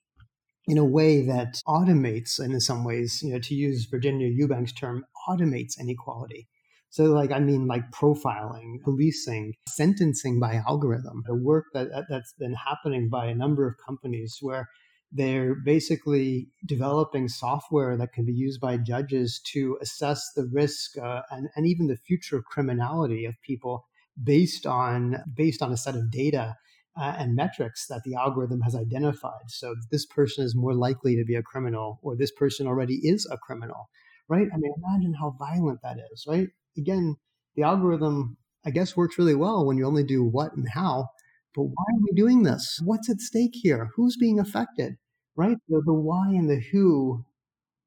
in 0.68 0.78
a 0.78 0.86
way 0.86 1.26
that 1.26 1.62
automates, 1.68 2.40
and 2.40 2.54
in 2.54 2.60
some 2.62 2.84
ways, 2.84 3.22
you 3.22 3.34
know, 3.34 3.40
to 3.40 3.54
use 3.54 3.88
Virginia 3.90 4.30
Eubank's 4.30 4.74
term, 4.74 5.06
automates 5.28 5.80
inequality. 5.80 6.48
So, 6.94 7.06
like, 7.06 7.32
I 7.32 7.40
mean, 7.40 7.66
like 7.66 7.90
profiling, 7.90 8.80
policing, 8.84 9.56
sentencing 9.68 10.40
by 10.40 10.62
algorithm, 10.68 11.24
the 11.26 11.34
work 11.34 11.66
that, 11.74 11.88
that's 12.08 12.34
been 12.38 12.54
happening 12.54 13.10
by 13.10 13.26
a 13.26 13.34
number 13.34 13.68
of 13.68 13.84
companies 13.84 14.38
where 14.42 14.70
they're 15.12 15.56
basically 15.56 16.50
developing 16.68 17.30
software 17.30 17.98
that 17.98 18.14
can 18.14 18.26
be 18.26 18.32
used 18.32 18.62
by 18.62 18.78
judges 18.78 19.42
to 19.54 19.76
assess 19.82 20.22
the 20.36 20.48
risk 20.54 20.96
uh, 21.00 21.22
and, 21.32 21.50
and 21.56 21.66
even 21.66 21.88
the 21.88 21.98
future 21.98 22.44
criminality 22.44 23.26
of 23.26 23.34
people 23.42 23.88
based 24.24 24.68
on 24.68 25.18
based 25.36 25.64
on 25.64 25.72
a 25.72 25.78
set 25.78 25.96
of 25.96 26.12
data 26.12 26.56
uh, 26.96 27.16
and 27.18 27.36
metrics 27.36 27.88
that 27.88 28.04
the 28.04 28.14
algorithm 28.14 28.62
has 28.62 28.76
identified. 28.76 29.48
So 29.48 29.74
this 29.90 30.06
person 30.06 30.46
is 30.46 30.54
more 30.56 30.76
likely 30.76 31.16
to 31.16 31.26
be 31.26 31.34
a 31.34 31.42
criminal, 31.42 32.00
or 32.04 32.16
this 32.16 32.32
person 32.32 32.68
already 32.68 33.00
is 33.02 33.28
a 33.32 33.38
criminal, 33.40 33.90
right? 34.30 34.48
I 34.54 34.58
mean, 34.58 34.74
imagine 34.78 35.16
how 35.16 35.36
violent 35.40 35.80
that 35.82 35.98
is, 36.14 36.26
right? 36.28 36.50
Again, 36.78 37.18
the 37.56 37.64
algorithm, 37.64 38.38
I 38.66 38.72
guess, 38.72 38.98
works 38.98 39.18
really 39.18 39.36
well 39.36 39.66
when 39.66 39.78
you 39.78 39.86
only 39.86 40.04
do 40.04 40.24
what 40.24 40.56
and 40.56 40.68
how. 40.74 41.10
but 41.56 41.64
why 41.64 41.86
are 41.94 42.02
we 42.02 42.16
doing 42.16 42.44
this? 42.44 42.80
What's 42.84 43.10
at 43.10 43.22
stake 43.22 43.54
here? 43.54 43.92
Who's 43.96 44.18
being 44.18 44.40
affected? 44.40 44.96
Right? 45.36 45.58
The, 45.68 45.82
the 45.86 45.94
why 45.94 46.30
and 46.30 46.50
the 46.50 46.60
who 46.72 47.26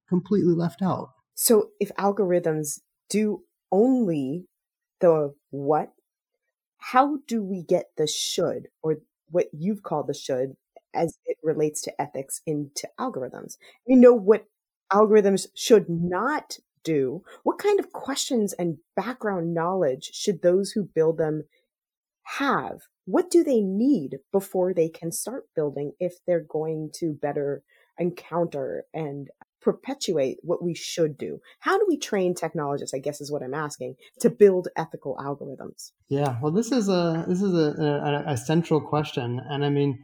completely 0.09 0.55
left 0.55 0.83
out. 0.83 1.11
So 1.35 1.71
if 1.81 1.91
algorithms 1.99 2.81
do 3.09 3.43
only 3.71 4.47
the 5.01 5.35
what, 5.51 5.93
how 6.79 7.19
do 7.27 7.43
we 7.43 7.63
get 7.63 7.87
the 7.97 8.07
should 8.07 8.69
or 8.83 8.99
what 9.31 9.47
you've 9.53 9.83
called 9.83 10.07
the 10.07 10.15
should 10.15 10.57
as 10.95 11.19
it 11.27 11.37
relates 11.43 11.83
to 11.83 12.01
ethics 12.01 12.41
into 12.47 12.89
algorithms? 12.99 13.57
We 13.87 13.97
know 13.97 14.15
what 14.15 14.47
algorithms 14.93 15.47
should 15.55 15.89
not 15.89 16.59
do. 16.87 17.23
What 17.43 17.59
kind 17.59 17.81
of 17.81 17.93
questions 17.93 18.55
and 18.55 18.79
background 18.95 19.53
knowledge 19.53 20.11
should 20.15 20.41
those 20.41 20.71
who 20.71 20.85
build 20.85 21.19
them 21.19 21.43
have? 22.39 22.79
What 23.05 23.31
do 23.31 23.45
they 23.45 23.61
need 23.61 24.19
before 24.33 24.73
they 24.73 24.89
can 24.89 25.13
start 25.13 25.45
building 25.55 25.93
if 26.01 26.15
they're 26.27 26.47
going 26.49 26.91
to 26.95 27.13
better 27.13 27.63
encounter 27.99 28.85
and 28.95 29.29
perpetuate 29.61 30.39
what 30.43 30.63
we 30.63 30.75
should 30.75 31.19
do? 31.19 31.41
How 31.61 31.77
do 31.77 31.85
we 31.89 31.99
train 31.99 32.35
technologists, 32.35 32.95
I 32.95 32.99
guess 32.99 33.21
is 33.21 33.33
what 33.33 33.43
I'm 33.43 33.55
asking, 33.55 33.97
to 34.21 34.31
build 34.31 34.69
ethical 34.77 35.17
algorithms? 35.17 35.91
Yeah, 36.09 36.37
well 36.41 36.53
this 36.53 36.71
is 36.71 36.89
a 36.89 37.25
this 37.29 37.43
is 37.43 37.53
a, 37.53 38.23
a, 38.29 38.33
a 38.33 38.37
central 38.37 38.81
question. 38.81 39.41
And 39.51 39.65
I 39.65 39.71
mean, 39.71 39.99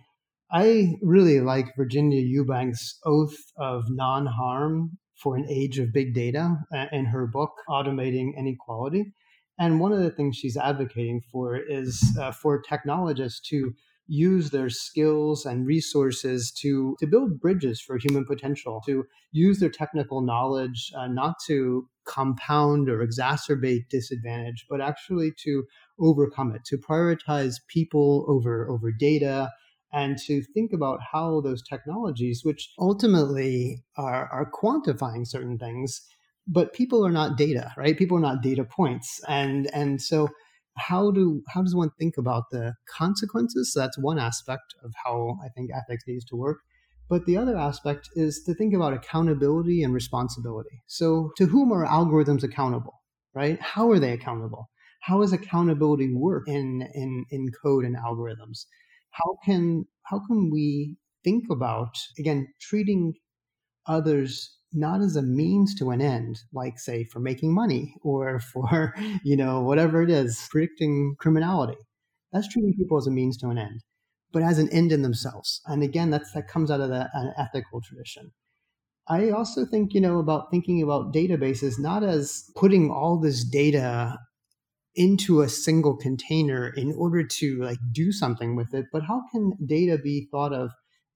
I 0.51 0.97
really 1.01 1.41
like 1.41 1.77
Virginia 1.77 2.23
Eubank's 2.23 2.99
oath 3.07 3.39
of 3.57 3.85
non-harm 3.89 4.99
for 5.23 5.37
an 5.37 5.47
age 5.49 5.79
of 5.79 5.93
big 5.93 6.15
data 6.15 6.57
uh, 6.75 6.87
in 6.93 7.05
her 7.07 7.27
book, 7.27 7.53
Automating 7.69 8.37
Inequality. 8.37 9.13
And 9.59 9.81
one 9.81 9.93
of 9.93 10.01
the 10.01 10.11
things 10.11 10.37
she's 10.37 10.57
advocating 10.57 11.21
for 11.31 11.57
is 11.57 12.03
uh, 12.19 12.33
for 12.33 12.61
technologists 12.61 13.41
to 13.51 13.73
use 14.09 14.51
their 14.51 14.69
skills 14.69 15.47
and 15.47 15.67
resources 15.67 16.51
to, 16.51 16.97
to 17.01 17.07
build 17.07 17.41
bridges 17.41 17.81
for 17.81 17.97
human 17.97 18.25
potential, 18.25 18.83
to 18.85 19.05
use 19.31 19.61
their 19.61 19.71
technical 19.71 20.21
knowledge 20.21 20.93
uh, 20.97 21.07
not 21.07 21.37
to 21.47 21.89
compound 22.05 22.89
or 22.89 23.07
exacerbate 23.07 23.89
disadvantage, 23.89 24.67
but 24.69 24.81
actually 24.81 25.33
to 25.45 25.65
overcome 26.01 26.53
it, 26.55 26.65
to 26.65 26.77
prioritize 26.77 27.55
people 27.69 28.27
over, 28.29 28.69
over 28.69 28.91
data, 28.91 29.49
and 29.93 30.17
to 30.27 30.43
think 30.55 30.73
about 30.73 31.01
how 31.13 31.41
those 31.41 31.63
technologies, 31.63 32.41
which 32.45 32.71
ultimately 32.79 33.85
are, 33.97 34.29
are 34.33 34.51
quantifying 34.51 35.27
certain 35.27 35.59
things, 35.59 36.01
but 36.47 36.73
people 36.73 37.05
are 37.07 37.11
not 37.13 37.37
data, 37.37 37.73
right? 37.77 37.97
People 37.97 38.17
are 38.17 38.21
not 38.21 38.43
data 38.43 38.65
points, 38.65 39.21
and 39.29 39.73
and 39.75 40.01
so 40.01 40.29
how 40.77 41.11
do 41.11 41.43
how 41.49 41.63
does 41.63 41.75
one 41.75 41.91
think 41.99 42.15
about 42.19 42.45
the 42.51 42.75
consequences? 42.89 43.73
That's 43.75 43.99
one 43.99 44.19
aspect 44.19 44.75
of 44.83 44.93
how 45.05 45.37
I 45.45 45.49
think 45.51 45.71
ethics 45.75 46.05
needs 46.07 46.25
to 46.27 46.37
work. 46.37 46.59
But 47.09 47.27
the 47.27 47.37
other 47.37 47.57
aspect 47.59 48.09
is 48.15 48.43
to 48.47 48.55
think 48.55 48.73
about 48.75 48.95
accountability 48.95 49.83
and 49.83 49.93
responsibility. 49.93 50.81
So 50.87 51.31
to 51.37 51.47
whom 51.47 51.71
are 51.73 51.87
algorithms 51.87 52.43
accountable, 52.43 52.95
right? 53.35 53.61
How 53.61 53.91
are 53.91 53.99
they 53.99 54.13
accountable? 54.13 54.71
How 55.03 55.21
does 55.21 55.33
accountability 55.33 56.15
work 56.15 56.45
in 56.47 56.89
in 56.95 57.25
in 57.31 57.49
code 57.63 57.85
and 57.85 57.97
algorithms? 57.97 58.65
How 59.13 59.39
can 59.45 59.87
how 60.05 60.21
can 60.27 60.51
we 60.51 60.97
think 61.25 61.45
about 61.51 61.97
again 62.19 62.49
treating 62.61 63.15
others 63.87 64.59
not 64.73 65.01
as 65.01 65.17
a 65.17 65.23
means 65.23 65.75
to 65.75 65.91
an 65.91 66.01
end 66.01 66.39
like 66.53 66.79
say 66.79 67.05
for 67.05 67.21
making 67.21 67.55
money 67.55 67.95
or 68.03 68.41
for 68.53 68.95
you 69.25 69.37
know 69.37 69.63
whatever 69.63 70.03
it 70.03 70.11
is 70.11 70.49
predicting 70.51 71.15
criminality. 71.19 71.79
That's 72.33 72.49
treating 72.49 72.75
people 72.75 72.99
as 72.99 73.07
a 73.07 73.11
means 73.11 73.37
to 73.39 73.49
an 73.49 73.59
end 73.59 73.83
but 74.33 74.43
as 74.43 74.59
an 74.59 74.71
end 74.71 74.93
in 74.93 75.03
themselves. 75.03 75.61
And 75.67 75.83
again 75.83 76.11
that's 76.11 76.33
that 76.33 76.49
comes 76.49 76.71
out 76.71 76.81
of 76.81 76.89
the, 76.89 77.09
an 77.15 77.33
ethical 77.37 77.81
tradition. 77.83 78.33
I 79.09 79.31
also 79.31 79.67
think 79.67 79.95
you 79.95 80.01
know 80.01 80.19
about 80.19 80.51
thinking 80.51 80.83
about 80.83 81.13
databases 81.13 81.79
not 81.79 82.03
as 82.03 82.51
putting 82.57 82.91
all 82.91 83.19
this 83.19 83.45
data 83.45 84.19
into 84.95 85.41
a 85.41 85.49
single 85.49 85.97
container 85.97 86.69
in 86.69 86.93
order 86.97 87.27
to 87.27 87.63
like 87.63 87.79
do 87.93 88.13
something 88.13 88.57
with 88.57 88.75
it 88.75 88.85
but 88.93 89.03
how 89.03 89.23
can 89.33 89.53
data 89.67 89.97
be 89.97 90.29
thought 90.31 90.53
of 90.53 90.71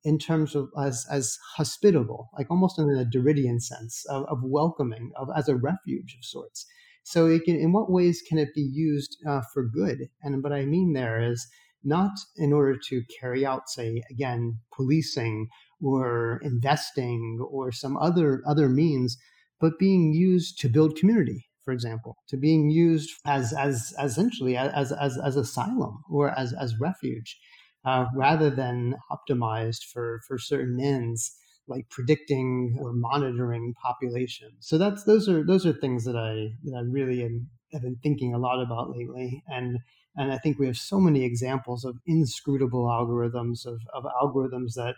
in 0.07 0.19
terms 0.19 0.55
of 0.55 0.69
as 0.79 1.05
as 1.11 1.37
hospitable 1.57 2.31
like 2.39 2.51
almost 2.51 2.79
in 2.79 2.89
a 2.89 3.05
Derridian 3.05 3.61
sense 3.61 4.05
of, 4.09 4.25
of 4.29 4.39
welcoming 4.43 5.11
of 5.17 5.29
as 5.37 5.49
a 5.49 5.57
refuge 5.57 6.17
of 6.17 6.25
sorts? 6.25 6.65
So 7.03 7.27
it 7.27 7.45
can, 7.45 7.57
in 7.57 7.73
what 7.73 7.91
ways 7.91 8.23
can 8.27 8.39
it 8.39 8.55
be 8.55 8.63
used 8.63 9.17
uh, 9.29 9.43
for 9.53 9.65
good? 9.65 10.09
And 10.23 10.43
what 10.43 10.53
i 10.53 10.65
mean 10.65 10.93
there 10.93 11.21
is 11.21 11.47
not 11.83 12.13
in 12.37 12.53
order 12.53 12.77
to 12.89 13.03
carry 13.21 13.45
out 13.45 13.69
say 13.69 14.03
again 14.11 14.59
policing 14.73 15.49
or 15.83 16.41
investing 16.43 17.39
or 17.51 17.73
some 17.73 17.97
other 17.97 18.43
other 18.47 18.69
means 18.69 19.19
but 19.61 19.79
being 19.79 20.13
used 20.13 20.59
to 20.61 20.69
build 20.69 20.97
community 20.97 21.46
for 21.67 21.73
example, 21.73 22.17
to 22.29 22.37
being 22.39 22.71
used 22.71 23.11
as 23.27 23.53
as, 23.53 23.93
essentially 24.03 24.57
as, 24.57 24.93
as 24.93 25.19
as 25.19 25.37
asylum 25.37 26.05
or 26.09 26.31
as 26.39 26.55
as 26.55 26.79
refuge, 26.81 27.39
uh, 27.85 28.07
rather 28.15 28.51
than 28.51 28.95
optimized 29.11 29.83
for 29.93 30.21
for 30.27 30.39
certain 30.39 30.81
ends 30.81 31.37
like 31.69 31.91
predicting 31.91 32.79
or 32.81 32.93
monitoring 32.93 33.75
population. 33.83 34.53
So 34.61 34.79
that's 34.79 35.03
those 35.05 35.29
are 35.29 35.45
those 35.45 35.67
are 35.67 35.73
things 35.73 36.05
that 36.05 36.17
I 36.17 36.55
that 36.65 36.77
I 36.77 36.83
really 36.83 37.25
am, 37.25 37.51
have 37.73 37.83
been 37.83 37.99
thinking 38.01 38.33
a 38.33 38.39
lot 38.39 38.63
about 38.63 38.97
lately, 38.97 39.43
and 39.49 39.81
and 40.17 40.33
I 40.33 40.39
think 40.39 40.61
we 40.61 40.69
have 40.69 40.79
so 40.79 41.01
many 41.01 41.25
examples 41.25 41.85
of 41.85 41.99
inscrutable 42.07 42.85
algorithms 42.87 43.67
of 43.67 43.81
of 43.93 44.05
algorithms 44.23 44.75
that 44.77 44.95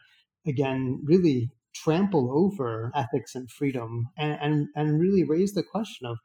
again 0.46 1.00
really 1.02 1.50
trample 1.74 2.30
over 2.32 2.90
ethics 2.94 3.34
and 3.34 3.50
freedom 3.50 4.08
and, 4.16 4.38
and, 4.40 4.68
and 4.74 5.00
really 5.00 5.22
raise 5.24 5.54
the 5.54 5.62
question 5.62 6.06
of 6.06 6.18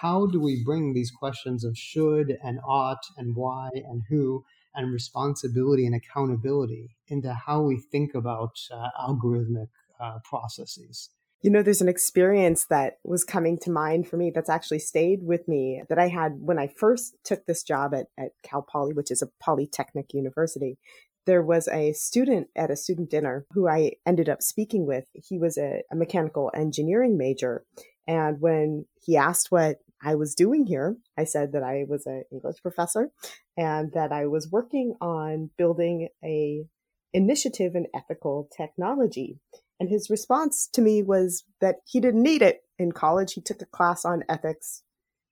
how 0.00 0.26
do 0.26 0.40
we 0.40 0.62
bring 0.64 0.92
these 0.92 1.10
questions 1.10 1.64
of 1.64 1.76
should 1.76 2.38
and 2.42 2.58
ought 2.66 3.04
and 3.16 3.36
why 3.36 3.70
and 3.74 4.02
who 4.08 4.44
and 4.74 4.92
responsibility 4.92 5.86
and 5.86 5.94
accountability 5.94 6.96
into 7.08 7.32
how 7.34 7.62
we 7.62 7.78
think 7.78 8.14
about 8.14 8.58
uh, 8.72 8.88
algorithmic 9.00 9.68
uh, 10.00 10.18
processes? 10.24 11.10
You 11.42 11.50
know, 11.50 11.62
there's 11.62 11.82
an 11.82 11.88
experience 11.88 12.66
that 12.66 12.98
was 13.02 13.24
coming 13.24 13.58
to 13.62 13.70
mind 13.70 14.06
for 14.06 14.16
me 14.16 14.30
that's 14.32 14.48
actually 14.48 14.78
stayed 14.78 15.24
with 15.24 15.48
me 15.48 15.82
that 15.88 15.98
I 15.98 16.08
had 16.08 16.34
when 16.38 16.58
I 16.58 16.68
first 16.68 17.16
took 17.24 17.46
this 17.46 17.64
job 17.64 17.92
at, 17.94 18.06
at 18.16 18.30
Cal 18.42 18.62
Poly, 18.62 18.94
which 18.94 19.10
is 19.10 19.22
a 19.22 19.30
polytechnic 19.40 20.14
university. 20.14 20.78
There 21.26 21.42
was 21.42 21.68
a 21.68 21.92
student 21.92 22.48
at 22.56 22.70
a 22.70 22.76
student 22.76 23.10
dinner 23.10 23.46
who 23.52 23.68
I 23.68 23.92
ended 24.06 24.28
up 24.28 24.42
speaking 24.42 24.86
with. 24.86 25.04
He 25.14 25.38
was 25.38 25.58
a, 25.58 25.82
a 25.90 25.96
mechanical 25.96 26.50
engineering 26.54 27.18
major 27.18 27.64
and 28.06 28.40
when 28.40 28.86
he 29.00 29.16
asked 29.16 29.50
what 29.50 29.78
I 30.04 30.14
was 30.16 30.34
doing 30.34 30.66
here, 30.66 30.96
I 31.16 31.24
said 31.24 31.52
that 31.52 31.62
I 31.62 31.84
was 31.88 32.06
an 32.06 32.24
English 32.32 32.60
professor 32.62 33.10
and 33.56 33.92
that 33.92 34.12
I 34.12 34.26
was 34.26 34.50
working 34.50 34.94
on 35.00 35.50
building 35.56 36.08
a 36.24 36.64
initiative 37.12 37.74
in 37.74 37.86
ethical 37.94 38.48
technology. 38.56 39.38
And 39.78 39.88
his 39.88 40.10
response 40.10 40.68
to 40.72 40.82
me 40.82 41.02
was 41.02 41.44
that 41.60 41.76
he 41.86 42.00
didn't 42.00 42.22
need 42.22 42.42
it 42.42 42.60
in 42.78 42.92
college. 42.92 43.34
He 43.34 43.40
took 43.40 43.62
a 43.62 43.66
class 43.66 44.04
on 44.04 44.24
ethics 44.28 44.82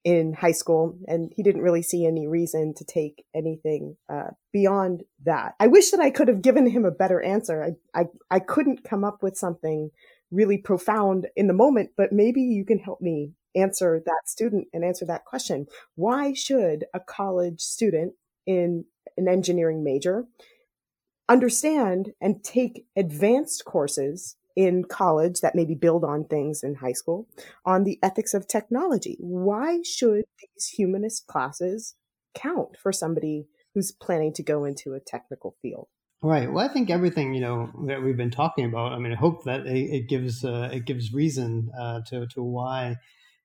in 0.02 0.32
high 0.32 0.52
school 0.52 0.98
and 1.06 1.30
he 1.36 1.42
didn't 1.42 1.62
really 1.62 1.82
see 1.82 2.06
any 2.06 2.26
reason 2.26 2.72
to 2.74 2.84
take 2.84 3.24
anything 3.34 3.96
uh, 4.12 4.30
beyond 4.52 5.02
that. 5.24 5.54
I 5.60 5.66
wish 5.66 5.90
that 5.90 6.00
I 6.00 6.10
could 6.10 6.28
have 6.28 6.42
given 6.42 6.66
him 6.66 6.84
a 6.84 6.90
better 6.90 7.22
answer. 7.22 7.76
I, 7.94 8.00
I, 8.00 8.04
I 8.30 8.40
couldn't 8.40 8.84
come 8.84 9.04
up 9.04 9.22
with 9.22 9.36
something 9.36 9.90
really 10.30 10.58
profound 10.58 11.28
in 11.36 11.46
the 11.46 11.52
moment, 11.52 11.90
but 11.96 12.12
maybe 12.12 12.40
you 12.40 12.64
can 12.64 12.78
help 12.78 13.00
me 13.00 13.32
answer 13.54 14.00
that 14.04 14.22
student 14.28 14.68
and 14.72 14.84
answer 14.84 15.04
that 15.06 15.24
question. 15.24 15.66
Why 15.96 16.32
should 16.32 16.84
a 16.94 17.00
college 17.00 17.60
student 17.60 18.14
in 18.46 18.84
an 19.16 19.28
engineering 19.28 19.82
major 19.82 20.24
understand 21.28 22.12
and 22.20 22.42
take 22.42 22.86
advanced 22.96 23.64
courses 23.64 24.36
in 24.56 24.84
college 24.84 25.40
that 25.40 25.54
maybe 25.54 25.74
build 25.74 26.04
on 26.04 26.24
things 26.24 26.62
in 26.62 26.74
high 26.74 26.92
school 26.92 27.28
on 27.64 27.84
the 27.84 27.98
ethics 28.02 28.34
of 28.34 28.46
technology? 28.46 29.16
Why 29.20 29.80
should 29.82 30.24
these 30.40 30.66
humanist 30.66 31.26
classes 31.26 31.94
count 32.34 32.76
for 32.80 32.92
somebody 32.92 33.46
who's 33.74 33.92
planning 33.92 34.32
to 34.34 34.42
go 34.42 34.64
into 34.64 34.94
a 34.94 35.00
technical 35.00 35.56
field? 35.62 35.88
Right. 36.22 36.52
Well, 36.52 36.68
I 36.68 36.70
think 36.72 36.90
everything 36.90 37.32
you 37.32 37.40
know 37.40 37.70
that 37.86 38.02
we've 38.02 38.16
been 38.16 38.30
talking 38.30 38.66
about. 38.66 38.92
I 38.92 38.98
mean, 38.98 39.12
I 39.12 39.16
hope 39.16 39.44
that 39.44 39.66
it, 39.66 39.90
it 40.02 40.08
gives 40.08 40.44
uh, 40.44 40.68
it 40.70 40.84
gives 40.84 41.14
reason 41.14 41.70
uh, 41.80 42.00
to 42.08 42.26
to 42.34 42.42
why 42.42 42.96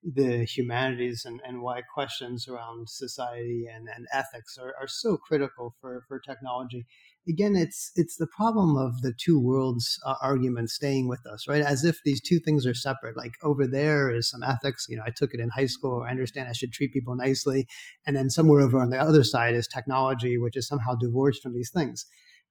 the 0.04 0.44
humanities 0.44 1.24
and, 1.24 1.40
and 1.44 1.62
why 1.62 1.80
questions 1.82 2.46
around 2.46 2.88
society 2.88 3.64
and, 3.74 3.88
and 3.96 4.06
ethics 4.12 4.56
are, 4.58 4.72
are 4.80 4.86
so 4.86 5.16
critical 5.16 5.74
for, 5.80 6.04
for 6.06 6.20
technology. 6.20 6.86
Again, 7.26 7.56
it's 7.56 7.92
it's 7.96 8.16
the 8.16 8.26
problem 8.26 8.76
of 8.76 9.00
the 9.00 9.14
two 9.18 9.40
worlds 9.40 9.98
uh, 10.04 10.14
argument 10.20 10.68
staying 10.70 11.08
with 11.08 11.26
us, 11.26 11.48
right? 11.48 11.62
As 11.62 11.82
if 11.82 12.00
these 12.04 12.20
two 12.20 12.38
things 12.40 12.66
are 12.66 12.74
separate. 12.74 13.16
Like 13.16 13.32
over 13.42 13.66
there 13.66 14.14
is 14.14 14.28
some 14.28 14.42
ethics, 14.42 14.84
you 14.88 14.98
know, 14.98 15.02
I 15.06 15.12
took 15.16 15.32
it 15.32 15.40
in 15.40 15.48
high 15.48 15.66
school. 15.66 16.04
I 16.06 16.10
understand 16.10 16.48
I 16.50 16.52
should 16.52 16.72
treat 16.72 16.92
people 16.92 17.16
nicely, 17.16 17.66
and 18.06 18.14
then 18.14 18.28
somewhere 18.28 18.60
over 18.60 18.78
on 18.78 18.90
the 18.90 19.00
other 19.00 19.24
side 19.24 19.54
is 19.54 19.66
technology, 19.66 20.36
which 20.36 20.56
is 20.58 20.68
somehow 20.68 20.94
divorced 20.94 21.42
from 21.42 21.54
these 21.54 21.70
things 21.70 22.04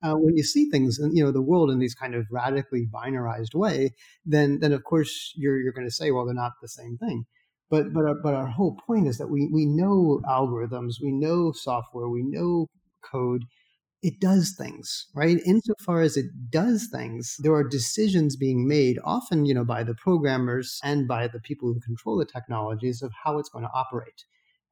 uh, 0.04 0.14
when 0.14 0.36
you 0.36 0.44
see 0.44 0.70
things 0.70 1.00
in 1.00 1.16
you 1.16 1.24
know 1.24 1.32
the 1.32 1.42
world 1.42 1.72
in 1.72 1.80
these 1.80 1.96
kind 1.96 2.16
of 2.16 2.26
radically 2.32 2.88
binarized 2.92 3.54
way, 3.56 3.92
then 4.26 4.60
then 4.60 4.74
of 4.74 4.84
course 4.84 5.34
you're 5.36 5.60
you're 5.60 5.74
going 5.74 5.88
to 5.88 5.94
say, 5.94 6.12
well, 6.12 6.26
they're 6.26 6.34
not 6.34 6.54
the 6.62 6.68
same 6.68 6.98
thing. 6.98 7.26
But 7.70 7.94
but 7.94 8.06
our, 8.06 8.16
but 8.22 8.34
our 8.34 8.48
whole 8.48 8.78
point 8.86 9.08
is 9.08 9.18
that 9.18 9.30
we 9.30 9.50
we 9.52 9.66
know 9.66 10.22
algorithms, 10.28 10.96
we 11.02 11.12
know 11.12 11.52
software, 11.52 12.10
we 12.10 12.24
know 12.24 12.68
code. 13.12 13.46
It 14.04 14.20
does 14.20 14.54
things, 14.56 15.08
right? 15.16 15.40
Insofar 15.48 16.02
as 16.02 16.16
it 16.16 16.28
does 16.52 16.88
things, 16.92 17.38
there 17.40 17.56
are 17.56 17.68
decisions 17.68 18.36
being 18.36 18.68
made, 18.68 19.00
often, 19.04 19.46
you 19.46 19.54
know, 19.56 19.66
by 19.66 19.84
the 19.84 19.96
programmers 19.96 20.80
and 20.84 21.08
by 21.08 21.28
the 21.28 21.40
people 21.40 21.74
who 21.74 21.80
control 21.80 22.18
the 22.18 22.26
technologies 22.26 23.02
of 23.02 23.12
how 23.24 23.40
it's 23.40 23.50
going 23.50 23.66
to 23.66 23.72
operate. 23.74 24.26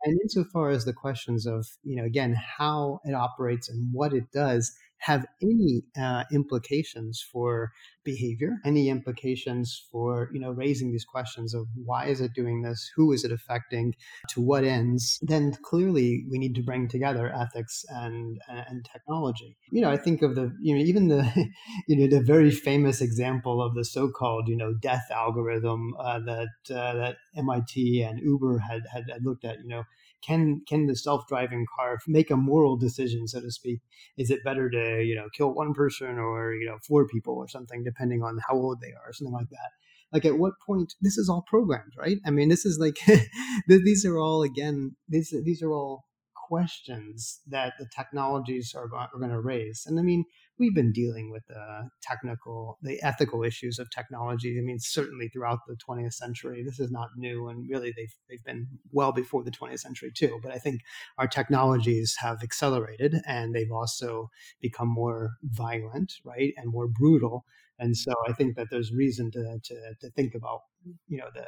And 0.04 0.20
insofar 0.22 0.70
as 0.70 0.86
the 0.86 0.94
questions 0.94 1.48
of, 1.48 1.66
you 1.84 1.96
know, 1.96 2.04
again, 2.04 2.36
how 2.36 3.00
it 3.06 3.14
operates 3.14 3.70
and 3.70 3.90
what 3.92 4.14
it 4.14 4.32
does, 4.32 4.72
have 5.04 5.26
any 5.42 5.84
uh, 6.02 6.24
implications 6.32 7.22
for 7.32 7.72
behavior, 8.06 8.58
any 8.64 8.88
implications 8.88 9.86
for 9.92 10.30
you 10.34 10.40
know 10.40 10.52
raising 10.52 10.92
these 10.92 11.04
questions 11.04 11.54
of 11.54 11.68
why 11.76 12.06
is 12.06 12.22
it 12.22 12.34
doing 12.34 12.62
this, 12.62 12.90
who 12.96 13.12
is 13.12 13.26
it 13.26 13.32
affecting, 13.32 13.94
to 14.30 14.42
what 14.42 14.64
ends, 14.64 15.20
then 15.22 15.54
clearly 15.62 16.26
we 16.32 16.38
need 16.38 16.56
to 16.56 16.64
bring 16.64 16.88
together 16.88 17.34
ethics 17.36 17.86
and 17.90 18.40
and 18.48 18.86
technology. 18.86 19.58
You 19.72 19.82
know, 19.82 19.92
I 19.92 19.98
think 19.98 20.22
of 20.22 20.36
the 20.36 20.56
you 20.62 20.74
know 20.76 20.82
even 20.82 21.10
the 21.10 21.24
you 21.88 21.98
know 21.98 22.08
the 22.08 22.24
very 22.24 22.52
famous 22.52 23.02
example 23.02 23.62
of 23.62 23.76
the 23.76 23.84
so-called 23.84 24.48
you 24.48 24.56
know 24.56 24.74
death 24.74 25.08
algorithm 25.12 25.94
uh, 26.00 26.20
that 26.20 26.56
uh, 26.70 26.94
that 26.94 27.18
MIT 27.36 28.02
and 28.04 28.20
Uber 28.20 28.60
had, 28.60 28.84
had 28.92 29.04
had 29.12 29.26
looked 29.26 29.44
at. 29.44 29.58
You 29.64 29.70
know 29.70 29.84
can 30.26 30.62
can 30.68 30.88
the 30.88 30.96
self-driving 30.96 31.66
car 31.76 32.00
make 32.08 32.32
a 32.32 32.38
moral 32.38 32.78
decision 32.78 33.28
so 33.28 33.42
to 33.42 33.52
speak? 33.52 33.80
Is 34.18 34.30
it 34.30 34.44
better 34.44 34.70
to 34.70 35.04
you 35.04 35.16
know 35.16 35.28
kill 35.36 35.54
one 35.54 35.74
person 35.74 36.18
or 36.18 36.54
you 36.54 36.66
know 36.66 36.78
four 36.88 37.08
people 37.08 37.36
or 37.36 37.48
something 37.48 37.84
depending 37.84 38.24
on 38.24 38.40
how 38.48 38.56
old 38.56 38.80
they 38.82 38.92
are 38.92 39.10
or 39.10 39.14
something 39.14 39.34
like 39.34 39.50
that? 39.50 39.72
Like 40.12 40.26
at 40.26 40.38
what 40.38 40.54
point 40.66 40.94
this 41.02 41.18
is 41.18 41.30
all 41.30 41.44
programmed 41.48 41.94
right? 41.98 42.18
I 42.26 42.32
mean 42.32 42.50
this 42.50 42.66
is 42.66 42.80
like 42.80 42.98
these 43.68 44.06
are 44.06 44.18
all 44.18 44.44
again 44.44 44.96
these 45.08 45.34
these 45.44 45.62
are 45.62 45.72
all 45.72 46.06
questions 46.48 47.40
that 47.48 47.74
the 47.80 47.88
technologies 47.96 48.74
are, 48.76 48.94
are 48.96 49.10
going 49.18 49.32
to 49.32 49.40
raise. 49.40 49.86
And 49.88 50.00
i 50.00 50.04
mean 50.04 50.26
we've 50.60 50.76
been 50.76 50.92
dealing 50.92 51.32
with 51.32 51.44
the 51.48 51.90
technical, 52.02 52.78
the 52.82 53.02
ethical 53.02 53.44
issues 53.44 53.80
of 53.80 53.90
technology. 53.90 54.58
I 54.58 54.62
mean, 54.62 54.80
certainly 54.80 55.28
throughout 55.30 55.60
the 55.68 55.76
20th 55.76 56.14
century, 56.14 56.64
this 56.64 56.80
is 56.80 56.92
not 56.92 57.10
new, 57.18 57.48
and 57.48 57.68
really 57.70 57.94
they've 57.96 58.14
they've 58.30 58.44
been 58.44 58.68
well 58.92 59.12
before 59.12 59.44
the 59.44 59.52
20th 59.52 59.80
century 59.80 60.12
too. 60.16 60.40
But 60.44 60.54
I 60.54 60.60
think 60.60 60.82
our 61.18 61.28
technologies 61.28 62.16
have 62.20 62.44
accelerated, 62.44 63.16
and 63.26 63.54
they've 63.54 63.72
also 63.72 64.30
become 64.62 64.90
more 64.90 65.32
violent, 65.44 66.14
right, 66.24 66.54
and 66.58 66.72
more 66.72 66.88
brutal. 66.88 67.46
And 67.80 67.98
so 67.98 68.14
I 68.28 68.34
think 68.34 68.56
that 68.56 68.68
there's 68.70 68.92
reason 68.94 69.32
to, 69.32 69.60
to, 69.64 69.76
to 70.02 70.10
think 70.12 70.36
about, 70.36 70.62
you 71.08 71.18
know, 71.18 71.30
the 71.34 71.46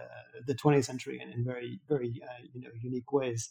the 0.47 0.55
20th 0.55 0.85
century 0.85 1.19
in, 1.21 1.31
in 1.31 1.45
very 1.45 1.79
very 1.87 2.21
uh, 2.23 2.43
you 2.53 2.61
know 2.61 2.69
unique 2.81 3.11
ways. 3.11 3.49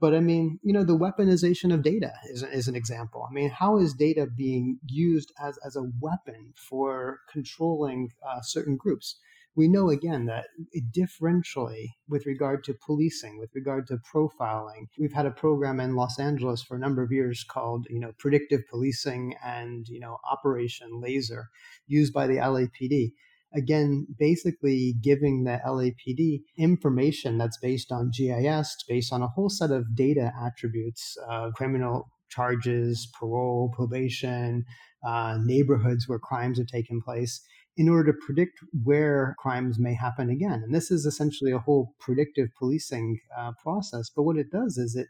But 0.00 0.14
I 0.14 0.20
mean, 0.20 0.58
you 0.62 0.72
know, 0.72 0.84
the 0.84 0.98
weaponization 0.98 1.72
of 1.72 1.82
data 1.82 2.12
is, 2.28 2.42
is 2.42 2.68
an 2.68 2.74
example. 2.74 3.26
I 3.28 3.32
mean, 3.32 3.50
how 3.50 3.78
is 3.78 3.94
data 3.94 4.26
being 4.26 4.78
used 4.86 5.32
as, 5.40 5.58
as 5.64 5.76
a 5.76 5.90
weapon 6.00 6.52
for 6.56 7.20
controlling 7.30 8.10
uh, 8.26 8.40
certain 8.42 8.76
groups? 8.76 9.16
We 9.56 9.68
know 9.68 9.88
again 9.88 10.26
that 10.26 10.46
differentially 10.96 11.90
with 12.08 12.26
regard 12.26 12.64
to 12.64 12.74
policing, 12.74 13.38
with 13.38 13.50
regard 13.54 13.86
to 13.86 13.98
profiling, 13.98 14.88
we've 14.98 15.12
had 15.12 15.26
a 15.26 15.30
program 15.30 15.78
in 15.78 15.94
Los 15.94 16.18
Angeles 16.18 16.60
for 16.60 16.76
a 16.76 16.80
number 16.80 17.04
of 17.04 17.12
years 17.12 17.44
called, 17.48 17.86
you 17.88 18.00
know, 18.00 18.10
predictive 18.18 18.62
policing 18.68 19.36
and, 19.44 19.86
you 19.88 20.00
know, 20.00 20.18
Operation 20.28 21.00
Laser 21.00 21.50
used 21.86 22.12
by 22.12 22.26
the 22.26 22.38
LAPD 22.38 23.12
again, 23.54 24.06
basically 24.18 24.94
giving 25.02 25.44
the 25.44 25.60
LAPD 25.66 26.40
information 26.58 27.38
that's 27.38 27.58
based 27.58 27.92
on 27.92 28.10
GIS, 28.16 28.76
based 28.88 29.12
on 29.12 29.22
a 29.22 29.28
whole 29.28 29.48
set 29.48 29.70
of 29.70 29.94
data 29.94 30.32
attributes, 30.44 31.16
uh, 31.30 31.50
criminal 31.54 32.08
charges, 32.30 33.08
parole, 33.18 33.72
probation, 33.74 34.64
uh, 35.06 35.38
neighborhoods 35.42 36.08
where 36.08 36.18
crimes 36.18 36.58
have 36.58 36.66
taken 36.66 37.00
place, 37.00 37.40
in 37.76 37.88
order 37.88 38.12
to 38.12 38.18
predict 38.24 38.58
where 38.84 39.34
crimes 39.38 39.78
may 39.78 39.94
happen 39.94 40.30
again. 40.30 40.62
And 40.64 40.74
this 40.74 40.90
is 40.90 41.06
essentially 41.06 41.52
a 41.52 41.58
whole 41.58 41.94
predictive 42.00 42.48
policing 42.58 43.18
uh, 43.36 43.52
process. 43.62 44.10
But 44.14 44.22
what 44.22 44.36
it 44.36 44.50
does 44.50 44.78
is 44.78 44.94
it 44.94 45.08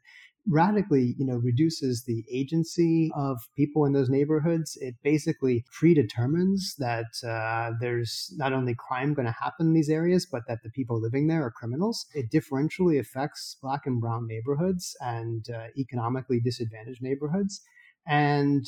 radically, 0.48 1.14
you 1.18 1.24
know, 1.24 1.36
reduces 1.36 2.04
the 2.04 2.24
agency 2.30 3.10
of 3.16 3.38
people 3.56 3.84
in 3.86 3.92
those 3.92 4.10
neighborhoods. 4.10 4.76
It 4.80 4.96
basically 5.02 5.64
predetermines 5.72 6.74
that 6.78 7.06
uh, 7.26 7.72
there's 7.80 8.32
not 8.36 8.52
only 8.52 8.74
crime 8.74 9.14
going 9.14 9.26
to 9.26 9.32
happen 9.32 9.68
in 9.68 9.72
these 9.72 9.88
areas, 9.88 10.26
but 10.30 10.42
that 10.48 10.62
the 10.62 10.70
people 10.70 11.00
living 11.00 11.28
there 11.28 11.44
are 11.44 11.50
criminals. 11.50 12.06
It 12.14 12.30
differentially 12.30 12.98
affects 13.00 13.56
black 13.62 13.82
and 13.86 14.00
brown 14.00 14.26
neighborhoods 14.26 14.96
and 15.00 15.46
uh, 15.48 15.68
economically 15.78 16.40
disadvantaged 16.40 17.02
neighborhoods. 17.02 17.62
And 18.06 18.66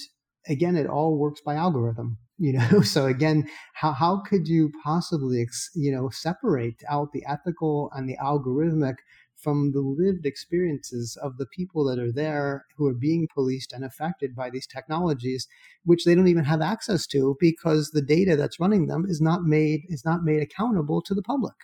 again, 0.49 0.77
it 0.77 0.87
all 0.87 1.19
works 1.19 1.41
by 1.45 1.55
algorithm. 1.55 2.19
You 2.39 2.53
know, 2.53 2.83
so 2.83 3.07
again, 3.07 3.49
how, 3.73 3.93
how 3.93 4.21
could 4.21 4.47
you 4.47 4.71
possibly, 4.85 5.49
you 5.75 5.91
know, 5.91 6.11
separate 6.11 6.83
out 6.87 7.13
the 7.13 7.25
ethical 7.27 7.91
and 7.95 8.07
the 8.07 8.19
algorithmic 8.19 8.97
from 9.37 9.73
the 9.73 9.81
lived 9.81 10.27
experiences 10.27 11.17
of 11.23 11.37
the 11.37 11.47
people 11.47 11.85
that 11.85 11.99
are 11.99 12.13
there 12.13 12.65
who 12.77 12.87
are 12.87 12.95
being 12.95 13.29
policed 13.33 13.73
and 13.73 13.85
affected 13.85 14.35
by 14.35 14.51
these 14.51 14.67
technologies 14.67 15.47
which 15.85 16.05
they 16.05 16.15
don't 16.15 16.29
even 16.29 16.45
have 16.45 16.63
access 16.63 17.07
to 17.07 17.37
because 17.39 17.91
the 17.91 18.03
data 18.03 18.37
that's 18.37 18.59
running 18.61 18.87
them 18.87 19.05
is 19.09 19.21
not 19.21 19.43
made 19.45 19.81
is 19.89 20.05
not 20.05 20.25
made 20.25 20.43
accountable 20.43 21.03
to 21.03 21.15
the 21.15 21.23
public. 21.23 21.55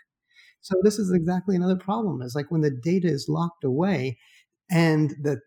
So 0.61 0.77
this 0.83 0.99
is 0.99 1.13
exactly 1.13 1.57
another 1.57 1.77
problem 1.77 2.23
is 2.23 2.35
like 2.35 2.51
when 2.51 2.61
the 2.61 2.71
data 2.71 3.09
is 3.09 3.29
locked 3.29 3.65
away 3.65 4.19
and 4.71 5.11
the 5.23 5.41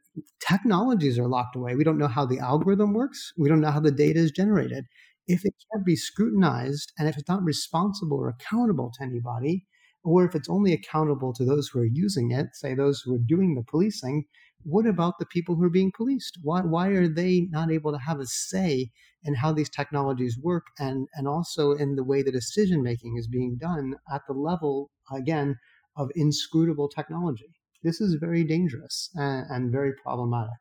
technologies 0.45 1.17
are 1.19 1.27
locked 1.27 1.55
away 1.55 1.75
we 1.75 1.83
don't 1.83 1.97
know 1.97 2.07
how 2.07 2.25
the 2.25 2.39
algorithm 2.39 2.93
works 2.93 3.33
we 3.37 3.49
don't 3.49 3.61
know 3.61 3.71
how 3.71 3.79
the 3.79 3.91
data 3.91 4.19
is 4.19 4.31
generated. 4.31 4.85
If 5.27 5.45
it 5.45 5.53
can't 5.71 5.85
be 5.85 5.95
scrutinized 5.95 6.91
and 6.97 7.07
if 7.07 7.17
it's 7.17 7.29
not 7.29 7.43
responsible 7.43 8.17
or 8.17 8.29
accountable 8.29 8.91
to 8.97 9.03
anybody 9.03 9.65
or 10.05 10.23
if 10.23 10.35
it's 10.35 10.49
only 10.49 10.71
accountable 10.71 11.33
to 11.33 11.43
those 11.43 11.67
who 11.67 11.79
are 11.79 11.89
using 11.91 12.31
it, 12.31 12.47
say 12.53 12.75
those 12.75 13.01
who 13.01 13.15
are 13.15 13.25
doing 13.25 13.55
the 13.55 13.63
policing, 13.63 14.23
what 14.63 14.85
about 14.85 15.15
the 15.19 15.25
people 15.25 15.55
who 15.55 15.63
are 15.63 15.69
being 15.69 15.91
policed? 15.95 16.37
Why, 16.43 16.61
why 16.61 16.89
are 16.89 17.07
they 17.07 17.47
not 17.49 17.71
able 17.71 17.91
to 17.91 17.97
have 17.97 18.19
a 18.19 18.25
say 18.25 18.91
in 19.23 19.33
how 19.33 19.51
these 19.51 19.69
technologies 19.69 20.37
work 20.41 20.65
and, 20.79 21.07
and 21.15 21.27
also 21.27 21.71
in 21.71 21.95
the 21.95 22.03
way 22.03 22.21
the 22.21 22.31
decision 22.31 22.83
making 22.83 23.15
is 23.17 23.27
being 23.27 23.57
done 23.59 23.95
at 24.13 24.21
the 24.27 24.33
level, 24.33 24.91
again, 25.11 25.55
of 25.97 26.09
inscrutable 26.15 26.87
technology? 26.87 27.49
This 27.83 27.99
is 27.99 28.15
very 28.15 28.43
dangerous 28.43 29.09
and, 29.15 29.45
and 29.49 29.71
very 29.71 29.93
problematic 30.03 30.53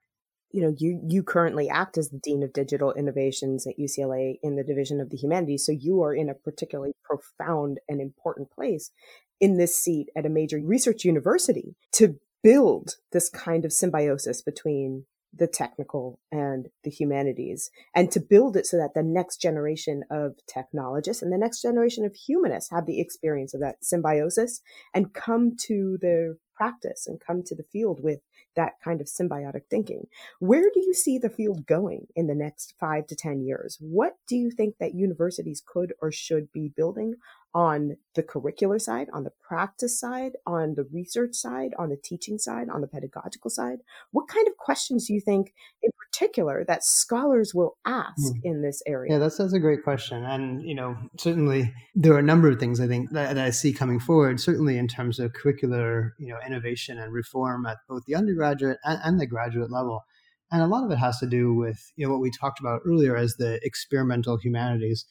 you 0.55 0.63
know 0.63 0.73
you 0.79 1.01
you 1.09 1.23
currently 1.25 1.69
act 1.69 1.99
as 1.99 2.11
the 2.11 2.21
dean 2.23 2.45
of 2.45 2.53
digital 2.53 2.93
innovations 2.93 3.67
at 3.67 3.77
UCLA 3.77 4.37
in 4.41 4.55
the 4.55 4.63
division 4.63 5.01
of 5.01 5.11
the 5.11 5.17
humanities 5.17 5.67
so 5.67 5.73
you 5.73 6.01
are 6.01 6.15
in 6.15 6.29
a 6.29 6.35
particularly 6.35 6.93
profound 7.03 7.81
and 7.89 8.01
important 8.01 8.53
place 8.53 8.93
in 9.41 9.57
this 9.57 9.77
seat 9.77 10.09
at 10.17 10.27
a 10.27 10.31
major 10.31 10.59
research 10.59 11.05
university 11.05 11.75
to 11.93 12.19
build 12.43 12.97
this 13.13 13.29
kind 13.29 13.65
of 13.65 13.73
symbiosis 13.73 14.43
between 14.43 15.07
the 15.37 15.47
technical 15.47 16.21
and 16.31 16.69
the 16.85 16.91
humanities 16.91 17.71
and 17.95 18.11
to 18.13 18.21
build 18.21 18.57
it 18.57 18.67
so 18.67 18.77
that 18.77 18.95
the 18.95 19.03
next 19.03 19.41
generation 19.41 20.05
of 20.11 20.35
technologists 20.47 21.23
and 21.23 21.33
the 21.33 21.39
next 21.39 21.63
generation 21.63 22.05
of 22.05 22.15
humanists 22.15 22.71
have 22.71 22.87
the 22.87 23.01
experience 23.01 23.55
of 23.55 23.61
that 23.61 23.77
symbiosis 23.83 24.61
and 24.95 25.13
come 25.13 25.57
to 25.57 25.99
their 26.01 26.37
practice 26.55 27.07
and 27.07 27.21
come 27.21 27.43
to 27.43 27.55
the 27.55 27.65
field 27.73 28.01
with 28.03 28.21
that 28.55 28.75
kind 28.83 29.01
of 29.01 29.09
symbiotic 29.09 29.63
thinking. 29.69 30.07
Where 30.39 30.71
do 30.73 30.81
you 30.81 30.95
see 30.95 31.19
the 31.19 31.31
field 31.31 31.67
going 31.67 32.07
in 32.15 32.29
the 32.29 32.35
next 32.35 32.75
five 32.79 33.09
to 33.09 33.17
10 33.17 33.43
years? 33.43 33.77
What 33.81 34.15
do 34.29 34.37
you 34.37 34.51
think 34.51 34.77
that 34.79 34.95
universities 34.95 35.63
could 35.67 35.95
or 36.01 36.13
should 36.13 36.53
be 36.53 36.73
building 36.77 37.17
on 37.55 37.97
the 38.15 38.23
curricular 38.23 38.81
side, 38.81 39.09
on 39.13 39.23
the 39.23 39.33
practice 39.41 39.99
side, 39.99 40.33
on 40.45 40.75
the 40.75 40.85
research 40.93 41.35
side, 41.35 41.73
on 41.79 41.89
the 41.89 41.97
teaching 41.97 42.37
side, 42.37 42.69
on 42.69 42.81
the 42.81 42.87
pedagogical 42.89 43.49
side? 43.49 43.79
What 44.11 44.27
kind 44.27 44.49
of 44.49 44.57
questions 44.57 45.07
do 45.07 45.15
you 45.15 45.21
think, 45.21 45.55
in 45.83 45.91
particular, 46.11 46.65
that 46.67 46.83
scholars 46.83 47.55
will 47.55 47.77
ask 47.87 48.35
mm. 48.35 48.41
in 48.43 48.63
this 48.63 48.83
area? 48.87 49.13
Yeah, 49.13 49.19
that's, 49.19 49.39
that's 49.39 49.53
a 49.53 49.61
great 49.61 49.85
question. 49.85 50.25
And, 50.25 50.63
you 50.69 50.75
know, 50.75 50.97
certainly 51.19 51.73
there 51.95 52.13
are 52.15 52.19
a 52.19 52.23
number 52.23 52.49
of 52.49 52.59
things 52.59 52.81
I 52.81 52.89
think 52.89 53.11
that, 53.11 53.37
that 53.37 53.45
I 53.45 53.51
see 53.51 53.73
coming 53.73 54.01
forward, 54.01 54.41
certainly 54.41 54.77
in 54.77 54.89
terms 54.89 55.21
of 55.21 55.33
curricular, 55.33 56.11
you 56.19 56.29
know, 56.29 56.39
innovation 56.45 56.99
and 56.99 57.13
reform 57.13 57.67
at 57.67 57.79
both 57.89 58.05
the 58.07 58.17
undergraduate 58.17 58.79
and, 58.85 59.01
and 59.05 59.21
the 59.21 59.27
graduate 59.27 59.71
level. 59.71 60.03
And 60.51 60.61
a 60.61 60.67
lot 60.67 60.85
of 60.85 60.91
it 60.91 60.99
has 60.99 61.19
to 61.19 61.27
do 61.27 61.55
with, 61.55 61.93
you 61.97 62.07
know, 62.07 62.13
what 62.13 62.21
we 62.21 62.31
talked 62.31 62.61
about 62.61 62.83
earlier 62.87 63.17
as 63.17 63.37
the 63.37 63.61
experimental 63.65 64.39
humanities 64.39 65.05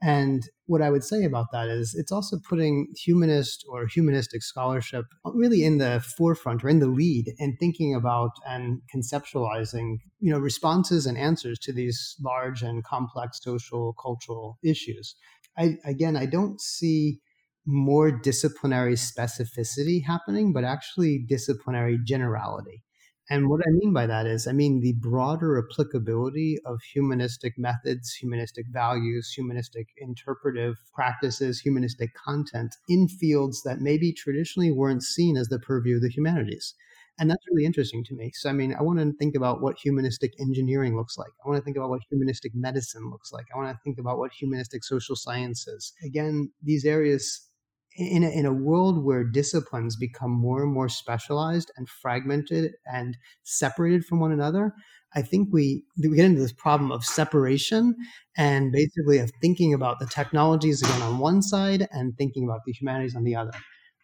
and 0.00 0.48
what 0.66 0.80
I 0.82 0.90
would 0.90 1.02
say 1.02 1.24
about 1.24 1.46
that 1.52 1.68
is 1.68 1.94
it's 1.94 2.12
also 2.12 2.38
putting 2.48 2.88
humanist 2.96 3.64
or 3.68 3.86
humanistic 3.86 4.42
scholarship 4.42 5.06
really 5.24 5.64
in 5.64 5.78
the 5.78 6.04
forefront 6.16 6.62
or 6.62 6.68
in 6.68 6.78
the 6.78 6.86
lead 6.86 7.32
in 7.38 7.56
thinking 7.56 7.94
about 7.94 8.30
and 8.46 8.80
conceptualizing, 8.94 9.96
you 10.20 10.30
know, 10.30 10.38
responses 10.38 11.04
and 11.06 11.18
answers 11.18 11.58
to 11.60 11.72
these 11.72 12.14
large 12.22 12.62
and 12.62 12.84
complex 12.84 13.42
social 13.42 13.94
cultural 14.00 14.58
issues. 14.62 15.16
I, 15.56 15.78
again, 15.84 16.16
I 16.16 16.26
don't 16.26 16.60
see 16.60 17.20
more 17.66 18.12
disciplinary 18.12 18.94
specificity 18.94 20.04
happening, 20.04 20.52
but 20.52 20.64
actually 20.64 21.18
disciplinary 21.18 21.98
generality. 22.04 22.84
And 23.30 23.50
what 23.50 23.60
I 23.60 23.70
mean 23.72 23.92
by 23.92 24.06
that 24.06 24.26
is, 24.26 24.46
I 24.46 24.52
mean 24.52 24.80
the 24.80 24.94
broader 24.94 25.58
applicability 25.58 26.58
of 26.64 26.80
humanistic 26.94 27.58
methods, 27.58 28.14
humanistic 28.14 28.66
values, 28.70 29.30
humanistic 29.36 29.88
interpretive 29.98 30.76
practices, 30.94 31.60
humanistic 31.60 32.14
content 32.14 32.74
in 32.88 33.06
fields 33.06 33.62
that 33.64 33.80
maybe 33.80 34.12
traditionally 34.12 34.70
weren't 34.72 35.02
seen 35.02 35.36
as 35.36 35.48
the 35.48 35.58
purview 35.58 35.96
of 35.96 36.02
the 36.02 36.08
humanities. 36.08 36.74
And 37.20 37.28
that's 37.28 37.44
really 37.50 37.66
interesting 37.66 38.04
to 38.04 38.14
me. 38.14 38.30
So, 38.34 38.48
I 38.48 38.52
mean, 38.52 38.74
I 38.78 38.82
want 38.82 39.00
to 39.00 39.12
think 39.18 39.34
about 39.34 39.60
what 39.60 39.76
humanistic 39.78 40.32
engineering 40.40 40.96
looks 40.96 41.18
like. 41.18 41.32
I 41.44 41.48
want 41.48 41.58
to 41.58 41.64
think 41.64 41.76
about 41.76 41.90
what 41.90 42.02
humanistic 42.08 42.52
medicine 42.54 43.10
looks 43.10 43.32
like. 43.32 43.46
I 43.52 43.58
want 43.58 43.76
to 43.76 43.80
think 43.82 43.98
about 43.98 44.18
what 44.18 44.32
humanistic 44.32 44.84
social 44.84 45.16
sciences. 45.16 45.92
Again, 46.04 46.52
these 46.62 46.84
areas 46.84 47.47
in 47.98 48.22
a, 48.24 48.30
in 48.30 48.46
a 48.46 48.52
world 48.52 49.04
where 49.04 49.24
disciplines 49.24 49.96
become 49.96 50.30
more 50.30 50.62
and 50.62 50.72
more 50.72 50.88
specialized 50.88 51.70
and 51.76 51.88
fragmented 51.88 52.72
and 52.86 53.16
separated 53.42 54.04
from 54.04 54.20
one 54.20 54.32
another, 54.32 54.72
I 55.14 55.22
think 55.22 55.48
we, 55.52 55.84
we 55.96 56.14
get 56.16 56.26
into 56.26 56.40
this 56.40 56.52
problem 56.52 56.92
of 56.92 57.04
separation 57.04 57.96
and 58.36 58.70
basically 58.72 59.18
of 59.18 59.32
thinking 59.40 59.74
about 59.74 59.98
the 59.98 60.06
technologies 60.06 60.82
again 60.82 61.02
on 61.02 61.18
one 61.18 61.42
side 61.42 61.88
and 61.90 62.16
thinking 62.16 62.44
about 62.44 62.60
the 62.66 62.72
humanities 62.72 63.16
on 63.16 63.24
the 63.24 63.34
other. 63.34 63.52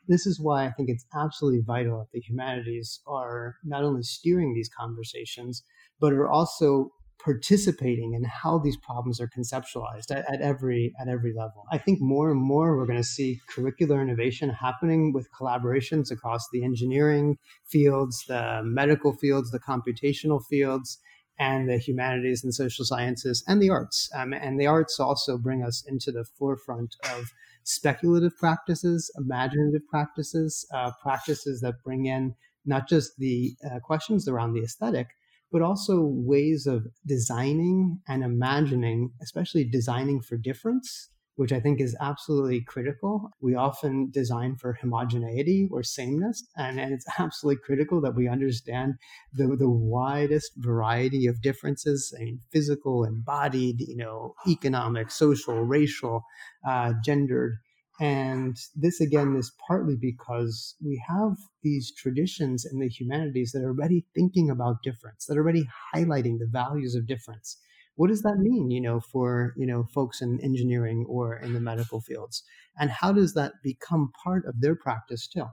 This 0.09 0.27
is 0.27 0.41
why 0.41 0.67
I 0.67 0.71
think 0.73 0.89
it's 0.91 1.07
absolutely 1.15 1.63
vital 1.65 1.99
that 1.99 2.13
the 2.13 2.21
humanities 2.21 3.01
are 3.07 3.57
not 3.65 3.85
only 3.85 4.03
steering 4.03 4.55
these 4.55 4.69
conversations, 4.69 5.63
but 6.01 6.13
are 6.13 6.29
also 6.29 6.91
participating 7.23 8.15
in 8.15 8.25
how 8.25 8.59
these 8.59 8.77
problems 8.77 9.21
are 9.21 9.29
conceptualized 9.29 10.11
at, 10.11 10.25
at, 10.31 10.41
every 10.41 10.93
at 11.01 11.09
every 11.09 11.33
level. 11.33 11.65
I 11.73 11.79
think 11.79 12.01
more 12.01 12.31
and 12.31 12.41
more 12.41 12.77
we're 12.77 12.87
going 12.87 12.99
to 12.99 13.05
see 13.05 13.41
curricular 13.51 14.01
innovation 14.03 14.51
happening 14.51 15.13
with 15.13 15.29
collaborations 15.33 16.11
across 16.11 16.47
the 16.53 16.65
engineering 16.65 17.39
fields, 17.67 18.25
the 18.29 18.61
medical 18.65 19.13
fields, 19.15 19.51
the 19.51 19.61
computational 19.61 20.41
fields, 20.45 20.99
and 21.39 21.69
the 21.69 21.79
humanities 21.79 22.45
and 22.45 22.55
social 22.55 22.85
sciences 22.85 23.43
and 23.49 23.61
the 23.61 23.71
arts. 23.71 24.09
Um, 24.15 24.33
and 24.33 24.61
the 24.61 24.67
arts 24.67 25.01
also 25.01 25.37
bring 25.37 25.63
us 25.63 25.85
into 25.87 26.13
the 26.13 26.25
forefront 26.39 26.95
of 27.17 27.33
speculative 27.65 28.37
practices, 28.37 29.11
imaginative 29.17 29.87
practices, 29.89 30.67
uh, 30.73 30.93
practices 31.03 31.61
that 31.63 31.83
bring 31.83 32.07
in 32.07 32.35
not 32.65 32.89
just 32.89 33.19
the 33.19 33.57
uh, 33.65 33.81
questions 33.81 34.29
around 34.29 34.53
the 34.53 34.63
aesthetic, 34.63 35.09
but 35.55 35.63
also 35.63 36.01
ways 36.03 36.67
of 36.67 36.85
designing 37.07 38.01
and 38.09 38.25
imagining, 38.25 39.13
especially 39.23 39.63
designing 39.63 40.21
for 40.21 40.37
difference, 40.37 41.11
which 41.37 41.53
I 41.53 41.61
think 41.61 41.81
is 41.81 41.97
absolutely 42.01 42.61
critical. 42.63 43.31
We 43.41 43.55
often 43.55 44.11
design 44.11 44.57
for 44.57 44.73
homogeneity 44.73 45.69
or 45.71 45.85
sameness, 45.85 46.45
and, 46.57 46.81
and 46.81 46.93
it's 46.93 47.07
absolutely 47.21 47.63
critical 47.65 48.01
that 48.01 48.17
we 48.17 48.27
understand 48.27 48.95
the, 49.33 49.47
the 49.57 49.71
widest 49.71 50.51
variety 50.57 51.29
of 51.29 51.41
differences, 51.41 52.13
I 52.19 52.25
mean, 52.25 52.41
physical, 52.51 53.05
embodied, 53.05 53.77
you 53.79 53.97
know, 53.97 54.35
economic, 54.49 55.13
social, 55.13 55.61
racial, 55.61 56.25
uh, 56.69 56.95
gendered. 57.05 57.59
And 58.01 58.57
this 58.75 59.01
again 59.01 59.37
is 59.37 59.53
partly 59.67 59.97
because 59.97 60.77
we 60.85 61.03
have 61.09 61.37
these 61.63 61.93
traditions 61.95 62.65
in 62.65 62.79
the 62.81 62.89
humanities 62.89 63.53
that 63.53 63.63
are 63.63 63.69
already 63.71 64.07
thinking 64.15 64.51
about 64.51 64.83
difference, 64.83 65.27
that 65.27 65.37
are 65.37 65.43
already 65.43 65.69
highlighting 65.95 66.39
the 66.39 66.49
values 66.51 66.95
of 66.95 67.07
difference. 67.07 67.57
What 67.97 68.09
does 68.09 68.23
that 68.23 68.39
mean, 68.39 68.71
you 68.71 68.81
know, 68.81 69.01
for 69.01 69.55
you 69.57 69.67
know 69.67 69.85
folks 69.95 70.21
in 70.21 70.41
engineering 70.43 71.07
or 71.09 71.37
in 71.37 71.53
the 71.53 71.61
medical 71.61 72.01
fields, 72.01 72.43
and 72.79 72.91
how 72.91 73.13
does 73.13 73.35
that 73.35 73.55
become 73.63 74.11
part 74.25 74.45
of 74.47 74.61
their 74.61 74.75
practice 74.75 75.29
too? 75.29 75.47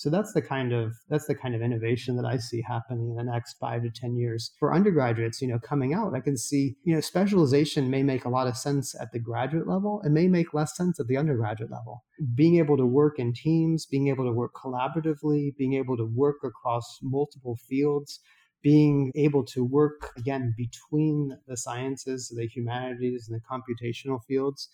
So 0.00 0.08
that's 0.08 0.32
the 0.32 0.40
kind 0.40 0.72
of 0.72 0.94
that's 1.10 1.26
the 1.26 1.34
kind 1.34 1.54
of 1.54 1.60
innovation 1.60 2.16
that 2.16 2.24
I 2.24 2.38
see 2.38 2.62
happening 2.62 3.10
in 3.10 3.16
the 3.16 3.30
next 3.30 3.58
five 3.60 3.82
to 3.82 3.90
ten 3.90 4.16
years 4.16 4.50
for 4.58 4.72
undergraduates. 4.72 5.42
You 5.42 5.48
know, 5.48 5.58
coming 5.58 5.92
out, 5.92 6.14
I 6.14 6.20
can 6.20 6.38
see 6.38 6.74
you 6.84 6.94
know 6.94 7.02
specialization 7.02 7.90
may 7.90 8.02
make 8.02 8.24
a 8.24 8.30
lot 8.30 8.46
of 8.46 8.56
sense 8.56 8.94
at 8.98 9.12
the 9.12 9.18
graduate 9.18 9.68
level. 9.68 10.00
It 10.02 10.08
may 10.08 10.26
make 10.26 10.54
less 10.54 10.74
sense 10.74 10.98
at 10.98 11.06
the 11.06 11.18
undergraduate 11.18 11.70
level. 11.70 12.02
Being 12.34 12.56
able 12.56 12.78
to 12.78 12.86
work 12.86 13.18
in 13.18 13.34
teams, 13.34 13.84
being 13.84 14.08
able 14.08 14.24
to 14.24 14.32
work 14.32 14.52
collaboratively, 14.54 15.54
being 15.58 15.74
able 15.74 15.98
to 15.98 16.06
work 16.06 16.38
across 16.44 16.98
multiple 17.02 17.58
fields 17.68 18.20
being 18.62 19.10
able 19.14 19.42
to 19.42 19.64
work 19.64 20.10
again 20.18 20.54
between 20.54 21.34
the 21.48 21.56
sciences, 21.56 22.30
the 22.36 22.46
humanities, 22.46 23.26
and 23.26 23.40
the 23.40 23.42
computational 23.50 24.18
fields 24.28 24.68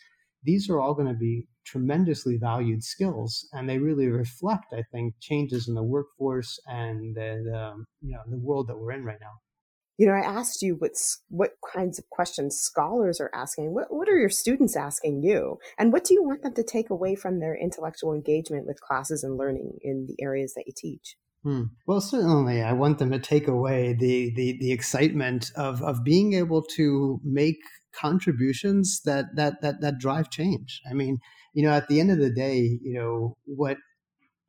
these 0.46 0.70
are 0.70 0.80
all 0.80 0.94
going 0.94 1.08
to 1.08 1.18
be 1.18 1.46
tremendously 1.64 2.38
valued 2.38 2.82
skills 2.82 3.48
and 3.52 3.68
they 3.68 3.78
really 3.78 4.06
reflect 4.06 4.66
i 4.72 4.82
think 4.92 5.14
changes 5.20 5.68
in 5.68 5.74
the 5.74 5.82
workforce 5.82 6.58
and 6.66 7.14
the, 7.14 7.42
the, 7.44 7.84
you 8.00 8.12
know 8.12 8.22
the 8.28 8.38
world 8.38 8.68
that 8.68 8.78
we're 8.78 8.92
in 8.92 9.04
right 9.04 9.18
now. 9.20 9.32
You 9.98 10.06
know 10.06 10.12
i 10.12 10.20
asked 10.20 10.62
you 10.62 10.74
what 10.76 10.92
what 11.28 11.52
kinds 11.72 11.98
of 11.98 12.08
questions 12.10 12.56
scholars 12.56 13.20
are 13.20 13.30
asking. 13.34 13.74
What, 13.74 13.86
what 13.90 14.08
are 14.08 14.18
your 14.18 14.28
students 14.28 14.76
asking 14.76 15.22
you? 15.22 15.58
And 15.78 15.92
what 15.92 16.04
do 16.04 16.14
you 16.14 16.22
want 16.22 16.42
them 16.42 16.54
to 16.54 16.62
take 16.62 16.90
away 16.90 17.14
from 17.14 17.40
their 17.40 17.56
intellectual 17.56 18.12
engagement 18.12 18.66
with 18.66 18.80
classes 18.80 19.24
and 19.24 19.36
learning 19.36 19.78
in 19.82 20.06
the 20.06 20.22
areas 20.22 20.54
that 20.54 20.64
you 20.66 20.72
teach? 20.76 21.16
Hmm. 21.42 21.64
Well, 21.86 22.00
certainly, 22.00 22.60
I 22.60 22.72
want 22.72 22.98
them 22.98 23.10
to 23.12 23.18
take 23.18 23.46
away 23.46 23.94
the, 23.98 24.32
the 24.34 24.58
the 24.58 24.72
excitement 24.72 25.50
of 25.56 25.82
of 25.82 26.04
being 26.04 26.34
able 26.34 26.62
to 26.76 27.20
make 27.22 27.60
contributions 27.96 29.00
that 29.04 29.26
that 29.36 29.60
that 29.62 29.80
that 29.80 29.98
drive 29.98 30.30
change. 30.30 30.80
I 30.90 30.94
mean, 30.94 31.18
you 31.54 31.62
know, 31.62 31.72
at 31.72 31.88
the 31.88 32.00
end 32.00 32.10
of 32.10 32.18
the 32.18 32.30
day, 32.30 32.78
you 32.82 32.94
know, 32.94 33.36
what 33.46 33.78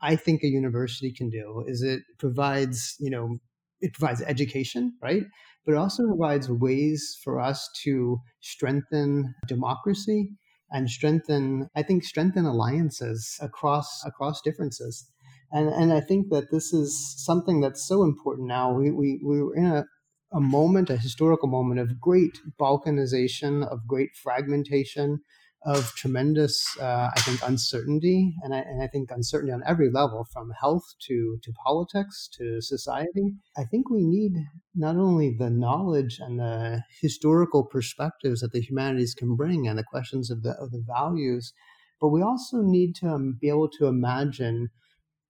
I 0.01 0.15
think 0.15 0.43
a 0.43 0.47
university 0.47 1.11
can 1.11 1.29
do 1.29 1.63
is 1.67 1.81
it 1.81 2.01
provides, 2.19 2.95
you 2.99 3.09
know, 3.09 3.37
it 3.81 3.93
provides 3.93 4.21
education, 4.21 4.93
right? 5.01 5.23
But 5.65 5.73
it 5.73 5.77
also 5.77 6.05
provides 6.07 6.49
ways 6.49 7.19
for 7.23 7.39
us 7.39 7.69
to 7.83 8.19
strengthen 8.41 9.33
democracy 9.47 10.31
and 10.71 10.89
strengthen, 10.89 11.67
I 11.75 11.83
think, 11.83 12.03
strengthen 12.03 12.45
alliances 12.45 13.37
across 13.41 14.03
across 14.05 14.41
differences. 14.41 15.09
And 15.51 15.69
and 15.69 15.93
I 15.93 16.01
think 16.01 16.29
that 16.29 16.51
this 16.51 16.73
is 16.73 16.91
something 17.25 17.61
that's 17.61 17.87
so 17.87 18.03
important 18.03 18.47
now. 18.47 18.73
We 18.73 18.91
we 18.91 19.19
we're 19.23 19.55
in 19.55 19.65
a 19.65 19.85
a 20.32 20.39
moment, 20.41 20.89
a 20.89 20.97
historical 20.97 21.47
moment 21.47 21.80
of 21.80 21.99
great 21.99 22.39
balkanization, 22.59 23.65
of 23.67 23.88
great 23.88 24.15
fragmentation, 24.15 25.19
of 25.65 25.93
tremendous, 25.95 26.78
uh, 26.80 27.09
I 27.15 27.19
think, 27.21 27.41
uncertainty, 27.43 28.36
and 28.43 28.53
I, 28.53 28.59
and 28.59 28.82
I 28.82 28.88
think 28.88 29.09
uncertainty 29.11 29.51
on 29.51 29.63
every 29.65 29.89
level, 29.89 30.25
from 30.32 30.51
health 30.51 30.86
to 31.07 31.39
to 31.43 31.51
politics 31.65 32.30
to 32.38 32.61
society. 32.61 33.34
I 33.57 33.63
think 33.63 33.89
we 33.89 34.03
need 34.03 34.34
not 34.75 34.97
only 34.97 35.36
the 35.36 35.49
knowledge 35.49 36.19
and 36.19 36.39
the 36.39 36.84
historical 37.01 37.65
perspectives 37.65 38.41
that 38.41 38.51
the 38.51 38.61
humanities 38.61 39.13
can 39.15 39.36
bring, 39.36 39.67
and 39.67 39.78
the 39.80 39.84
questions 39.84 40.30
of 40.30 40.43
the 40.43 40.51
of 40.51 40.71
the 40.71 40.84
values, 40.86 41.53
but 41.99 42.09
we 42.09 42.21
also 42.21 42.61
need 42.61 42.95
to 42.95 43.07
um, 43.09 43.38
be 43.41 43.49
able 43.49 43.69
to 43.69 43.88
imagine 43.88 44.69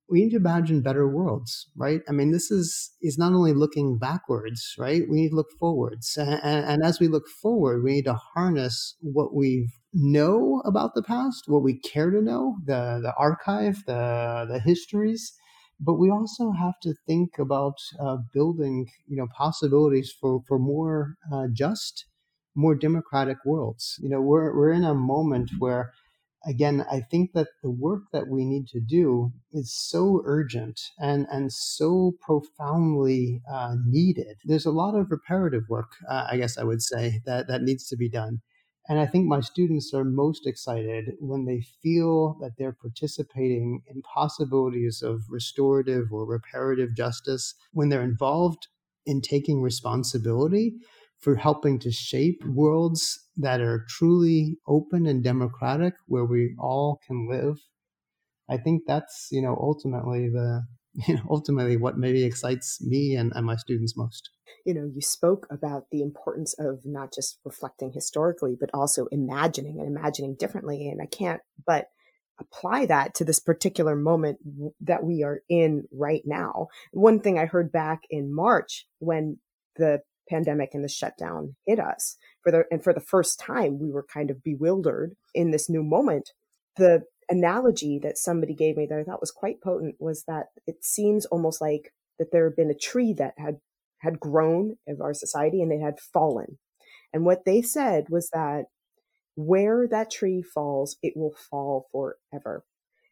we 0.10 0.22
need 0.24 0.32
to 0.32 0.38
imagine 0.38 0.82
better 0.82 1.08
worlds, 1.08 1.68
right? 1.76 2.02
I 2.08 2.12
mean, 2.14 2.32
this 2.32 2.50
is 2.52 2.92
is 3.02 3.18
not 3.18 3.34
only 3.34 3.54
looking 3.54 3.98
backwards, 3.98 4.76
right? 4.78 5.04
We 5.10 5.18
need 5.18 5.30
to 5.30 5.36
look 5.36 5.52
forwards, 5.60 6.18
and, 6.18 6.40
and, 6.44 6.84
as 6.84 7.00
we 7.00 7.08
look 7.08 7.28
forward, 7.28 7.84
we 7.84 7.92
need 7.94 8.06
to 8.06 8.14
harness 8.14 8.96
what 9.02 9.34
we 9.34 9.70
know 9.94 10.62
about 10.66 10.94
the 10.96 11.04
past, 11.04 11.44
what 11.48 11.64
we 11.64 11.80
care 11.80 12.10
to 12.12 12.22
know, 12.22 12.58
the 12.66 13.00
the 13.02 13.14
archive, 13.18 13.84
the 13.86 14.46
the 14.50 14.60
histories, 14.60 15.34
but 15.80 15.96
we 15.96 16.10
also 16.10 16.52
have 16.52 16.80
to 16.82 16.94
think 17.06 17.38
about 17.38 17.78
uh, 18.00 18.18
building, 18.34 18.88
you 19.08 19.18
know, 19.18 19.28
possibilities 19.36 20.12
for 20.20 20.42
for 20.48 20.58
more 20.60 21.16
uh, 21.34 21.48
just, 21.54 22.06
more 22.56 22.76
democratic 22.76 23.38
worlds. 23.46 23.96
You 24.02 24.10
know, 24.10 24.22
we're 24.22 24.56
we're 24.56 24.72
in 24.72 24.84
a 24.84 24.94
moment 24.96 25.52
where 25.60 25.92
again, 26.46 26.86
I 26.92 27.02
think 27.02 27.34
that 27.34 27.48
the 27.64 27.72
work 27.72 28.04
that 28.14 28.28
we 28.28 28.46
need 28.46 28.68
to 28.70 28.80
do 28.80 29.32
is 29.52 29.74
so 29.74 30.22
urgent 30.26 30.80
and, 31.00 31.26
and 31.32 31.52
so 31.52 32.14
profoundly 32.22 33.42
uh, 33.52 33.76
needed. 33.86 34.38
There's 34.46 34.66
a 34.66 34.72
lot 34.72 34.96
of 34.96 35.12
reparative 35.12 35.64
work, 35.70 35.92
uh, 36.10 36.28
I 36.30 36.38
guess 36.38 36.58
I 36.58 36.64
would 36.64 36.82
say, 36.82 37.22
that, 37.26 37.48
that 37.48 37.64
needs 37.64 37.88
to 37.88 37.98
be 37.98 38.10
done. 38.10 38.40
And 38.90 39.00
I 39.00 39.06
think 39.06 39.28
my 39.28 39.42
students 39.42 39.94
are 39.94 40.06
most 40.06 40.48
excited 40.48 41.16
when 41.20 41.46
they 41.46 41.62
feel 41.84 42.38
that 42.40 42.52
they're 42.58 42.78
participating 42.80 43.82
in 43.88 44.02
possibilities 44.02 45.02
of 45.02 45.24
restorative 45.30 46.14
or 46.14 46.26
reparative 46.26 46.96
justice, 46.96 47.54
when 47.74 47.90
they're 47.90 48.02
involved 48.02 48.68
in 49.06 49.22
taking 49.22 49.62
responsibility 49.62 50.76
for 51.20 51.36
helping 51.36 51.80
to 51.80 51.92
shape 51.92 52.42
worlds 52.46 53.27
that 53.38 53.62
are 53.62 53.86
truly 53.88 54.58
open 54.68 55.06
and 55.06 55.24
democratic 55.24 55.94
where 56.08 56.26
we 56.26 56.56
all 56.60 57.00
can 57.06 57.28
live. 57.30 57.58
I 58.50 58.58
think 58.58 58.84
that's, 58.88 59.28
you 59.32 59.42
know, 59.42 59.58
ultimately 59.60 60.30
the, 60.30 60.64
you 61.08 61.16
know, 61.16 61.22
ultimately 61.30 61.78
what 61.78 61.98
maybe 61.98 62.24
excites 62.24 62.82
me 62.82 63.16
and, 63.16 63.32
and 63.36 63.46
my 63.46 63.56
students 63.56 63.96
most. 63.96 64.30
You 64.66 64.74
know, 64.74 64.90
you 64.94 65.02
spoke 65.02 65.48
about 65.50 65.84
the 65.92 66.02
importance 66.02 66.56
of 66.58 66.80
not 66.84 67.14
just 67.14 67.40
reflecting 67.46 67.92
historically, 67.94 68.56
but 68.60 68.70
also 68.74 69.08
imagining 69.12 69.80
and 69.80 69.88
imagining 69.88 70.36
differently. 70.36 70.90
And 70.90 71.02
I 71.02 71.06
can't 71.06 71.42
but 71.66 71.88
apply 72.40 72.86
that 72.86 73.16
to 73.16 73.24
this 73.24 73.40
particular 73.40 73.96
moment 73.96 74.40
that 74.82 75.04
we 75.04 75.24
are 75.24 75.42
in 75.50 75.86
right 75.92 76.22
now. 76.26 76.68
One 76.92 77.20
thing 77.20 77.40
I 77.40 77.46
heard 77.46 77.72
back 77.72 78.02
in 78.10 78.34
March 78.34 78.88
when 79.00 79.38
the 79.76 80.02
pandemic 80.30 80.72
and 80.74 80.84
the 80.84 80.90
shutdown 80.90 81.56
hit 81.66 81.80
us 81.80 82.18
for 82.48 82.52
the 82.52 82.64
and 82.72 82.82
for 82.82 82.94
the 82.94 83.02
first 83.02 83.40
time 83.40 83.78
we 83.78 83.92
were 83.92 84.06
kind 84.06 84.32
of 84.32 84.42
bewildered 84.42 85.16
in 85.34 85.52
this 85.52 85.70
new 85.70 85.84
moment. 85.84 86.32
The 86.78 87.04
analogy 87.30 88.00
that 88.02 88.18
somebody 88.18 88.54
gave 88.54 88.78
me 88.78 88.86
that 88.90 89.00
i 89.00 89.04
thought 89.04 89.20
was 89.20 89.32
quite 89.32 89.62
potent 89.62 89.96
was 90.00 90.24
that 90.30 90.46
it 90.66 90.86
seems 90.86 91.26
almost 91.26 91.60
like 91.60 91.92
that 92.18 92.32
there 92.32 92.46
had 92.46 92.56
been 92.56 92.70
a 92.70 92.74
tree 92.74 93.12
that 93.12 93.34
had 93.38 93.58
had 93.98 94.20
grown 94.20 94.78
of 94.88 95.02
our 95.02 95.14
society 95.14 95.62
and 95.62 95.74
it 95.74 95.82
had 95.82 96.00
fallen. 96.00 96.58
And 97.12 97.26
what 97.26 97.44
they 97.46 97.62
said 97.62 98.06
was 98.10 98.30
that 98.30 98.66
where 99.36 99.88
that 99.88 100.10
tree 100.10 100.42
falls 100.42 100.98
it 101.04 101.14
will 101.18 101.36
fall 101.50 101.88
forever. 101.92 102.64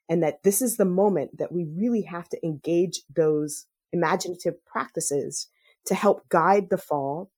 And 0.08 0.24
that 0.24 0.44
this 0.44 0.62
is 0.62 0.78
the 0.78 0.86
moment 0.86 1.40
that 1.40 1.52
we 1.52 1.66
really 1.66 2.04
have 2.04 2.30
to 2.30 2.46
engage 2.46 3.02
those 3.14 3.66
imaginative 3.92 4.64
practices 4.66 5.50
to 5.88 5.96
help 5.96 6.30
guide 6.30 6.70
the 6.70 6.78
fall 6.78 7.32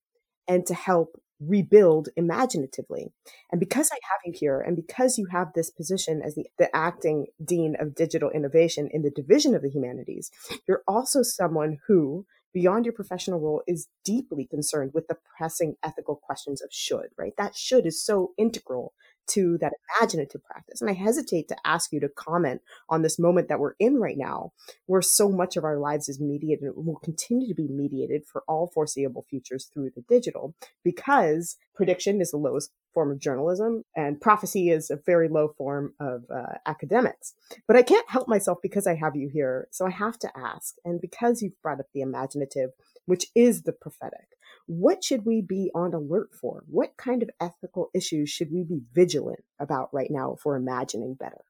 and 0.48 0.66
to 0.66 0.74
help 0.74 1.20
rebuild 1.40 2.10
imaginatively. 2.16 3.12
And 3.52 3.60
because 3.60 3.90
I 3.92 3.96
have 3.96 4.20
you 4.26 4.34
here, 4.36 4.60
and 4.60 4.76
because 4.76 5.18
you 5.18 5.28
have 5.32 5.54
this 5.54 5.70
position 5.70 6.22
as 6.24 6.36
the, 6.36 6.46
the 6.58 6.76
acting 6.76 7.28
dean 7.44 7.76
of 7.80 7.96
digital 7.96 8.30
innovation 8.32 8.90
in 8.92 9.02
the 9.02 9.12
division 9.12 9.56
of 9.56 9.62
the 9.62 9.70
humanities, 9.70 10.32
you're 10.68 10.84
also 10.88 11.22
someone 11.22 11.78
who, 11.88 12.26
beyond 12.54 12.86
your 12.86 12.94
professional 12.94 13.40
role, 13.40 13.62
is 13.68 13.88
deeply 14.04 14.46
concerned 14.46 14.92
with 14.94 15.08
the 15.08 15.18
pressing 15.38 15.76
ethical 15.84 16.16
questions 16.16 16.62
of 16.62 16.70
should, 16.72 17.10
right? 17.18 17.34
That 17.38 17.56
should 17.56 17.86
is 17.86 18.04
so 18.04 18.32
integral 18.38 18.94
to 19.30 19.57
that 19.59 19.73
imaginative 19.99 20.43
practice. 20.43 20.82
And 20.82 20.89
I 20.89 20.93
hesitate 20.93 21.47
to 21.49 21.57
ask 21.65 21.91
you 21.91 21.99
to 21.99 22.09
comment 22.09 22.61
on 22.89 23.01
this 23.01 23.19
moment 23.19 23.49
that 23.49 23.59
we're 23.59 23.75
in 23.80 23.99
right 23.99 24.17
now, 24.17 24.51
where 24.86 25.01
so 25.01 25.30
much 25.30 25.57
of 25.57 25.63
our 25.63 25.78
lives 25.78 26.09
is 26.09 26.19
mediated 26.19 26.63
and 26.63 26.86
will 26.86 26.99
continue 26.99 27.47
to 27.47 27.55
be 27.55 27.67
mediated 27.67 28.23
for 28.25 28.43
all 28.47 28.67
foreseeable 28.67 29.25
futures 29.30 29.69
through 29.73 29.91
the 29.95 30.03
digital, 30.07 30.55
because 30.84 31.57
prediction 31.75 32.21
is 32.21 32.32
the 32.32 32.38
lowest 32.38 32.71
form 32.93 33.11
of 33.11 33.19
journalism 33.19 33.84
and 33.95 34.19
prophecy 34.19 34.71
is 34.71 34.89
a 34.89 34.99
very 35.05 35.30
low 35.30 35.49
form 35.55 35.93
of 35.99 36.23
uh, 36.34 36.57
academics. 36.65 37.34
But 37.67 37.78
I 37.78 37.84
can't 37.84 38.09
help 38.09 38.28
myself 38.28 38.57
because 38.63 38.88
I 38.88 38.95
have 38.95 39.15
you 39.15 39.30
here. 39.32 39.67
So 39.71 39.86
I 39.86 39.91
have 39.91 40.17
to 40.19 40.32
ask, 40.36 40.75
and 40.84 40.99
because 40.99 41.41
you've 41.41 41.61
brought 41.61 41.80
up 41.80 41.86
the 41.93 42.01
imaginative, 42.01 42.71
which 43.05 43.28
is 43.36 43.63
the 43.63 43.73
prophetic, 43.73 44.37
what 44.68 45.03
should 45.03 45.26
we 45.26 45.41
be 45.41 45.72
on 45.74 45.93
alert 45.93 46.30
for? 46.39 46.63
What 46.68 46.97
kind 46.97 47.24
of 47.24 47.30
ethical 47.41 47.89
issues 47.95 48.30
should 48.30 48.51
we 48.51 48.63
be 48.63 48.82
vigilant 48.93 49.43
about 49.59 49.89
right 49.93 50.11
now 50.11 50.36
we're 50.45 50.57
imagining 50.57 51.15
better? 51.15 51.43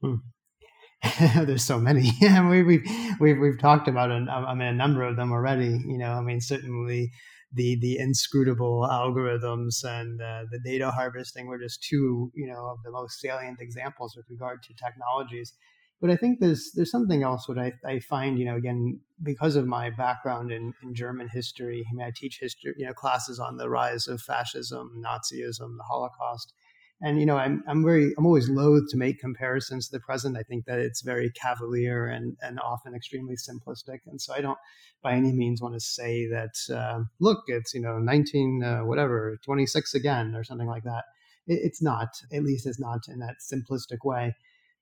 Hmm. 0.00 0.16
There's 1.44 1.64
so 1.64 1.78
many. 1.78 2.12
we, 2.20 2.62
we've, 2.62 2.90
we've, 3.20 3.38
we've 3.38 3.58
talked 3.58 3.88
about 3.88 4.10
it, 4.10 4.28
I 4.28 4.54
mean, 4.54 4.68
a 4.68 4.72
number 4.72 5.02
of 5.02 5.16
them 5.16 5.32
already. 5.32 5.80
You 5.86 5.98
know, 5.98 6.12
I 6.12 6.20
mean, 6.20 6.40
certainly 6.40 7.12
the 7.54 7.78
the 7.80 7.98
inscrutable 7.98 8.88
algorithms 8.90 9.84
and 9.84 10.20
uh, 10.20 10.44
the 10.50 10.60
data 10.64 10.90
harvesting 10.90 11.46
were 11.46 11.58
just 11.58 11.82
two, 11.82 12.30
you 12.34 12.46
know, 12.46 12.70
of 12.70 12.78
the 12.84 12.90
most 12.90 13.20
salient 13.20 13.60
examples 13.60 14.16
with 14.16 14.26
regard 14.30 14.62
to 14.62 14.74
technologies. 14.74 15.52
But 16.02 16.10
I 16.10 16.16
think 16.16 16.40
there's 16.40 16.72
there's 16.72 16.90
something 16.90 17.22
else 17.22 17.48
what 17.48 17.58
I, 17.58 17.72
I 17.86 18.00
find, 18.00 18.36
you 18.36 18.44
know, 18.44 18.56
again, 18.56 18.98
because 19.22 19.54
of 19.54 19.68
my 19.68 19.88
background 19.88 20.50
in, 20.50 20.74
in 20.82 20.96
German 20.96 21.28
history, 21.28 21.86
I 21.88 21.94
mean, 21.94 22.04
I 22.04 22.10
teach 22.14 22.40
history, 22.40 22.74
you 22.76 22.84
know, 22.84 22.92
classes 22.92 23.38
on 23.38 23.56
the 23.56 23.70
rise 23.70 24.08
of 24.08 24.20
fascism, 24.20 25.00
Nazism, 25.00 25.76
the 25.76 25.84
Holocaust. 25.88 26.54
And, 27.00 27.20
you 27.20 27.26
know, 27.26 27.36
I'm, 27.36 27.62
I'm 27.68 27.84
very, 27.84 28.12
I'm 28.18 28.26
always 28.26 28.48
loath 28.48 28.88
to 28.90 28.96
make 28.96 29.20
comparisons 29.20 29.88
to 29.88 29.92
the 29.96 30.00
present. 30.00 30.36
I 30.36 30.42
think 30.42 30.64
that 30.66 30.80
it's 30.80 31.02
very 31.02 31.30
cavalier 31.30 32.06
and, 32.06 32.36
and 32.42 32.58
often 32.58 32.96
extremely 32.96 33.36
simplistic. 33.36 34.00
And 34.06 34.20
so 34.20 34.34
I 34.34 34.40
don't 34.40 34.58
by 35.02 35.14
any 35.14 35.32
means 35.32 35.62
want 35.62 35.74
to 35.74 35.80
say 35.80 36.26
that, 36.28 36.54
uh, 36.72 37.04
look, 37.20 37.44
it's, 37.46 37.74
you 37.74 37.80
know, 37.80 37.98
19, 37.98 38.62
uh, 38.64 38.78
whatever, 38.80 39.38
26 39.44 39.94
again 39.94 40.34
or 40.34 40.42
something 40.42 40.68
like 40.68 40.84
that. 40.84 41.04
It, 41.46 41.60
it's 41.62 41.82
not, 41.82 42.08
at 42.32 42.42
least 42.42 42.66
it's 42.66 42.80
not 42.80 43.00
in 43.08 43.20
that 43.20 43.36
simplistic 43.40 44.04
way. 44.04 44.34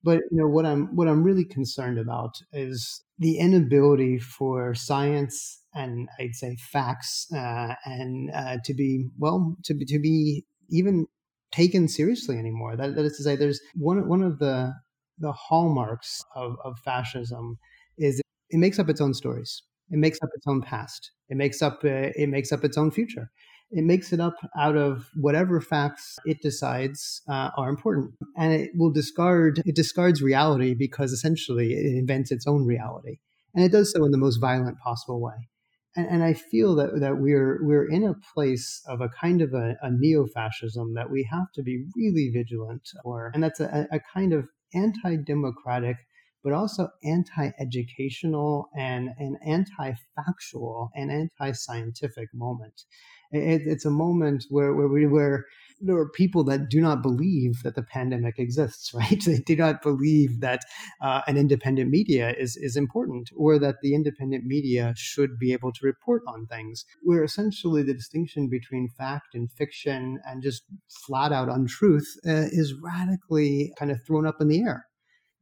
But 0.02 0.20
you 0.30 0.38
know 0.38 0.48
what 0.48 0.64
I'm 0.64 0.94
what 0.96 1.08
I'm 1.08 1.22
really 1.22 1.44
concerned 1.44 1.98
about 1.98 2.40
is 2.52 3.02
the 3.18 3.38
inability 3.38 4.18
for 4.18 4.74
science 4.74 5.62
and 5.74 6.08
I'd 6.18 6.34
say 6.34 6.56
facts 6.56 7.26
uh, 7.34 7.74
and 7.84 8.30
uh, 8.34 8.56
to 8.64 8.74
be 8.74 9.08
well 9.18 9.56
to 9.64 9.74
be 9.74 9.84
to 9.86 9.98
be 9.98 10.44
even 10.70 11.06
taken 11.52 11.86
seriously 11.88 12.38
anymore. 12.38 12.76
That, 12.76 12.94
that 12.94 13.04
is 13.04 13.16
to 13.18 13.22
say, 13.24 13.36
there's 13.36 13.60
one 13.74 14.08
one 14.08 14.22
of 14.22 14.38
the 14.38 14.72
the 15.18 15.32
hallmarks 15.32 16.24
of, 16.34 16.56
of 16.64 16.78
fascism 16.78 17.58
is 17.98 18.20
it 18.50 18.58
makes 18.58 18.78
up 18.78 18.88
its 18.88 19.00
own 19.00 19.12
stories. 19.14 19.62
It 19.90 19.98
makes 19.98 20.18
up 20.22 20.30
its 20.34 20.46
own 20.46 20.62
past. 20.62 21.10
It 21.28 21.36
makes 21.36 21.60
up 21.60 21.80
uh, 21.84 22.10
it 22.16 22.28
makes 22.28 22.52
up 22.52 22.64
its 22.64 22.78
own 22.78 22.90
future 22.90 23.30
it 23.70 23.84
makes 23.84 24.12
it 24.12 24.20
up 24.20 24.34
out 24.58 24.76
of 24.76 25.10
whatever 25.14 25.60
facts 25.60 26.18
it 26.24 26.42
decides 26.42 27.22
uh, 27.28 27.50
are 27.56 27.68
important. 27.68 28.12
And 28.36 28.52
it 28.52 28.70
will 28.74 28.90
discard 28.90 29.62
it 29.64 29.76
discards 29.76 30.22
reality 30.22 30.74
because 30.74 31.12
essentially 31.12 31.72
it 31.72 31.98
invents 31.98 32.32
its 32.32 32.46
own 32.46 32.66
reality. 32.66 33.18
And 33.54 33.64
it 33.64 33.72
does 33.72 33.92
so 33.92 34.04
in 34.04 34.10
the 34.10 34.18
most 34.18 34.38
violent 34.38 34.78
possible 34.78 35.20
way. 35.20 35.48
And, 35.96 36.06
and 36.08 36.22
i 36.22 36.34
feel 36.34 36.76
that, 36.76 37.00
that 37.00 37.18
we're 37.18 37.58
we're 37.62 37.88
in 37.88 38.04
a 38.04 38.14
place 38.34 38.80
of 38.86 39.00
a 39.00 39.08
kind 39.08 39.42
of 39.42 39.54
a, 39.54 39.76
a 39.82 39.90
neo-fascism 39.90 40.94
that 40.94 41.10
we 41.10 41.28
have 41.30 41.50
to 41.54 41.62
be 41.62 41.84
really 41.96 42.30
vigilant 42.32 42.88
for. 43.02 43.30
And 43.34 43.42
that's 43.42 43.60
a, 43.60 43.88
a 43.90 44.00
kind 44.14 44.32
of 44.32 44.48
anti-democratic 44.74 45.96
but 46.42 46.52
also 46.52 46.88
anti-educational 47.04 48.68
and 48.76 49.10
an 49.18 49.36
anti-factual 49.44 50.90
and 50.94 51.10
anti-scientific 51.10 52.28
moment 52.32 52.84
it, 53.32 53.62
it's 53.66 53.84
a 53.84 53.90
moment 53.90 54.46
where 54.50 54.74
where 54.74 54.88
we 54.88 55.06
where 55.06 55.46
there 55.82 55.96
are 55.96 56.10
people 56.10 56.44
that 56.44 56.68
do 56.68 56.78
not 56.78 57.00
believe 57.00 57.62
that 57.62 57.74
the 57.74 57.82
pandemic 57.82 58.38
exists, 58.38 58.92
right? 58.94 59.22
They 59.24 59.38
do 59.38 59.56
not 59.56 59.82
believe 59.82 60.40
that 60.40 60.60
uh, 61.00 61.22
an 61.26 61.36
independent 61.36 61.90
media 61.90 62.34
is 62.38 62.56
is 62.56 62.76
important, 62.76 63.30
or 63.36 63.58
that 63.58 63.76
the 63.82 63.94
independent 63.94 64.44
media 64.44 64.94
should 64.96 65.38
be 65.38 65.52
able 65.52 65.72
to 65.72 65.86
report 65.86 66.22
on 66.26 66.46
things. 66.46 66.84
Where 67.02 67.24
essentially 67.24 67.82
the 67.82 67.94
distinction 67.94 68.48
between 68.48 68.88
fact 68.88 69.34
and 69.34 69.50
fiction 69.50 70.20
and 70.26 70.42
just 70.42 70.64
flat 71.06 71.32
out 71.32 71.48
untruth 71.48 72.16
uh, 72.26 72.48
is 72.50 72.74
radically 72.74 73.72
kind 73.78 73.90
of 73.90 74.04
thrown 74.04 74.26
up 74.26 74.40
in 74.40 74.48
the 74.48 74.62
air 74.62 74.86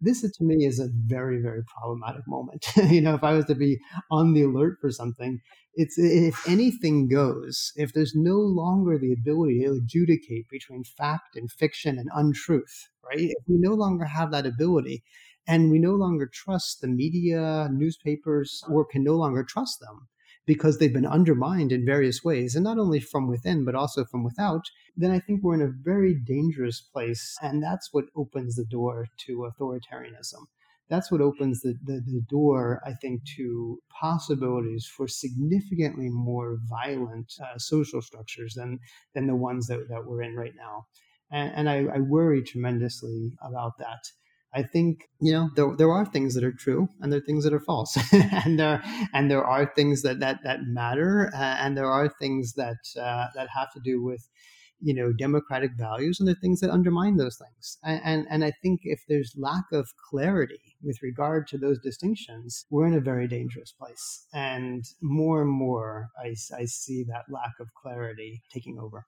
this 0.01 0.21
to 0.23 0.45
me 0.45 0.65
is 0.65 0.79
a 0.79 0.89
very 0.93 1.41
very 1.41 1.63
problematic 1.65 2.23
moment. 2.27 2.67
You 2.91 3.01
know 3.01 3.15
if 3.15 3.25
i 3.25 3.33
was 3.33 3.45
to 3.47 3.55
be 3.55 3.79
on 4.11 4.33
the 4.35 4.43
alert 4.43 4.79
for 4.81 4.91
something 4.91 5.41
it's 5.75 5.99
if 5.99 6.49
anything 6.49 7.09
goes 7.09 7.73
if 7.77 7.93
there's 7.93 8.15
no 8.15 8.37
longer 8.39 8.99
the 8.99 9.13
ability 9.13 9.61
to 9.65 9.73
adjudicate 9.73 10.49
between 10.49 10.85
fact 10.85 11.37
and 11.37 11.51
fiction 11.51 11.99
and 11.99 12.09
untruth 12.15 12.89
right? 13.05 13.21
If 13.21 13.45
we 13.47 13.57
no 13.59 13.75
longer 13.75 14.05
have 14.05 14.31
that 14.33 14.47
ability 14.47 15.03
and 15.47 15.71
we 15.71 15.79
no 15.79 15.93
longer 15.95 16.29
trust 16.33 16.81
the 16.81 16.89
media 16.89 17.69
newspapers 17.73 18.63
or 18.69 18.85
can 18.85 19.03
no 19.03 19.15
longer 19.15 19.43
trust 19.45 19.81
them 19.81 20.09
because 20.49 20.79
they've 20.79 20.95
been 20.95 21.05
undermined 21.05 21.71
in 21.73 21.85
various 21.85 22.25
ways, 22.25 22.55
and 22.55 22.65
not 22.65 22.79
only 22.79 23.01
from 23.01 23.29
within, 23.29 23.67
but 23.67 23.75
also 23.75 24.03
from 24.07 24.25
without, 24.25 24.65
then 24.97 25.11
I 25.11 25.21
think 25.21 25.43
we're 25.43 25.61
in 25.61 25.61
a 25.61 25.83
very 25.85 26.15
dangerous 26.15 26.81
place. 26.81 27.37
And 27.43 27.63
that's 27.63 27.91
what 27.93 28.07
opens 28.17 28.57
the 28.57 28.65
door 28.65 29.09
to 29.27 29.47
authoritarianism. 29.47 30.47
That's 30.89 31.13
what 31.13 31.21
opens 31.21 31.61
the, 31.61 31.75
the, 31.85 32.01
the 32.01 32.23
door, 32.31 32.81
I 32.83 32.95
think, 32.95 33.21
to 33.37 33.79
possibilities 34.01 34.87
for 34.87 35.07
significantly 35.07 36.09
more 36.09 36.57
violent 36.67 37.31
uh, 37.43 37.59
social 37.59 38.01
structures 38.01 38.55
than, 38.55 38.79
than 39.15 39.27
the 39.27 39.37
ones 39.37 39.67
that, 39.67 39.87
that 39.91 40.07
we're 40.07 40.23
in 40.23 40.35
right 40.35 40.55
now. 40.57 40.87
And, 41.31 41.53
and 41.55 41.69
I, 41.69 41.97
I 41.97 41.99
worry 41.99 42.43
tremendously 42.43 43.33
about 43.47 43.77
that. 43.81 44.03
I 44.55 44.63
think 44.63 45.09
you 45.21 45.33
know 45.33 45.51
there, 45.57 45.77
there 45.77 45.91
are 45.91 46.07
things 46.07 46.35
that 46.35 46.45
are 46.45 46.53
true 46.53 46.89
and 47.01 47.13
there 47.13 47.19
are 47.19 47.25
things 47.25 47.45
that 47.45 47.53
are 47.53 47.61
false, 47.61 47.99
and 48.13 48.59
there 48.59 48.83
and 49.13 49.31
there 49.31 49.45
are 49.45 49.71
things 49.75 50.03
that 50.03 50.21
that 50.21 50.41
that 50.45 50.61
matter, 50.63 51.31
uh, 51.35 51.57
and 51.61 51.77
there 51.77 51.91
are 51.91 52.09
things 52.09 52.55
that 52.55 52.79
uh, 52.99 53.27
that 53.35 53.49
have 53.55 53.73
to 53.75 53.81
do 53.85 54.03
with 54.03 54.29
you 54.81 54.95
know 54.95 55.13
democratic 55.13 55.73
values, 55.77 56.19
and 56.19 56.27
there 56.27 56.35
are 56.35 56.41
things 56.41 56.61
that 56.61 56.71
undermine 56.71 57.17
those 57.17 57.37
things. 57.37 57.79
And, 57.85 58.01
and 58.05 58.27
and 58.31 58.45
I 58.45 58.53
think 58.63 58.81
if 58.85 59.03
there's 59.09 59.35
lack 59.37 59.65
of 59.73 59.89
clarity 60.11 60.77
with 60.83 60.99
regard 61.03 61.47
to 61.49 61.59
those 61.59 61.79
distinctions, 61.79 62.65
we're 62.71 62.87
in 62.87 62.95
a 62.95 63.01
very 63.01 63.29
dangerous 63.29 63.73
place. 63.73 64.27
And 64.33 64.85
more 65.03 65.43
and 65.43 65.51
more, 65.51 66.09
I, 66.19 66.35
I 66.57 66.65
see 66.65 67.05
that 67.05 67.25
lack 67.29 67.53
of 67.61 67.69
clarity 67.75 68.43
taking 68.53 68.79
over. 68.79 69.07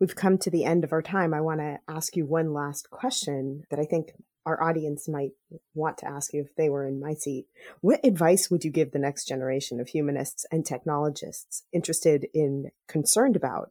We've 0.00 0.16
come 0.16 0.38
to 0.38 0.50
the 0.50 0.64
end 0.64 0.84
of 0.84 0.92
our 0.92 1.02
time. 1.02 1.32
I 1.32 1.40
want 1.40 1.60
to 1.60 1.78
ask 1.88 2.16
you 2.16 2.26
one 2.26 2.52
last 2.52 2.90
question 2.90 3.62
that 3.70 3.78
I 3.78 3.84
think 3.84 4.12
our 4.44 4.62
audience 4.62 5.08
might 5.08 5.30
want 5.74 5.98
to 5.98 6.08
ask 6.08 6.32
you 6.32 6.40
if 6.40 6.54
they 6.56 6.68
were 6.68 6.86
in 6.86 7.00
my 7.00 7.14
seat. 7.14 7.46
What 7.80 8.04
advice 8.04 8.50
would 8.50 8.64
you 8.64 8.70
give 8.70 8.92
the 8.92 8.98
next 8.98 9.26
generation 9.26 9.80
of 9.80 9.88
humanists 9.88 10.44
and 10.50 10.66
technologists 10.66 11.64
interested 11.72 12.26
in, 12.34 12.70
concerned 12.88 13.36
about 13.36 13.70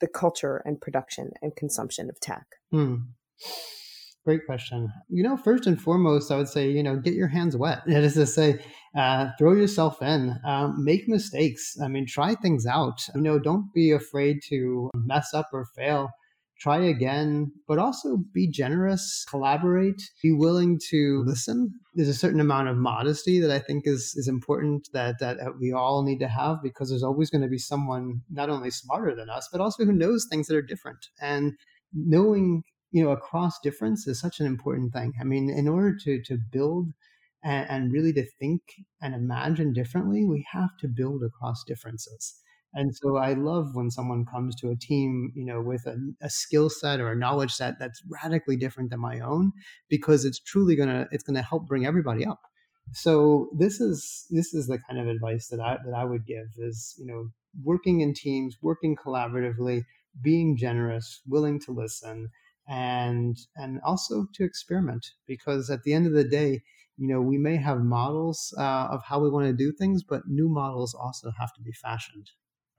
the 0.00 0.06
culture 0.06 0.62
and 0.64 0.80
production 0.80 1.30
and 1.42 1.54
consumption 1.54 2.08
of 2.08 2.20
tech? 2.20 2.46
Hmm. 2.70 2.96
Great 4.24 4.44
question. 4.44 4.92
You 5.08 5.22
know, 5.22 5.36
first 5.36 5.66
and 5.68 5.80
foremost, 5.80 6.32
I 6.32 6.36
would 6.36 6.48
say, 6.48 6.68
you 6.68 6.82
know, 6.82 6.96
get 6.96 7.14
your 7.14 7.28
hands 7.28 7.56
wet. 7.56 7.82
That 7.86 8.02
is 8.02 8.14
to 8.14 8.26
say, 8.26 8.58
uh, 8.96 9.28
throw 9.38 9.52
yourself 9.52 10.02
in, 10.02 10.34
um, 10.44 10.82
make 10.82 11.08
mistakes. 11.08 11.76
I 11.80 11.88
mean, 11.88 12.06
try 12.06 12.34
things 12.34 12.66
out. 12.66 13.06
You 13.14 13.20
know, 13.20 13.38
don't 13.38 13.72
be 13.72 13.92
afraid 13.92 14.40
to 14.48 14.90
mess 14.94 15.32
up 15.32 15.50
or 15.52 15.66
fail 15.76 16.10
try 16.58 16.78
again, 16.78 17.52
but 17.68 17.78
also 17.78 18.18
be 18.32 18.48
generous, 18.48 19.24
collaborate, 19.28 20.02
be 20.22 20.32
willing 20.32 20.78
to 20.90 21.22
listen. 21.26 21.70
There's 21.94 22.08
a 22.08 22.14
certain 22.14 22.40
amount 22.40 22.68
of 22.68 22.76
modesty 22.76 23.40
that 23.40 23.50
I 23.50 23.58
think 23.58 23.86
is 23.86 24.14
is 24.16 24.28
important 24.28 24.88
that 24.92 25.16
that, 25.20 25.38
we 25.60 25.72
all 25.72 26.02
need 26.02 26.18
to 26.20 26.28
have 26.28 26.62
because 26.62 26.88
there's 26.88 27.02
always 27.02 27.30
going 27.30 27.42
to 27.42 27.48
be 27.48 27.58
someone 27.58 28.22
not 28.30 28.50
only 28.50 28.70
smarter 28.70 29.14
than 29.14 29.30
us, 29.30 29.48
but 29.52 29.60
also 29.60 29.84
who 29.84 29.92
knows 29.92 30.26
things 30.30 30.46
that 30.46 30.56
are 30.56 30.62
different. 30.62 31.06
And 31.20 31.52
knowing, 31.92 32.62
you 32.90 33.02
know, 33.04 33.10
across 33.10 33.60
difference 33.60 34.06
is 34.06 34.20
such 34.20 34.40
an 34.40 34.46
important 34.46 34.92
thing. 34.92 35.12
I 35.20 35.24
mean, 35.24 35.50
in 35.50 35.68
order 35.68 35.94
to 36.04 36.22
to 36.22 36.38
build 36.50 36.88
and, 37.44 37.68
and 37.68 37.92
really 37.92 38.12
to 38.14 38.26
think 38.40 38.62
and 39.02 39.14
imagine 39.14 39.72
differently, 39.72 40.24
we 40.24 40.46
have 40.52 40.70
to 40.80 40.88
build 40.88 41.22
across 41.22 41.64
differences. 41.64 42.40
And 42.76 42.94
so 42.94 43.16
I 43.16 43.32
love 43.32 43.74
when 43.74 43.90
someone 43.90 44.26
comes 44.26 44.54
to 44.56 44.70
a 44.70 44.76
team, 44.76 45.32
you 45.34 45.46
know, 45.46 45.62
with 45.62 45.86
a, 45.86 45.96
a 46.20 46.28
skill 46.28 46.68
set 46.70 47.00
or 47.00 47.10
a 47.10 47.16
knowledge 47.16 47.52
set 47.52 47.78
that's 47.80 48.02
radically 48.22 48.56
different 48.56 48.90
than 48.90 49.00
my 49.00 49.18
own, 49.20 49.52
because 49.88 50.26
it's 50.26 50.38
truly 50.38 50.76
gonna 50.76 51.08
it's 51.10 51.24
gonna 51.24 51.42
help 51.42 51.66
bring 51.66 51.86
everybody 51.86 52.26
up. 52.26 52.40
So 52.92 53.48
this 53.58 53.80
is 53.80 54.26
this 54.30 54.52
is 54.54 54.66
the 54.66 54.78
kind 54.78 55.00
of 55.00 55.08
advice 55.08 55.48
that 55.48 55.60
I 55.60 55.78
that 55.86 55.94
I 55.94 56.04
would 56.04 56.26
give 56.26 56.48
is 56.58 56.94
you 56.98 57.06
know 57.06 57.30
working 57.64 58.00
in 58.02 58.12
teams, 58.12 58.58
working 58.60 58.94
collaboratively, 58.94 59.84
being 60.22 60.56
generous, 60.58 61.22
willing 61.26 61.58
to 61.60 61.72
listen, 61.72 62.28
and 62.68 63.38
and 63.56 63.80
also 63.84 64.26
to 64.34 64.44
experiment 64.44 65.12
because 65.26 65.70
at 65.70 65.82
the 65.84 65.94
end 65.94 66.06
of 66.06 66.12
the 66.12 66.28
day 66.28 66.62
you 66.98 67.08
know 67.08 67.22
we 67.22 67.38
may 67.38 67.56
have 67.56 67.80
models 67.80 68.54
uh, 68.58 68.88
of 68.90 69.02
how 69.04 69.20
we 69.20 69.30
want 69.30 69.46
to 69.46 69.52
do 69.52 69.72
things 69.72 70.02
but 70.02 70.22
new 70.28 70.48
models 70.48 70.94
also 70.94 71.30
have 71.38 71.52
to 71.54 71.62
be 71.62 71.72
fashioned 71.72 72.30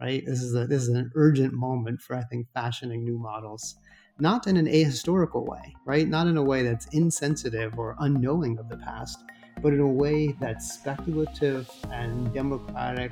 right? 0.02 0.24
This 0.26 0.42
is 0.42 0.56
a, 0.56 0.68
this 0.68 0.84
is 0.84 0.90
an 0.90 1.12
urgent 1.16 1.54
moment 1.54 2.02
for 2.02 2.16
I 2.16 2.24
think 2.24 2.48
fashioning 2.54 3.04
new 3.04 3.18
models, 3.18 3.76
not 4.20 4.48
in 4.48 4.58
an 4.58 4.66
ahistorical 4.66 5.46
way, 5.48 5.76
right? 5.86 6.08
Not 6.08 6.28
in 6.28 6.38
a 6.38 6.44
way 6.44 6.64
that's 6.64 6.88
insensitive 6.88 7.78
or 7.78 7.96
unknowing 8.00 8.58
of 8.60 8.70
the 8.70 8.78
past, 8.78 9.24
but 9.62 9.74
in 9.74 9.80
a 9.80 9.88
way 9.88 10.34
that's 10.40 10.74
speculative 10.74 11.70
and 11.92 12.34
democratic 12.34 13.12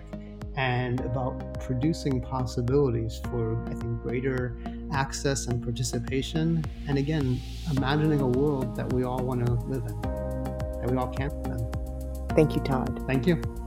and 0.57 1.01
about 1.01 1.59
producing 1.59 2.21
possibilities 2.21 3.19
for 3.25 3.61
I 3.67 3.73
think 3.73 4.01
greater 4.01 4.57
access 4.93 5.47
and 5.47 5.61
participation, 5.61 6.63
and 6.87 6.97
again, 6.97 7.41
imagining 7.75 8.21
a 8.21 8.27
world 8.27 8.75
that 8.75 8.91
we 8.93 9.03
all 9.03 9.19
want 9.19 9.45
to 9.45 9.51
live 9.53 9.83
in, 9.85 10.01
that 10.01 10.89
we 10.89 10.97
all 10.97 11.07
can 11.07 11.29
live 11.43 11.59
in. 11.59 12.35
Thank 12.35 12.55
you, 12.55 12.61
Todd. 12.61 13.03
Thank 13.07 13.27
you. 13.27 13.64